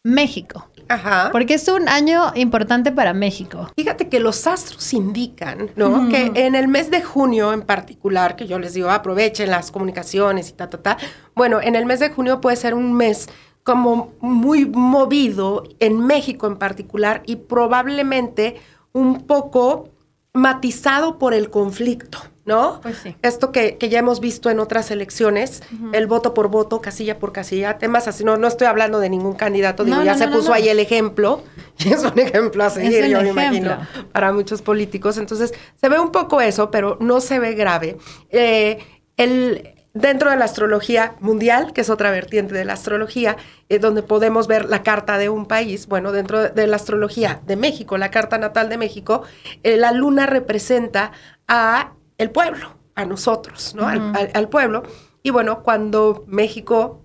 México, 0.04 0.67
Ajá. 0.90 1.30
porque 1.32 1.56
es 1.56 1.68
un 1.68 1.88
año 1.90 2.32
importante 2.36 2.92
para 2.92 3.14
México. 3.14 3.70
Fíjate 3.76 4.10
que 4.10 4.20
los 4.20 4.48
astros 4.48 4.94
indican, 4.94 5.72
¿no? 5.76 6.10
Que 6.10 6.32
en 6.34 6.56
el 6.56 6.68
mes 6.68 6.92
de 6.92 7.02
junio 7.02 7.54
en 7.54 7.62
particular, 7.62 8.36
que 8.36 8.48
yo 8.48 8.60
les 8.60 8.74
digo, 8.74 8.90
aprovechen 8.90 9.50
las 9.50 9.72
comunicaciones 9.72 10.50
y 10.50 10.54
ta, 10.54 10.70
ta, 10.70 10.82
ta. 10.82 10.98
Bueno, 11.36 11.62
en 11.62 11.76
el 11.76 11.86
mes 11.86 12.00
de 12.00 12.10
junio 12.10 12.42
puede 12.42 12.56
ser 12.56 12.74
un 12.74 12.94
mes 12.94 13.30
como 13.64 14.14
muy 14.22 14.66
movido 14.66 15.64
en 15.80 16.00
México 16.00 16.48
en 16.48 16.56
particular 16.58 17.22
y 17.26 17.36
probablemente 17.36 18.56
un 18.94 19.28
poco 19.28 19.90
matizado 20.34 21.18
por 21.18 21.34
el 21.34 21.50
conflicto, 21.50 22.20
¿no? 22.48 22.80
Pues 22.82 22.98
sí. 23.04 23.16
Esto 23.22 23.52
que, 23.52 23.78
que 23.78 23.90
ya 23.90 24.00
hemos 24.00 24.22
visto 24.22 24.50
en 24.50 24.60
otras 24.60 24.90
elecciones, 24.90 25.62
el 25.92 26.08
voto 26.08 26.34
por 26.34 26.48
voto, 26.48 26.82
casilla 26.82 27.20
por 27.20 27.34
casilla, 27.34 27.78
temas 27.78 28.08
así, 28.08 28.24
no, 28.24 28.38
no 28.38 28.48
estoy 28.48 28.68
hablando 28.68 29.00
de 29.00 29.10
ningún 29.10 29.36
candidato, 29.36 29.84
digo, 29.84 29.98
No, 29.98 30.04
ya 30.04 30.14
no, 30.14 30.18
se 30.18 30.28
no, 30.28 30.38
puso 30.38 30.54
ahí 30.54 30.70
el 30.70 30.80
ejemplo, 30.80 31.44
y 31.78 31.92
es 31.92 32.04
un 32.04 32.18
ejemplo 32.18 32.64
a 32.64 32.70
seguir, 32.70 33.06
yo 33.06 33.22
me 33.22 33.30
imagino, 33.30 33.78
para 34.14 34.32
muchos 34.32 34.62
políticos. 34.62 35.18
Entonces, 35.18 35.54
se 35.76 35.90
ve 35.90 36.00
un 36.00 36.12
poco 36.12 36.40
eso, 36.40 36.72
pero 36.72 36.98
no 37.02 37.20
se 37.20 37.38
ve 37.40 37.54
grave. 37.54 37.98
Eh, 38.30 38.80
el, 39.18 39.76
dentro 39.94 40.30
de 40.30 40.38
la 40.38 40.46
astrología 40.46 41.16
mundial, 41.20 41.74
que 41.74 41.82
es 41.82 41.90
otra 41.90 42.12
vertiente 42.12 42.56
de 42.56 42.64
la 42.64 42.74
astrología, 42.74 43.36
eh, 43.68 43.80
donde 43.80 44.04
podemos 44.04 44.48
ver 44.48 44.70
la 44.70 44.84
carta 44.84 45.18
de 45.18 45.28
un 45.28 45.48
país, 45.48 45.88
bueno, 45.88 46.14
dentro 46.14 46.44
de, 46.44 46.50
de 46.50 46.66
la 46.68 46.78
astrología 46.78 47.42
de 47.46 47.58
México, 47.58 47.98
la 47.98 48.10
carta 48.10 48.38
natal 48.38 48.70
de 48.70 48.78
México, 48.78 49.24
eh, 49.64 49.76
la 49.76 49.92
luna 49.92 50.28
representa 50.28 51.12
a 51.48 51.94
el 52.18 52.32
pueblo, 52.32 52.76
a 52.96 53.06
nosotros, 53.06 53.74
¿no? 53.76 53.88
Al- 53.88 54.16
al- 54.16 54.32
al 54.34 54.50
pueblo. 54.50 54.84
Y 55.24 55.30
bueno, 55.30 55.62
cuando 55.64 56.24
México 56.28 57.04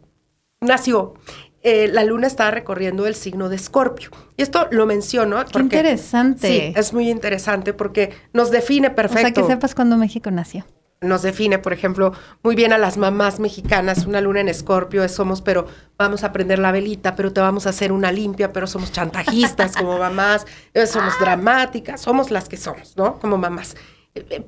nació, 0.61 1.15
eh, 1.63 1.89
la 1.93 2.05
luna 2.05 2.27
estaba 2.27 2.51
recorriendo 2.51 3.07
el 3.07 3.15
signo 3.15 3.49
de 3.49 3.57
Escorpio. 3.57 4.11
Y 4.37 4.43
esto 4.43 4.69
lo 4.71 4.87
menciono 4.87 5.37
Qué 5.45 5.51
interesante. 5.77 6.49
Sí, 6.49 6.73
es 6.77 6.93
muy 6.93 7.09
interesante 7.11 7.73
porque 7.75 8.13
nos 8.33 8.51
define 8.51 8.91
perfecto. 8.91 9.41
O 9.43 9.45
sea, 9.45 9.49
que 9.49 9.53
sepas 9.55 9.75
cuándo 9.75 9.97
México 9.97 10.31
nació. 10.31 10.65
Nos 11.01 11.23
define, 11.23 11.59
por 11.59 11.73
ejemplo, 11.73 12.13
muy 12.45 12.55
bien 12.55 12.73
a 12.73 12.79
las 12.79 12.97
mamás 12.97 13.41
mexicanas, 13.41 14.07
una 14.07 14.21
luna 14.21 14.41
en 14.41 14.49
escorpio, 14.49 15.03
es 15.03 15.11
somos, 15.13 15.43
pero 15.43 15.67
vamos 15.99 16.23
a 16.23 16.33
prender 16.33 16.61
la 16.61 16.71
velita, 16.71 17.17
pero 17.17 17.33
te 17.33 17.41
vamos 17.41 17.67
a 17.67 17.71
hacer 17.71 17.91
una 17.91 18.13
limpia, 18.13 18.53
pero 18.53 18.69
somos 18.69 18.93
chantajistas 18.93 19.77
como 19.77 19.99
mamás, 19.99 20.47
eh, 20.75 20.87
somos 20.87 21.19
dramáticas, 21.19 22.01
somos 22.01 22.31
las 22.31 22.49
que 22.49 22.57
somos, 22.57 22.97
¿no? 22.97 23.19
Como 23.19 23.37
mamás. 23.37 23.75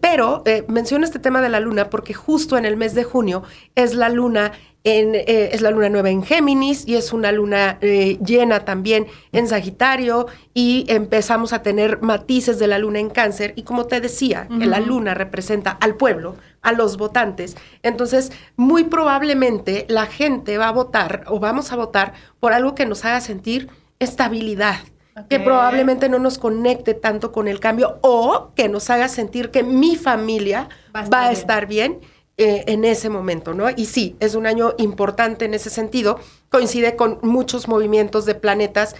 Pero 0.00 0.42
eh, 0.44 0.64
menciono 0.68 1.04
este 1.04 1.18
tema 1.18 1.40
de 1.40 1.48
la 1.48 1.60
luna 1.60 1.88
porque 1.88 2.12
justo 2.12 2.58
en 2.58 2.64
el 2.66 2.76
mes 2.76 2.94
de 2.94 3.04
junio 3.04 3.42
es 3.74 3.94
la 3.94 4.10
luna 4.10 4.52
en, 4.84 5.14
eh, 5.14 5.50
es 5.52 5.62
la 5.62 5.70
luna 5.70 5.88
nueva 5.88 6.10
en 6.10 6.22
Géminis 6.22 6.86
y 6.86 6.96
es 6.96 7.14
una 7.14 7.32
luna 7.32 7.78
eh, 7.80 8.18
llena 8.24 8.66
también 8.66 9.06
en 9.32 9.48
Sagitario 9.48 10.26
y 10.52 10.84
empezamos 10.88 11.54
a 11.54 11.62
tener 11.62 12.02
matices 12.02 12.58
de 12.58 12.66
la 12.66 12.78
luna 12.78 13.00
en 13.00 13.08
Cáncer 13.08 13.54
y 13.56 13.62
como 13.62 13.86
te 13.86 14.02
decía, 14.02 14.46
que 14.46 14.66
la 14.66 14.80
luna 14.80 15.14
representa 15.14 15.70
al 15.70 15.96
pueblo, 15.96 16.36
a 16.60 16.72
los 16.72 16.98
votantes, 16.98 17.56
entonces 17.82 18.30
muy 18.56 18.84
probablemente 18.84 19.86
la 19.88 20.04
gente 20.04 20.58
va 20.58 20.68
a 20.68 20.72
votar 20.72 21.24
o 21.28 21.40
vamos 21.40 21.72
a 21.72 21.76
votar 21.76 22.12
por 22.38 22.52
algo 22.52 22.74
que 22.74 22.84
nos 22.84 23.06
haga 23.06 23.22
sentir 23.22 23.70
estabilidad, 23.98 24.76
que 25.28 25.38
probablemente 25.38 26.08
no 26.08 26.18
nos 26.18 26.38
conecte 26.38 26.94
tanto 26.94 27.30
con 27.30 27.46
el 27.46 27.60
cambio 27.60 27.98
o 28.02 28.50
que 28.54 28.68
nos 28.68 28.90
haga 28.90 29.08
sentir 29.08 29.50
que 29.50 29.62
mi 29.62 29.96
familia 29.96 30.68
Va 30.94 31.00
a 31.00 31.08
va 31.08 31.26
a 31.26 31.32
estar 31.32 31.32
estar, 31.32 31.66
bien, 31.66 32.00
eh, 32.36 32.64
en 32.66 32.84
ese 32.84 33.08
momento, 33.10 33.54
¿no? 33.54 33.70
Y 33.70 33.86
sí, 33.86 34.16
es 34.18 34.34
un 34.34 34.46
año 34.46 34.74
importante 34.78 35.44
en 35.44 35.54
ese 35.54 35.70
sentido. 35.70 36.18
Coincide 36.48 36.96
con 36.96 37.20
muchos 37.22 37.68
movimientos 37.68 38.26
de 38.26 38.34
planetas 38.34 38.96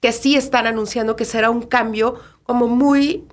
que 0.00 0.12
sí 0.12 0.36
están 0.36 0.66
anunciando 0.66 1.16
que 1.16 1.26
será 1.26 1.50
un 1.50 1.62
cambio 1.62 2.14
como 2.44 2.66
muy 2.66 3.26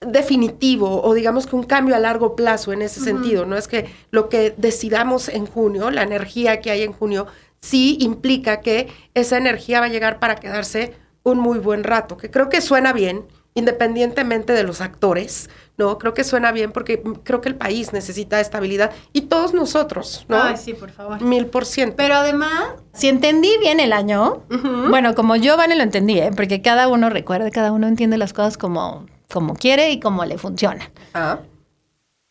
definitivo 0.00 1.02
o 1.02 1.14
digamos 1.14 1.46
que 1.46 1.56
un 1.56 1.62
cambio 1.64 1.96
a 1.96 1.98
largo 1.98 2.36
plazo 2.36 2.72
en 2.72 2.82
ese 2.82 3.00
sentido, 3.00 3.44
¿no? 3.44 3.56
Es 3.56 3.66
que 3.66 3.86
lo 4.10 4.28
que 4.28 4.54
decidamos 4.56 5.28
en 5.28 5.46
junio, 5.46 5.90
la 5.90 6.02
energía 6.02 6.60
que 6.60 6.70
hay 6.70 6.82
en 6.82 6.92
junio, 6.92 7.26
sí 7.60 7.96
implica 8.00 8.60
que 8.60 8.88
esa 9.14 9.36
energía 9.36 9.80
va 9.80 9.86
a 9.86 9.90
llegar 9.90 10.20
para 10.20 10.36
quedarse 10.36 10.94
un 11.24 11.38
muy 11.38 11.58
buen 11.58 11.84
rato, 11.84 12.16
que 12.16 12.30
creo 12.30 12.48
que 12.48 12.60
suena 12.60 12.92
bien, 12.92 13.24
independientemente 13.54 14.52
de 14.54 14.62
los 14.64 14.80
actores, 14.80 15.50
¿no? 15.76 15.98
Creo 15.98 16.14
que 16.14 16.24
suena 16.24 16.52
bien 16.52 16.72
porque 16.72 17.02
creo 17.22 17.40
que 17.40 17.48
el 17.50 17.54
país 17.54 17.92
necesita 17.92 18.40
estabilidad 18.40 18.92
y 19.12 19.22
todos 19.22 19.52
nosotros, 19.54 20.24
¿no? 20.28 20.42
Ay, 20.42 20.56
sí, 20.56 20.72
por 20.72 20.90
favor. 20.90 21.20
Mil 21.20 21.46
por 21.46 21.64
ciento. 21.66 21.96
Pero 21.96 22.14
además, 22.14 22.74
si 22.94 23.08
entendí 23.08 23.50
bien 23.60 23.78
el 23.78 23.92
año, 23.92 24.42
bueno, 24.88 25.14
como 25.14 25.36
yo, 25.36 25.56
Vane, 25.56 25.76
lo 25.76 25.82
entendí, 25.82 26.18
¿eh? 26.18 26.30
porque 26.34 26.62
cada 26.62 26.88
uno 26.88 27.10
recuerda, 27.10 27.50
cada 27.50 27.72
uno 27.72 27.86
entiende 27.88 28.16
las 28.18 28.32
cosas 28.32 28.56
como, 28.56 29.06
como 29.30 29.54
quiere 29.54 29.90
y 29.90 30.00
como 30.00 30.24
le 30.24 30.38
funcionan. 30.38 30.88
Ah, 31.14 31.38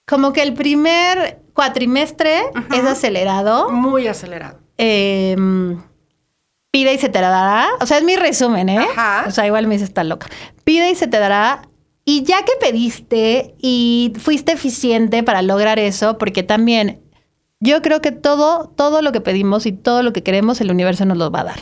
Como 0.08 0.34
que 0.34 0.42
el 0.42 0.54
primer 0.56 1.40
cuatrimestre 1.54 2.40
es 2.74 2.84
acelerado, 2.86 3.70
muy 3.70 4.08
acelerado. 4.08 4.58
eh, 4.78 5.36
pide 6.72 6.94
y 6.94 6.98
se 6.98 7.10
te 7.10 7.20
dará. 7.20 7.68
O 7.80 7.86
sea, 7.86 7.98
es 7.98 8.04
mi 8.04 8.16
resumen, 8.16 8.70
¿eh? 8.70 8.78
Ajá. 8.80 9.26
O 9.28 9.32
sea, 9.32 9.46
igual 9.46 9.68
me 9.68 9.76
dice, 9.76 9.86
está 9.86 10.04
loca. 10.04 10.28
Pide 10.64 10.90
y 10.92 10.96
se 10.96 11.08
te 11.08 11.20
dará. 11.20 11.64
Y 12.06 12.24
ya 12.24 12.44
que 12.44 12.54
pediste 12.60 13.54
y 13.60 14.14
fuiste 14.20 14.54
eficiente 14.54 15.22
para 15.24 15.42
lograr 15.42 15.78
eso, 15.80 16.18
porque 16.18 16.42
también 16.44 17.00
yo 17.60 17.82
creo 17.84 18.02
que 18.02 18.12
todo, 18.12 18.70
todo 18.76 19.02
lo 19.04 19.12
que 19.12 19.22
pedimos 19.22 19.66
y 19.68 19.72
todo 19.72 20.02
lo 20.02 20.12
que 20.14 20.24
queremos, 20.24 20.60
el 20.62 20.72
universo 20.72 21.06
nos 21.06 21.18
lo 21.18 21.30
va 21.30 21.42
a 21.42 21.46
dar. 21.46 21.60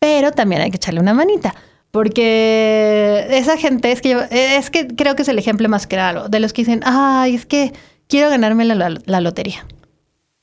Pero 0.00 0.32
también 0.32 0.62
hay 0.62 0.70
que 0.70 0.76
echarle 0.76 1.00
una 1.00 1.14
manita. 1.14 1.54
Porque 1.90 3.26
esa 3.30 3.56
gente 3.56 3.92
es 3.92 4.00
que 4.02 4.10
yo- 4.10 4.22
es 4.30 4.70
que 4.70 4.86
creo 4.88 5.14
que 5.16 5.22
es 5.22 5.28
el 5.28 5.38
ejemplo 5.38 5.68
más 5.68 5.86
claro 5.86 6.28
de 6.28 6.40
los 6.40 6.52
que 6.52 6.62
dicen, 6.62 6.80
ay, 6.84 7.34
es 7.34 7.46
que 7.46 7.72
quiero 8.08 8.30
ganarme 8.30 8.64
la, 8.64 8.74
la- 8.74 8.98
la 9.04 9.20
lotería. 9.20 9.64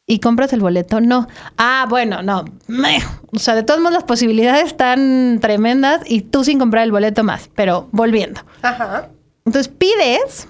¿Y 0.07 0.19
compras 0.19 0.53
el 0.53 0.59
boleto? 0.59 1.01
No. 1.01 1.27
Ah, 1.57 1.87
bueno, 1.89 2.21
no. 2.21 2.45
O 3.31 3.39
sea, 3.39 3.55
de 3.55 3.63
todos 3.63 3.79
modos 3.79 3.93
las 3.93 4.03
posibilidades 4.03 4.67
están 4.67 5.39
tremendas 5.41 6.01
y 6.05 6.21
tú 6.21 6.43
sin 6.43 6.59
comprar 6.59 6.83
el 6.83 6.91
boleto 6.91 7.23
más. 7.23 7.49
Pero 7.55 7.89
volviendo. 7.91 8.41
Ajá. 8.61 9.09
Entonces 9.45 9.71
pides, 9.75 10.47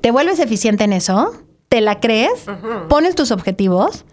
te 0.00 0.10
vuelves 0.10 0.38
eficiente 0.38 0.84
en 0.84 0.92
eso, 0.92 1.32
te 1.68 1.80
la 1.80 2.00
crees, 2.00 2.46
pones 2.88 3.14
tus 3.14 3.30
objetivos 3.30 4.04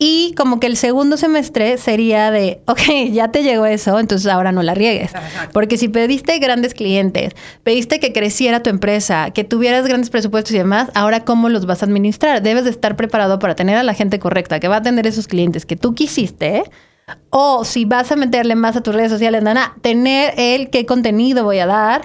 y 0.00 0.32
como 0.36 0.60
que 0.60 0.68
el 0.68 0.76
segundo 0.76 1.16
semestre 1.16 1.76
sería 1.76 2.30
de, 2.30 2.60
ok, 2.66 2.80
ya 3.12 3.28
te 3.32 3.42
llegó 3.42 3.66
eso, 3.66 3.98
entonces 3.98 4.30
ahora 4.30 4.52
no 4.52 4.62
la 4.62 4.74
riegues. 4.74 5.10
Porque 5.52 5.76
si 5.76 5.88
pediste 5.88 6.38
grandes 6.38 6.72
clientes, 6.72 7.34
pediste 7.64 7.98
que 7.98 8.12
creciera 8.12 8.62
tu 8.62 8.70
empresa, 8.70 9.32
que 9.32 9.42
tuvieras 9.42 9.86
grandes 9.88 10.10
presupuestos 10.10 10.52
y 10.52 10.58
demás, 10.58 10.90
ahora 10.94 11.24
cómo 11.24 11.48
los 11.48 11.66
vas 11.66 11.82
a 11.82 11.86
administrar? 11.86 12.42
Debes 12.42 12.64
de 12.64 12.70
estar 12.70 12.94
preparado 12.94 13.40
para 13.40 13.56
tener 13.56 13.76
a 13.76 13.82
la 13.82 13.94
gente 13.94 14.20
correcta 14.20 14.60
que 14.60 14.68
va 14.68 14.76
a 14.76 14.82
tener 14.82 15.06
esos 15.06 15.26
clientes 15.26 15.66
que 15.66 15.74
tú 15.74 15.94
quisiste. 15.94 16.62
O 17.30 17.64
si 17.64 17.86
vas 17.86 18.12
a 18.12 18.16
meterle 18.16 18.54
más 18.54 18.76
a 18.76 18.82
tus 18.82 18.94
redes 18.94 19.10
sociales, 19.10 19.42
nana, 19.42 19.74
tener 19.80 20.34
el 20.36 20.68
qué 20.68 20.84
contenido 20.84 21.42
voy 21.42 21.58
a 21.58 21.66
dar. 21.66 22.02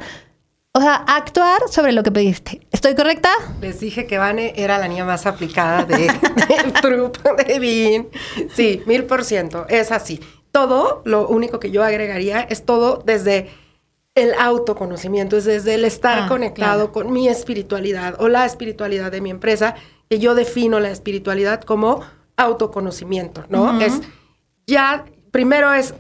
O 0.76 0.82
sea, 0.82 0.96
actuar 1.08 1.62
sobre 1.70 1.92
lo 1.92 2.02
que 2.02 2.12
pediste. 2.12 2.66
¿Estoy 2.72 2.96
correcta? 2.96 3.30
Les 3.62 3.80
dije 3.80 4.08
que 4.08 4.18
Vane 4.18 4.54
era 4.56 4.80
la 4.80 4.88
niña 4.88 5.06
más 5.06 5.28
aplicada 5.28 5.86
de, 5.86 5.98
del 5.98 6.74
truco 6.82 7.36
de 7.36 7.60
Bean. 7.60 8.08
Sí, 8.56 8.82
mil 8.88 9.04
por 9.06 9.24
ciento. 9.24 9.68
Es 9.70 9.92
así. 9.92 10.20
Todo, 10.52 11.04
lo 11.06 11.28
único 11.28 11.60
que 11.60 11.70
yo 11.70 11.84
agregaría 11.84 12.42
es 12.42 12.66
todo 12.66 13.04
desde 13.06 13.52
el 14.16 14.34
autoconocimiento, 14.34 15.38
es 15.38 15.46
desde 15.46 15.76
el 15.76 15.86
estar 15.86 16.24
Ah, 16.24 16.28
conectado 16.28 16.92
claro. 16.92 16.92
con 16.92 17.14
mi 17.14 17.28
espiritualidad 17.28 18.16
o 18.20 18.28
la 18.28 18.44
espiritualidad 18.46 19.12
de 19.12 19.22
mi 19.22 19.30
empresa, 19.30 19.76
que 20.10 20.18
yo 20.18 20.34
defino 20.34 20.80
la 20.80 20.90
espiritualidad 20.90 21.62
como 21.62 22.02
autoconocimiento, 22.36 23.46
¿no? 23.50 23.80
Es 23.80 24.02
ya, 24.66 25.06
primero 25.32 25.72
es 25.74 25.94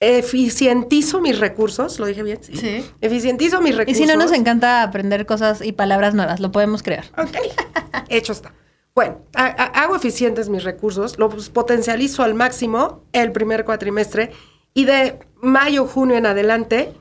eficientizo 0.00 1.20
mis 1.20 1.38
recursos, 1.38 1.98
¿lo 1.98 2.06
dije 2.06 2.22
bien? 2.22 2.38
Sí. 2.42 2.84
Eficientizo 3.00 3.60
mis 3.60 3.72
Y 3.74 3.76
recursos. 3.76 3.98
si 3.98 4.06
no 4.10 4.16
nos 4.18 4.32
encanta 4.32 4.82
aprender 4.82 5.26
cosas 5.26 5.60
y 5.62 5.72
palabras 5.72 6.14
nuevas, 6.14 6.40
lo 6.40 6.50
podemos 6.50 6.82
crear. 6.82 7.04
Ok, 7.18 7.36
hecho 8.08 8.32
está. 8.32 8.52
Bueno, 8.94 9.18
ha- 9.34 9.46
ha- 9.46 9.82
hago 9.84 9.94
eficientes 9.96 10.48
mis 10.48 10.64
recursos, 10.64 11.18
los 11.18 11.50
potencializo 11.50 12.22
al 12.22 12.34
máximo 12.34 13.02
el 13.12 13.30
primer 13.32 13.64
cuatrimestre 13.64 14.32
y 14.74 14.84
de 14.86 15.18
mayo, 15.42 15.86
junio 15.86 16.16
en 16.16 16.26
adelante 16.26 16.92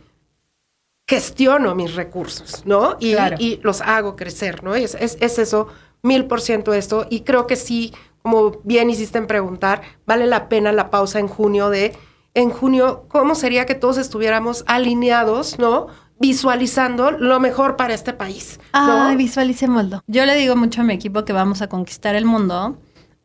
gestiono 1.08 1.74
mis 1.76 1.96
recursos, 1.96 2.64
¿no? 2.66 2.98
Y, 3.00 3.14
Claro. 3.14 3.38
y 3.40 3.60
los 3.64 3.82
hago 3.82 4.16
crecer, 4.16 4.64
¿no? 4.64 4.76
Es, 4.76 4.96
es, 5.00 5.18
es 5.20 5.40
eso, 5.40 5.68
mil 6.04 6.26
por 6.26 6.42
ciento 6.42 6.74
esto. 6.74 7.08
Y 7.10 7.22
creo 7.22 7.48
que 7.48 7.56
sí, 7.56 7.94
como 8.22 8.60
bien 8.64 8.90
hiciste 8.92 9.18
en 9.18 9.26
preguntar, 9.26 9.82
vale 10.06 10.28
la 10.28 10.50
pena 10.50 10.72
la 10.72 10.92
pausa 10.92 11.18
en 11.20 11.28
junio 11.28 11.70
de, 11.72 11.94
en 12.40 12.52
junio, 12.52 13.06
¿cómo 13.10 13.36
sería 13.36 13.66
que 13.66 13.76
todos 13.76 13.98
estuviéramos 13.98 14.64
alineados, 14.68 15.60
¿no? 15.60 15.88
Visualizando 16.20 17.12
lo 17.12 17.40
mejor 17.40 17.76
para 17.76 17.94
este 17.94 18.14
país. 18.14 18.60
¿no? 18.74 19.04
Ay, 19.04 19.16
visualicémoslo. 19.16 20.02
Yo 20.08 20.26
le 20.26 20.36
digo 20.36 20.56
mucho 20.56 20.82
a 20.82 20.84
mi 20.84 20.94
equipo 20.94 21.26
que 21.26 21.34
vamos 21.34 21.62
a 21.62 21.68
conquistar 21.68 22.16
el 22.16 22.26
mundo. 22.26 22.78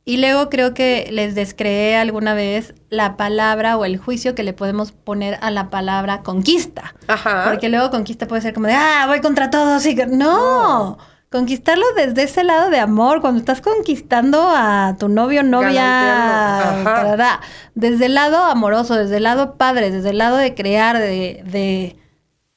Y 0.07 0.19
luego 0.19 0.51
creo 0.51 0.75
que 0.75 1.09
les 1.11 1.35
descreé 1.35 1.97
alguna 1.97 2.35
vez 2.35 2.75
la 2.91 3.17
palabra 3.17 3.79
o 3.79 3.87
el 3.87 3.97
juicio 3.97 4.35
que 4.35 4.43
le 4.43 4.53
podemos 4.53 4.93
poner 4.93 5.39
a 5.41 5.51
la 5.51 5.71
palabra 5.71 6.23
conquista. 6.23 6.95
Ajá. 7.09 7.47
Porque 7.49 7.71
luego 7.71 7.91
conquista 7.91 8.29
puede 8.29 8.43
ser 8.43 8.53
como 8.53 8.67
de, 8.67 8.75
ah, 8.75 9.05
voy 9.07 9.21
contra 9.21 9.49
todos. 9.49 9.87
Y 9.87 9.95
no. 9.95 10.99
Conquistarlo 11.35 11.85
desde 11.97 12.23
ese 12.23 12.45
lado 12.45 12.71
de 12.71 12.79
amor, 12.79 13.21
cuando 13.21 13.41
estás 13.41 13.61
conquistando 13.61 14.47
a 14.49 14.95
tu 15.01 15.09
novio, 15.09 15.43
novia, 15.43 17.27
desde 17.75 18.07
el 18.07 18.15
lado 18.15 18.37
amoroso, 18.45 18.95
desde 18.95 19.17
el 19.17 19.25
lado 19.25 19.57
padre, 19.57 19.91
desde 19.91 20.11
el 20.11 20.19
lado 20.19 20.37
de 20.37 20.55
crear, 20.55 20.97
de, 20.97 21.43
de, 21.45 21.97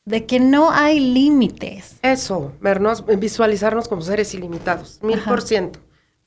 de 0.05 0.25
que 0.27 0.39
no 0.39 0.69
hay 0.69 0.99
límites. 0.99 1.95
Eso, 2.03 2.51
vernos, 2.61 3.03
visualizarnos 3.17 3.87
como 3.87 4.03
seres 4.03 4.31
ilimitados, 4.35 4.99
mil 5.01 5.19
por 5.21 5.41
ciento. 5.41 5.79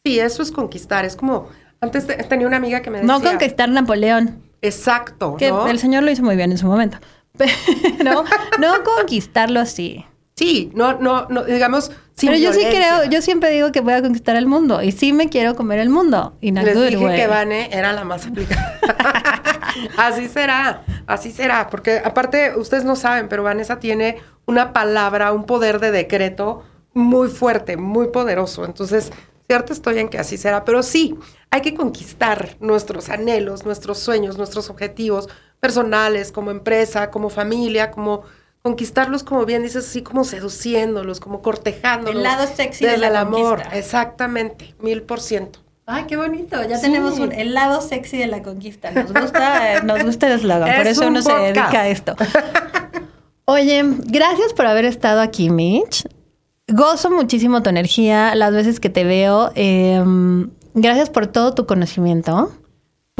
Sí, 0.05 0.18
eso 0.18 0.42
es 0.42 0.51
conquistar. 0.51 1.05
Es 1.05 1.14
como, 1.14 1.46
antes 1.80 2.05
te- 2.09 2.16
tenía 2.24 2.48
una 2.48 2.57
amiga 2.57 2.82
que 2.82 2.90
me 2.90 2.98
decía. 2.98 3.14
No 3.16 3.22
conquistar 3.22 3.68
Napoleón, 3.68 4.42
Exacto, 4.61 5.36
que 5.36 5.51
¿no? 5.53 5.68
el 5.68 5.78
señor 5.78 6.03
lo 6.03 6.11
hizo 6.11 6.24
muy 6.24 6.34
bien 6.34 6.51
en 6.51 6.59
su 6.59 6.66
momento. 6.66 6.98
Pero 7.38 8.24
no 8.59 8.72
conquistarlo 8.82 9.61
así. 9.61 10.05
Sí, 10.41 10.70
no, 10.72 10.99
no, 10.99 11.26
no, 11.28 11.45
digamos, 11.45 11.93
sin 12.14 12.30
Pero 12.30 12.41
yo 12.41 12.55
sí 12.55 12.61
creo, 12.61 13.05
yo 13.11 13.20
siempre 13.20 13.51
digo 13.51 13.72
que 13.72 13.82
voy 13.82 13.93
a 13.93 14.01
conquistar 14.01 14.36
el 14.36 14.47
mundo 14.47 14.82
y 14.82 14.91
sí 14.91 15.12
me 15.12 15.28
quiero 15.28 15.55
comer 15.55 15.80
el 15.80 15.91
mundo. 15.91 16.32
Y 16.41 16.51
Les 16.51 16.74
dije 16.74 17.14
que 17.14 17.26
Vane 17.26 17.68
era 17.70 17.93
la 17.93 18.05
más 18.05 18.26
aplicada. 18.26 18.80
así 19.99 20.28
será, 20.28 20.82
así 21.07 21.30
será, 21.30 21.68
porque 21.68 22.01
aparte, 22.03 22.57
ustedes 22.57 22.84
no 22.84 22.97
saben, 22.97 23.28
pero 23.28 23.43
Vanessa 23.43 23.80
tiene 23.80 24.16
una 24.47 24.72
palabra, 24.72 25.30
un 25.32 25.45
poder 25.45 25.78
de 25.78 25.91
decreto 25.91 26.64
muy 26.95 27.28
fuerte, 27.28 27.76
muy 27.76 28.09
poderoso. 28.09 28.64
Entonces, 28.64 29.12
cierto 29.47 29.74
estoy 29.74 29.99
en 29.99 30.09
que 30.09 30.18
así 30.18 30.38
será, 30.38 30.64
pero 30.64 30.82
sí, 30.82 31.18
hay 31.51 31.61
que 31.61 31.74
conquistar 31.74 32.57
nuestros 32.61 33.11
anhelos, 33.11 33.66
nuestros 33.66 33.99
sueños, 33.99 34.38
nuestros 34.38 34.70
objetivos 34.70 35.28
personales, 35.61 36.32
como 36.32 36.51
empresa, 36.51 37.11
como 37.11 37.28
familia, 37.28 37.91
como 37.91 38.22
conquistarlos, 38.63 39.23
como 39.25 39.45
bien 39.47 39.63
dices, 39.63 39.87
así 39.89 40.03
como 40.03 40.25
seduciéndolos, 40.25 41.21
como 41.21 41.43
cortejándolos. 41.43 42.17
El 42.17 42.23
lado 42.23 42.47
sexy 42.47 42.85
de 42.85 42.91
desde 42.93 43.01
la 43.03 43.09
el 43.09 43.17
amor. 43.17 43.57
conquista. 43.57 43.79
Exactamente, 43.79 44.75
mil 44.81 45.03
por 45.03 45.21
ciento. 45.21 45.61
Ay, 45.87 46.05
qué 46.07 46.17
bonito. 46.17 46.57
Ya 46.69 46.77
Sí. 46.77 46.83
tenemos 46.83 47.19
un, 47.19 47.33
el 47.33 47.53
lado 47.55 47.81
sexy 47.81 48.19
de 48.19 48.27
la 48.29 48.43
conquista. 48.43 48.93
Nos 48.93 49.13
gusta, 49.13 49.75
eh, 49.77 49.83
nos 49.85 50.05
gusta 50.05 50.27
el 50.29 50.35
eslogan. 50.35 50.77
Por 50.77 50.87
Es 50.87 50.93
eso 50.99 51.03
un 51.03 51.09
uno 51.09 51.23
se 51.23 51.33
dedica 51.33 51.81
a 51.81 51.89
esto. 51.89 52.15
Oye, 53.47 53.83
gracias 54.07 54.53
por 54.53 54.67
haber 54.67 54.85
estado 54.85 55.21
aquí, 55.21 55.51
Mitch. 55.51 56.07
Gozo 56.69 57.11
muchísimo 57.11 57.63
tu 57.63 57.71
energía 57.71 58.35
las 58.37 58.53
veces 58.53 58.79
que 58.79 58.89
te 58.91 59.03
veo. 59.03 59.51
Em, 59.57 60.51
gracias 60.75 61.11
por 61.11 61.27
todo 61.27 61.55
tu 61.55 61.67
conocimiento, 61.67 62.53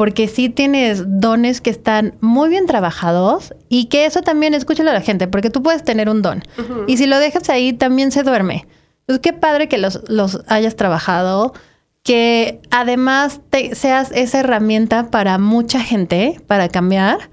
porque 0.01 0.27
sí 0.27 0.49
tienes 0.49 1.03
dones 1.05 1.61
que 1.61 1.69
están 1.69 2.15
muy 2.21 2.49
bien 2.49 2.65
trabajados 2.65 3.53
y 3.69 3.85
que 3.85 4.07
eso 4.07 4.23
también 4.23 4.55
escúchalo 4.55 4.89
a 4.89 4.95
la 4.95 5.01
gente, 5.01 5.27
porque 5.27 5.51
tú 5.51 5.61
puedes 5.61 5.83
tener 5.83 6.09
un 6.09 6.23
don 6.23 6.43
y 6.87 6.97
si 6.97 7.05
lo 7.05 7.19
dejas 7.19 7.51
ahí 7.51 7.71
también 7.71 8.11
se 8.11 8.23
duerme. 8.23 8.65
Entonces, 9.01 9.21
qué 9.21 9.31
padre 9.31 9.67
que 9.67 9.77
los, 9.77 10.01
los 10.09 10.41
hayas 10.47 10.75
trabajado, 10.75 11.53
que 12.01 12.61
además 12.71 13.41
te, 13.51 13.75
seas 13.75 14.11
esa 14.15 14.39
herramienta 14.39 15.11
para 15.11 15.37
mucha 15.37 15.81
gente, 15.81 16.41
para 16.47 16.67
cambiar 16.67 17.29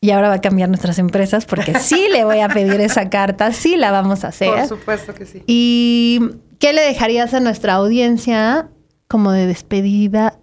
y 0.00 0.10
ahora 0.10 0.30
va 0.30 0.34
a 0.34 0.40
cambiar 0.40 0.68
nuestras 0.68 0.98
empresas 0.98 1.46
porque 1.46 1.78
sí 1.78 2.08
le 2.12 2.24
voy 2.24 2.40
a 2.40 2.48
pedir 2.48 2.80
esa 2.80 3.08
carta, 3.08 3.52
sí 3.52 3.76
la 3.76 3.92
vamos 3.92 4.24
a 4.24 4.28
hacer. 4.30 4.52
Por 4.52 4.66
supuesto 4.66 5.14
que 5.14 5.26
sí. 5.26 5.44
¿Y 5.46 6.22
qué 6.58 6.72
le 6.72 6.80
dejarías 6.80 7.34
a 7.34 7.38
nuestra 7.38 7.74
audiencia 7.74 8.68
como 9.06 9.30
de 9.30 9.46
despedida 9.46 10.39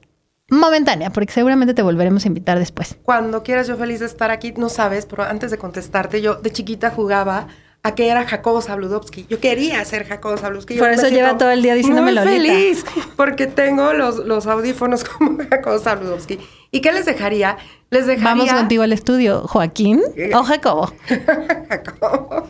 momentánea? 0.50 1.10
Porque 1.12 1.32
seguramente 1.34 1.74
te 1.74 1.82
volveremos 1.82 2.26
a 2.26 2.28
invitar 2.28 2.60
después. 2.60 2.98
Cuando 3.04 3.44
quieras, 3.44 3.68
yo 3.68 3.76
feliz 3.78 4.00
de 4.00 4.06
estar 4.06 4.32
aquí. 4.32 4.54
No 4.58 4.70
sabes, 4.70 5.06
pero 5.06 5.24
antes 5.24 5.52
de 5.52 5.58
contestarte, 5.58 6.22
yo 6.22 6.36
de 6.36 6.52
chiquita 6.52 6.90
jugaba 6.92 7.48
a 7.84 7.96
que 7.96 8.10
era 8.10 8.26
Jacobo 8.26 8.62
Zabludovsky. 8.62 9.28
Yo 9.30 9.40
quería 9.40 9.84
ser 9.86 10.06
Jacobo 10.06 10.36
Zabludovsky. 10.38 10.76
Yo 10.76 10.82
Por 10.82 10.90
eso 10.90 11.08
lleva 11.10 11.38
todo 11.38 11.52
el 11.52 11.62
día 11.62 11.74
diciéndomelo 11.76 12.22
Muy 12.24 12.34
ahorita. 12.36 12.54
feliz, 12.54 12.86
porque 13.16 13.48
tengo 13.48 13.94
los, 13.94 14.18
los 14.26 14.48
audífonos 14.48 15.04
como 15.06 15.38
Jacobo 15.50 15.80
Zabludovsky. 15.80 16.40
¿Y 16.72 16.82
qué 16.82 16.92
les 16.92 17.06
dejaría? 17.06 17.58
Les 17.90 18.06
dejaría... 18.08 18.30
Vamos 18.30 18.52
contigo 18.52 18.84
al 18.84 18.92
estudio, 18.92 19.48
Joaquín 19.48 20.02
o 20.34 20.44
Jacobo. 20.44 20.92
Jacobo. 21.70 22.48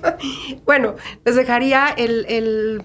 bueno, 0.65 0.95
les 1.25 1.35
dejaría 1.35 1.89
el, 1.95 2.25
el- 2.29 2.83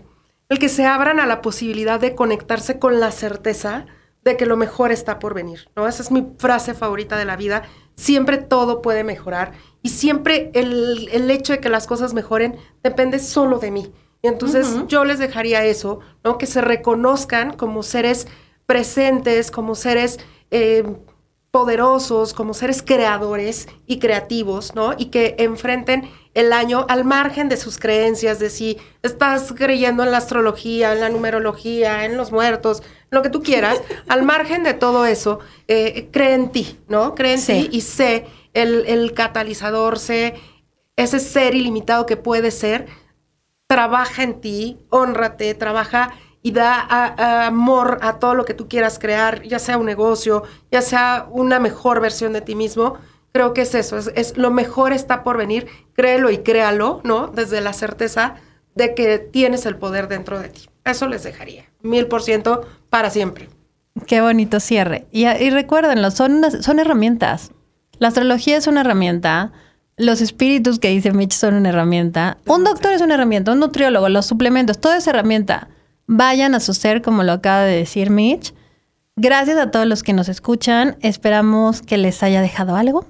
el 0.49 0.59
que 0.59 0.69
se 0.69 0.85
abran 0.85 1.19
a 1.21 1.27
la 1.27 1.41
posibilidad 1.41 1.99
de 1.99 2.15
conectarse 2.15 2.79
con 2.79 3.01
la 3.01 3.11
certeza 3.13 3.87
de 4.25 4.37
que 4.37 4.47
lo 4.47 4.57
mejor 4.57 4.93
está 4.93 5.19
por 5.19 5.35
venir, 5.35 5.69
¿no? 5.75 5.89
Esa 5.89 6.03
es 6.03 6.11
mi 6.11 6.27
frase 6.39 6.75
favorita 6.75 7.17
de 7.17 7.25
la 7.25 7.37
vida. 7.37 7.63
Siempre 7.95 8.39
todo 8.39 8.83
puede 8.83 9.05
mejorar 9.05 9.53
y 9.83 9.91
siempre 9.91 10.51
el, 10.55 11.09
el 11.13 11.31
hecho 11.31 11.53
de 11.53 11.61
que 11.61 11.69
las 11.69 11.87
cosas 11.87 12.15
mejoren 12.15 12.57
depende 12.83 13.19
solo 13.19 13.59
de 13.59 13.71
mí. 13.71 13.93
Y 14.23 14.29
entonces 14.29 14.77
yo 14.87 15.05
les 15.05 15.19
dejaría 15.19 15.65
eso, 15.65 15.99
¿no? 16.23 16.39
Que 16.39 16.47
se 16.47 16.61
reconozcan 16.61 17.57
como 17.57 17.83
seres 17.83 18.29
presentes, 18.67 19.51
como 19.51 19.75
seres 19.75 20.21
eh, 20.53 20.85
poderosos, 21.53 22.33
como 22.33 22.55
seres 22.55 22.83
creadores 22.83 23.69
y 23.87 23.99
creativos, 23.99 24.75
¿no? 24.75 24.95
Y 24.97 25.07
que 25.07 25.37
enfrenten 25.39 26.09
el 26.35 26.51
año 26.53 26.87
al 26.89 27.05
margen 27.05 27.51
de 27.51 27.59
sus 27.59 27.79
creencias, 27.79 28.39
de 28.39 28.49
si 28.49 28.79
estás 29.03 29.53
creyendo 29.55 30.03
en 30.03 30.11
la 30.11 30.17
astrología, 30.17 30.95
en 30.95 31.01
la 31.01 31.11
numerología, 31.11 32.07
en 32.07 32.17
los 32.17 32.33
muertos, 32.33 32.83
lo 33.11 33.21
que 33.21 33.29
tú 33.29 33.43
quieras, 33.43 33.81
al 34.09 34.23
margen 34.23 34.63
de 34.65 34.73
todo 34.73 35.05
eso, 35.05 35.41
eh, 35.69 36.09
cree 36.11 36.33
en 36.33 36.51
ti, 36.51 36.79
¿no? 36.89 37.15
Cree 37.15 37.35
en 37.35 37.41
Sí. 37.41 37.69
ti 37.69 37.77
y 37.77 37.81
sé 37.83 38.27
el, 38.55 38.87
el 38.87 39.13
catalizador, 39.13 39.99
sé 39.99 40.35
ese 40.97 41.21
ser 41.21 41.55
ilimitado 41.55 42.07
que 42.07 42.17
puede 42.17 42.51
ser, 42.51 42.87
trabaja 43.67 44.23
en 44.23 44.41
ti, 44.41 44.79
honrate, 44.89 45.53
trabaja 45.55 46.13
y 46.43 46.51
da 46.53 46.75
a- 46.81 47.15
a 47.45 47.47
amor 47.47 47.99
a 48.03 48.19
todo 48.19 48.35
lo 48.35 48.45
que 48.45 48.55
tú 48.55 48.69
quieras 48.69 48.99
crear, 48.99 49.43
ya 49.43 49.59
sea 49.59 49.79
un 49.79 49.87
negocio, 49.87 50.43
ya 50.71 50.83
sea 50.83 51.27
una 51.31 51.59
mejor 51.61 52.01
versión 52.01 52.33
de 52.33 52.41
ti 52.41 52.55
mismo. 52.55 52.97
Creo 53.33 53.55
que 53.55 53.63
es 53.63 53.75
eso, 53.75 53.97
es, 53.97 54.11
es 54.15 54.37
lo 54.37 54.51
mejor 54.51 54.93
está 54.93 55.23
por 55.25 55.39
venir, 55.39 55.67
créelo 55.95 56.31
y 56.31 56.39
créalo, 56.39 57.01
¿no? 57.05 57.29
Desde 57.29 57.61
la 57.61 57.73
certeza 57.73 58.35
de 58.75 58.95
que 58.95 59.19
tienes 59.19 59.65
el 59.67 59.77
poder 59.77 60.09
dentro 60.09 60.39
de 60.41 60.49
ti. 60.49 60.69
Eso 60.85 61.07
les 61.07 61.23
dejaría, 61.23 61.65
mil 61.83 62.07
por 62.09 62.23
ciento 62.23 62.63
para 62.91 63.09
siempre. 63.11 63.49
Qué 64.07 64.21
bonito 64.21 64.59
cierre. 64.61 65.07
Y, 65.13 65.27
y 65.27 65.51
recuérdenlo, 65.51 66.11
son, 66.11 66.33
unas- 66.35 66.65
son 66.65 66.79
herramientas. 66.79 67.53
La 67.99 68.09
astrología 68.09 68.57
es 68.57 68.67
una 68.67 68.81
herramienta. 68.81 69.53
Los 69.97 70.21
espíritus 70.23 70.79
que 70.79 70.89
dice 70.89 71.13
Mitch 71.13 71.35
son 71.35 71.55
una 71.55 71.69
herramienta. 71.69 72.39
Un 72.47 72.65
doctor 72.65 72.93
es 72.93 73.01
una 73.03 73.15
herramienta, 73.15 73.53
un 73.53 73.61
nutriólogo, 73.61 74.09
los 74.09 74.27
suplementos, 74.27 74.79
todo 74.81 74.95
es 74.95 75.07
herramienta. 75.07 75.69
Vayan 76.15 76.55
a 76.55 76.61
su 76.61 76.75
ser, 76.75 77.01
como 77.01 77.23
lo 77.23 77.33
acaba 77.33 77.63
de 77.63 77.75
decir 77.75 78.11
Mitch. 78.11 78.53
Gracias 79.17 79.57
a 79.57 79.71
todos 79.71 79.87
los 79.87 80.03
que 80.03 80.13
nos 80.13 80.29
escuchan. 80.29 80.99
Esperamos 81.01 81.81
que 81.81 81.97
les 81.97 82.23
haya 82.23 82.43
dejado 82.43 82.77
algo. 82.77 83.07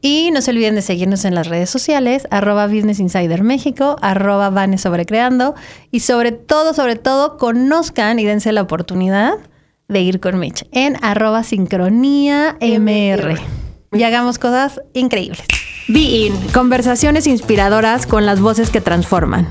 Y 0.00 0.30
no 0.32 0.40
se 0.40 0.52
olviden 0.52 0.74
de 0.74 0.80
seguirnos 0.80 1.26
en 1.26 1.34
las 1.34 1.48
redes 1.48 1.68
sociales, 1.68 2.26
arroba 2.30 2.66
Business 2.66 2.98
Insider 2.98 3.42
México, 3.42 3.96
arroba 4.00 4.48
Vane 4.48 4.78
Sobrecreando. 4.78 5.54
Y 5.90 6.00
sobre 6.00 6.32
todo, 6.32 6.72
sobre 6.72 6.96
todo, 6.96 7.36
conozcan 7.36 8.18
y 8.18 8.24
dense 8.24 8.52
la 8.52 8.62
oportunidad 8.62 9.34
de 9.88 10.00
ir 10.00 10.18
con 10.18 10.38
Mitch 10.38 10.66
en 10.72 10.96
arroba 11.04 11.44
sincronía 11.44 12.56
MR. 12.58 13.36
Y 13.92 14.02
hagamos 14.02 14.38
cosas 14.38 14.80
increíbles. 14.94 15.42
Be 15.88 16.00
In, 16.00 16.34
conversaciones 16.54 17.26
inspiradoras 17.26 18.06
con 18.06 18.24
las 18.24 18.40
voces 18.40 18.70
que 18.70 18.80
transforman. 18.80 19.46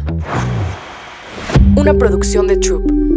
Una 1.75 1.93
producción 1.93 2.47
de 2.47 2.57
Troop. 2.57 3.08